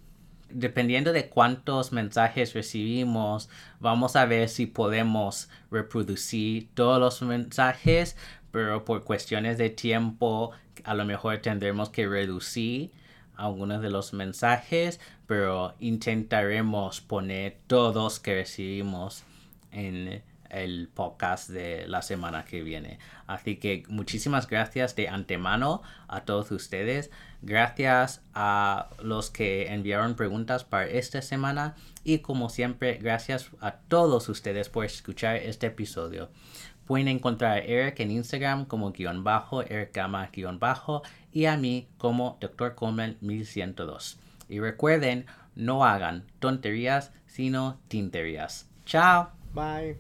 Dependiendo 0.50 1.14
de 1.14 1.30
cuántos 1.30 1.92
mensajes 1.92 2.54
recibimos, 2.54 3.50
vamos 3.80 4.16
a 4.16 4.26
ver 4.26 4.50
si 4.50 4.66
podemos 4.66 5.50
reproducir 5.70 6.70
todos 6.74 7.00
los 7.00 7.22
mensajes, 7.22 8.18
pero 8.52 8.86
por 8.86 9.04
cuestiones 9.04 9.58
de 9.60 9.70
tiempo 9.70 10.52
a 10.84 10.94
lo 10.96 11.06
mejor 11.06 11.38
tendremos 11.40 11.90
que 11.90 12.08
reducir 12.08 12.92
algunos 13.36 13.82
de 13.82 13.90
los 13.90 14.14
mensajes, 14.14 15.00
pero 15.28 15.74
intentaremos 15.80 17.02
poner 17.02 17.58
todos 17.68 18.20
que 18.20 18.36
recibimos 18.36 19.24
en 19.72 20.24
el 20.54 20.90
podcast 20.94 21.50
de 21.50 21.88
la 21.88 22.02
semana 22.02 22.46
que 22.46 22.64
viene. 22.64 23.00
Así 23.28 23.58
que 23.58 23.84
muchísimas 23.88 24.48
gracias 24.48 24.96
de 24.96 25.10
antemano 25.10 25.82
a 26.08 26.22
todos 26.22 26.52
ustedes. 26.52 27.12
Gracias 27.42 28.22
a 28.34 28.90
los 29.02 29.30
que 29.30 29.74
enviaron 29.74 30.16
preguntas 30.16 30.64
para 30.64 30.88
esta 30.88 31.22
semana. 31.22 31.76
Y 32.04 32.20
como 32.20 32.50
siempre, 32.50 32.98
gracias 33.02 33.50
a 33.60 33.72
todos 33.72 34.30
ustedes 34.30 34.70
por 34.70 34.86
escuchar 34.86 35.38
este 35.38 35.68
episodio. 35.68 36.30
Pueden 36.86 37.08
encontrar 37.08 37.54
a 37.54 37.60
Eric 37.60 38.00
en 38.02 38.12
Instagram 38.12 38.66
como 38.66 38.92
guion 38.92 39.24
bajo, 39.24 39.62
Eric 39.62 39.96
Gama 39.96 40.30
guion 40.34 40.60
bajo 40.60 41.02
y 41.32 41.46
a 41.46 41.56
mí 41.58 41.88
como 41.98 42.38
Dr. 42.42 42.76
Coleman 42.76 43.18
1102. 43.22 44.20
Y 44.50 44.60
recuerden, 44.60 45.26
no 45.56 45.86
hagan 45.86 46.26
tonterías, 46.40 47.12
sino 47.26 47.80
tinterías. 47.88 48.70
Chao. 48.86 49.43
Bye. 49.54 49.96